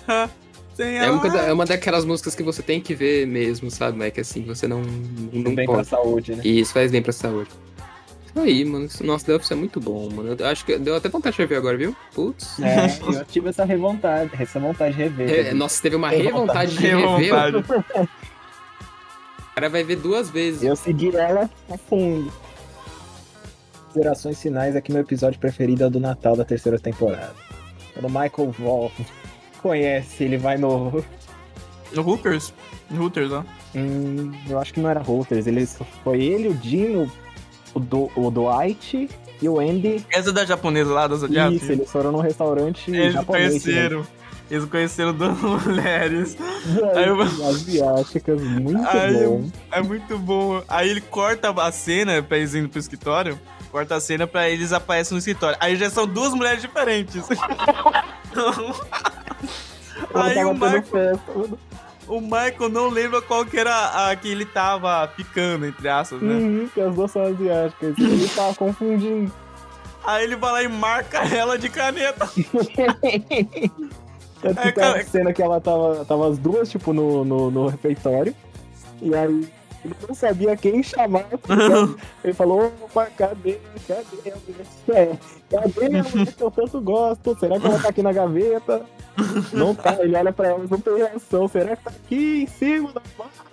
[0.07, 0.29] ha.
[0.75, 3.99] Stay É uma, da- é uma daquelas músicas que você tem que ver mesmo, sabe,
[3.99, 4.21] Mike?
[4.21, 5.89] Assim, você não, não Bem pra pode.
[5.89, 6.43] saúde, né?
[6.45, 7.49] Isso faz bem pra saúde.
[8.27, 8.87] Isso aí, mano.
[9.03, 10.37] Nossa, The Office é muito bom, mano.
[10.39, 11.97] Eu acho que deu até vontade de rever agora, viu?
[12.15, 12.61] Putz.
[12.61, 12.87] É,
[13.19, 15.47] eu tive essa revontade, essa vontade de rever.
[15.47, 16.77] É, nossa, teve uma Revontade.
[16.77, 17.65] revontade de rever.
[19.57, 20.63] Cara vai ver duas vezes.
[20.63, 22.31] Eu segui ela a fundo.
[23.87, 27.35] Considerações finais aqui no episódio preferido é o do Natal da terceira temporada.
[27.95, 29.03] Quando o Michael volta,
[29.63, 31.03] conhece, ele vai no.
[31.91, 32.53] No Hookers?
[32.91, 33.43] No Hooters, ó.
[33.75, 35.47] Hum, eu acho que não era Hooters.
[35.47, 35.67] Ele,
[36.05, 37.11] foi ele, o Dino,
[37.73, 39.09] o, do, o Dwight
[39.41, 40.05] e o Andy.
[40.13, 41.57] Essa da japonesa lá, da Zodiac?
[41.57, 43.55] Isso, eles foram num restaurante Eles japonês.
[43.55, 43.61] né?
[43.61, 44.07] conheceram.
[44.51, 46.37] Eles conheceram duas mulheres.
[46.95, 49.51] Aí eu- Asiáticas, muito Aí bom.
[49.73, 50.63] É muito bom.
[50.69, 53.39] Aí ele corta a cena pra eles irem pro escritório.
[53.73, 55.57] Corta a cena pra eles aparecem no escritório.
[55.61, 57.25] Aí já são duas mulheres diferentes.
[60.15, 61.21] Aí o Michael,
[62.07, 66.35] o Michael não lembra qual que era a que ele tava picando, entre aspas, né?
[66.35, 67.99] Uhum, que as duas são asiáticas.
[67.99, 69.33] Ele tava confundindo.
[70.05, 72.31] Aí ele vai lá e marca ela de caneta.
[74.41, 77.51] Tanto É, que uma cara- cena que ela tava, tava as duas, tipo, no, no,
[77.51, 78.35] no refeitório.
[79.01, 79.49] E aí
[79.85, 81.25] ele não sabia quem chamar.
[82.25, 83.59] Ele falou, opa, cadê?
[83.87, 84.67] Cadê a mulher?
[84.89, 85.17] É,
[85.51, 87.39] cadê a mulher que eu tanto gosto?
[87.39, 88.83] Será que ela tá aqui na gaveta?
[89.53, 91.49] Não tá, ele olha pra ela, não tem reação.
[91.49, 93.47] Será que tá aqui em cima da barra?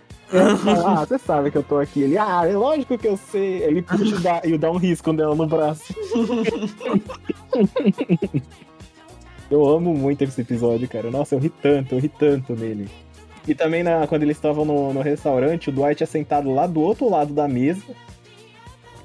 [0.58, 2.02] Fala, Ah, você sabe que eu tô aqui.
[2.02, 3.62] Ele, ah, é lógico que eu sei.
[3.64, 5.94] Ele puxa e dá, e dá um risco dela no braço.
[9.54, 11.12] Eu amo muito esse episódio, cara.
[11.12, 12.90] Nossa, eu ri tanto, eu ri tanto nele.
[13.48, 16.82] E também na, quando eles estavam no, no restaurante, o Dwight é sentado lá do
[16.82, 17.84] outro lado da mesa.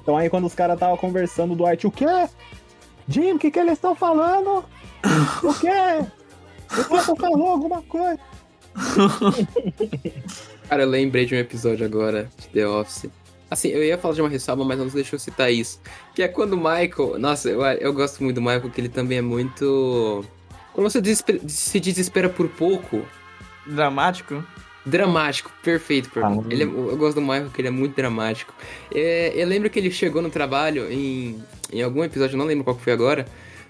[0.01, 2.27] Então aí quando os caras estavam conversando, o Dwight, o quê?
[3.07, 4.65] Jim, o que, que eles estão falando?
[5.43, 5.69] O quê?
[6.71, 8.19] O Michael falou alguma coisa.
[10.67, 13.05] Cara, eu lembrei de um episódio agora de The Office.
[13.51, 15.79] Assim, eu ia falar de uma ressalva, mas não deixa eu citar isso.
[16.15, 17.19] Que é quando o Michael.
[17.19, 20.25] Nossa, eu, eu gosto muito do Michael, porque ele também é muito.
[20.79, 21.01] Quando você
[21.49, 23.05] se desespera por pouco,
[23.67, 24.41] Dramático.
[24.85, 26.09] dramático, perfeito.
[26.23, 26.31] Ah.
[26.49, 28.53] Ele é- eu gosto do Michael, porque ele é muito dramático.
[28.95, 31.43] É, eu lembro que ele chegou no trabalho em,
[31.73, 33.25] em algum episódio, não lembro qual que foi agora.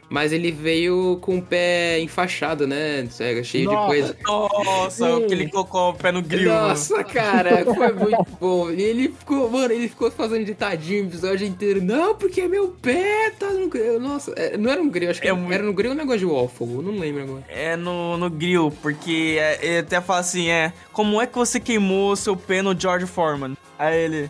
[0.10, 3.08] Mas ele veio com o pé enfaixado, né?
[3.20, 3.88] É, Cheio de Nossa.
[3.88, 4.18] coisa.
[4.26, 5.28] Nossa, Hum.
[5.28, 6.52] que ele colocou o pé no grilo.
[6.52, 6.70] mano.
[6.70, 8.72] Nossa, cara, foi muito bom.
[8.72, 11.80] E ele ficou, mano, ele ficou fazendo ditadinho o episódio inteiro.
[11.84, 14.00] Não, porque meu pé tá no grill.
[14.00, 15.96] Nossa, é, não era no grill, acho que É era, muito- era no grill ou
[15.96, 17.44] um negócio de waffle, eu não lembro agora.
[17.48, 21.60] É no, no grill, porque é, ele até fala assim, é, como é que você
[21.60, 23.56] queimou seu pé no George Foreman?
[23.78, 24.30] Aí ele,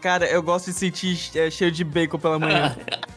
[0.00, 2.76] cara, eu gosto de sentir é, cheio de bacon pela manhã.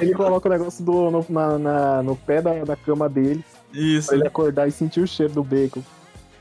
[0.00, 3.44] Ele coloca o negócio do, no, na- na- no pé da, da cama dele.
[3.72, 4.08] Isso.
[4.08, 5.80] Pra ele acordar e sentir o cheiro do bacon.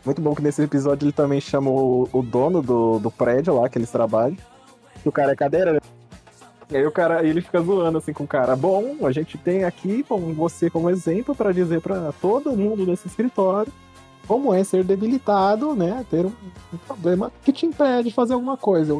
[0.05, 3.67] Muito bom que nesse episódio ele também chamou o, o dono do, do prédio lá
[3.69, 4.37] que eles trabalham.
[5.03, 5.79] Que o cara é cadeira, né?
[6.71, 8.55] E aí o cara, ele fica zoando assim com o cara.
[8.55, 13.07] Bom, a gente tem aqui bom, você como exemplo para dizer para todo mundo nesse
[13.07, 13.71] escritório
[14.27, 16.05] como é ser debilitado, né?
[16.11, 16.31] Ter um,
[16.73, 18.95] um problema que te impede de fazer alguma coisa.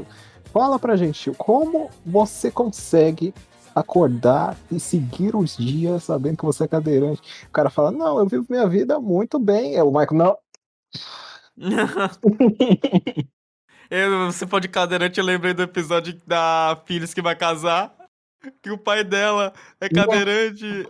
[0.52, 3.34] Fala pra gente, como você consegue
[3.80, 7.22] acordar e seguir os dias sabendo que você é cadeirante?
[7.48, 9.76] O cara fala, não, eu vivo minha vida muito bem.
[9.76, 10.38] É o Michael, não.
[13.90, 17.92] Eu, você pode cadeirante, eu lembrei do episódio da Filhos que vai casar.
[18.62, 19.52] Que o pai dela
[19.82, 20.88] é cadeirante.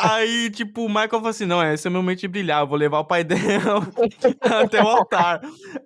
[0.00, 2.76] Aí, tipo, o Michael fala assim: não, esse é meu momento de brilhar, eu vou
[2.76, 3.86] levar o pai dela
[4.42, 5.40] até o altar.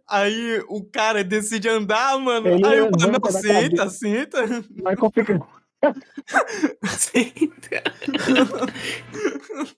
[0.09, 2.49] Aí o cara decide andar, mano.
[2.49, 4.47] Ele Aí o levanta não, senta, senta.
[4.71, 5.62] Michael fica.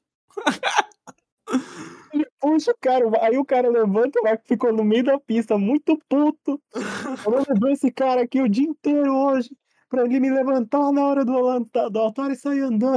[2.12, 5.58] Ele puxa o cara, aí o cara levanta, o Michael ficou no meio da pista,
[5.58, 6.60] muito puto.
[6.74, 9.50] Eu levei esse cara aqui o dia inteiro hoje
[9.88, 12.94] pra ele me levantar na hora do, alanta- do altar e sair andando.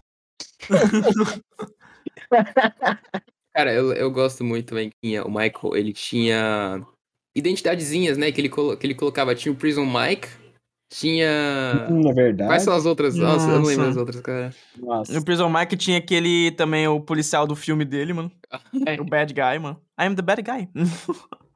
[3.53, 6.85] Cara, eu, eu gosto muito também que o Michael, ele tinha
[7.35, 9.33] identidadezinhas, né, que ele, que ele colocava.
[9.33, 10.27] Tinha o Prison Mike,
[10.89, 11.87] tinha...
[11.89, 12.49] Na verdade.
[12.49, 13.15] Quais são as outras?
[13.15, 13.87] Nossa, eu não lembro Nossa.
[13.87, 14.53] das outras, cara.
[14.77, 15.13] Nossa.
[15.13, 18.31] No Prison Mike tinha aquele também, o policial do filme dele, mano.
[18.85, 18.99] É.
[18.99, 19.79] O bad guy, mano.
[19.99, 20.69] I am the bad guy.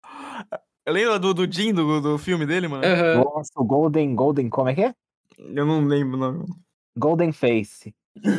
[0.86, 2.84] Eu lembro do, do Jim, do, do filme dele, mano.
[2.84, 3.24] Aham.
[3.24, 4.94] Nossa, o Golden, Golden, como é que é?
[5.38, 6.46] Eu não lembro o nome.
[6.98, 7.94] Golden Face.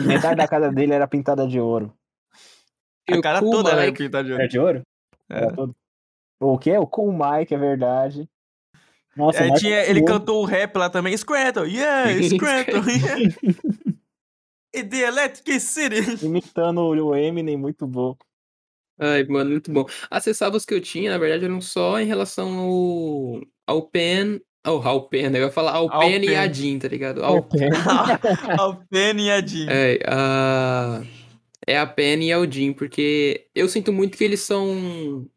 [0.07, 1.93] Metade da casa dele era pintada de ouro.
[3.09, 4.49] E A o cara Cool toda era pintada de Era ouro.
[4.49, 4.83] de ouro?
[5.31, 5.37] É.
[5.39, 5.75] Era todo.
[6.41, 6.77] O quê?
[6.77, 8.29] O Cool Mike, é verdade.
[9.17, 11.17] Nossa, Michael tinha, ele cantou o rap lá também.
[11.17, 13.35] Scranton, yeah, Scranton, yeah.
[14.75, 16.17] E The Electric City.
[16.25, 18.17] Imitando o Eminem, muito bom.
[18.99, 19.85] Ai, mano, muito bom.
[20.11, 24.41] As ressalvas que eu tinha, na verdade, eram só em relação ao, ao Pen.
[24.65, 25.41] Ao, ao Pen, né?
[25.41, 26.37] Eu ia falar ao, Ao Pen e Pen.
[26.37, 27.23] a Jean, tá ligado?
[27.23, 27.47] Ao,
[28.59, 29.67] Ao Penny e a Jean.
[29.69, 31.03] é, a,
[31.67, 35.29] é a Pen e ao Jean, porque eu sinto muito que eles são.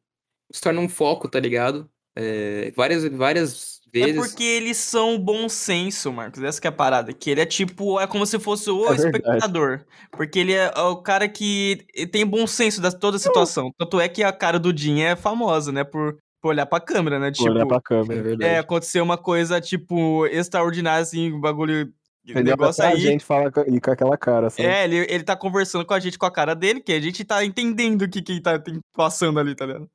[0.52, 1.90] se tornam um foco, tá ligado?
[2.16, 4.16] É, várias, várias É vezes.
[4.16, 6.42] porque eles são bom senso, Marcos.
[6.42, 7.12] Essa que é a parada.
[7.14, 9.18] Que ele é tipo, é como se fosse o É verdade.
[9.18, 9.82] espectador.
[10.12, 13.72] Porque ele é o cara que tem bom senso de toda a situação.
[13.78, 15.84] Tanto é que a cara do Jim é famosa, né?
[15.84, 17.32] Por, por olhar pra câmera, né?
[17.32, 18.24] Tipo, olhar pra É câmera.
[18.24, 18.52] verdade.
[18.54, 21.92] É, aconteceu uma coisa, tipo, extraordinária, assim, um bagulho.
[22.28, 23.00] Ele negócio a aí.
[23.00, 24.68] gente fala com, e com aquela cara, sabe?
[24.68, 27.24] É, ele, ele tá conversando com a gente com a cara dele, que a gente
[27.24, 28.60] tá entendendo o que, que tá
[28.96, 29.88] passando ali, tá ligado?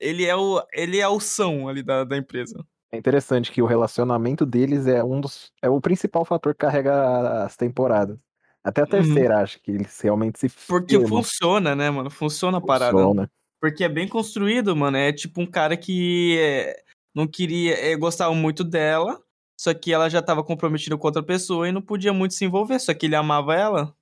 [0.00, 2.64] Ele é o, ele é o são ali da, da empresa.
[2.92, 5.52] É interessante que o relacionamento deles é um dos.
[5.62, 8.18] É o principal fator que carrega as temporadas.
[8.64, 8.90] Até a Uhum.
[8.90, 12.10] terceira, acho que eles realmente se Porque firmam, funciona, né, mano?
[12.10, 12.92] Funciona a parada.
[12.92, 13.30] funciona.
[13.60, 14.96] Porque é bem construído, mano.
[14.96, 16.82] É tipo um cara que é,
[17.14, 17.74] não queria.
[17.78, 19.22] É, gostava muito dela,
[19.58, 22.78] só que ela já tava comprometida com outra pessoa e não podia muito se envolver.
[22.80, 23.94] Só que ele amava ela,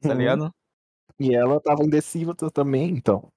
[0.00, 0.18] tá Uhum.
[0.18, 0.50] ligado?
[1.18, 3.28] E ela tava indecisa também, então.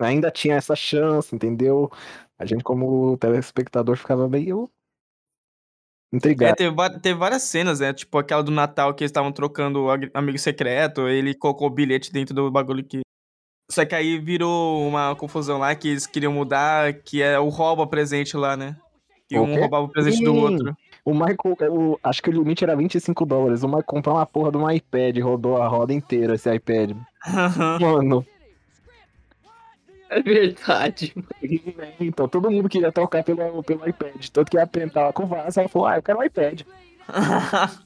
[0.00, 1.90] Ainda tinha essa chance, entendeu?
[2.38, 4.70] A gente, como telespectador, ficava meio
[6.12, 6.56] É, intrigado.
[6.56, 7.92] teve, va- teve várias cenas, né?
[7.92, 12.34] Tipo aquela do Natal que eles estavam trocando amigo secreto, ele colocou o bilhete dentro
[12.34, 13.00] do bagulho que.
[13.70, 17.86] Só que aí virou uma confusão lá que eles queriam mudar, que é o rouba
[17.86, 18.76] presente lá, né?
[19.28, 19.60] Que O um quê?
[19.60, 20.40] roubava o presente do Sim.
[20.40, 20.76] outro.
[21.04, 23.62] O Michael, o, acho que o limite era 25 dólares.
[23.62, 26.96] O Michael comprou uma porra de um iPad, rodou a roda inteira esse iPad.
[27.80, 28.26] Mano,
[30.10, 31.14] É verdade.
[32.00, 34.28] então todo mundo queria trocar pelo, pelo iPad.
[34.32, 36.62] Tanto que a Pen tava com o Vasa, ela falou, ah, eu quero um iPad.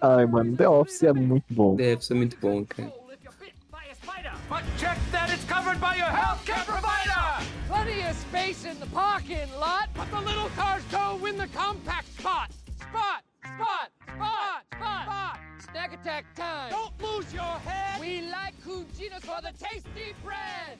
[0.00, 1.76] Ai, mano, The Office é muito bom.
[1.76, 2.92] Deve ser muito bom, cara.
[4.48, 7.42] But check that it's covered by your healthcare provider.
[7.66, 9.88] Plenty of space in the parking lot.
[9.94, 12.50] But the little cars go win the compact spot.
[12.78, 13.90] Spot, Spot!
[14.02, 14.64] Spot!
[14.74, 15.04] Spot!
[15.04, 15.38] Spot!
[15.70, 16.70] Snack attack time!
[16.70, 18.00] Don't lose your head!
[18.00, 20.78] We like Cuginos for the tasty bread!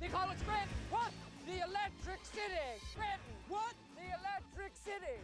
[0.00, 0.68] They call it Bread.
[0.90, 1.10] What?
[1.46, 2.70] The Electric City!
[2.96, 3.18] Bread.
[3.48, 3.74] What?
[3.96, 5.18] The Electric City!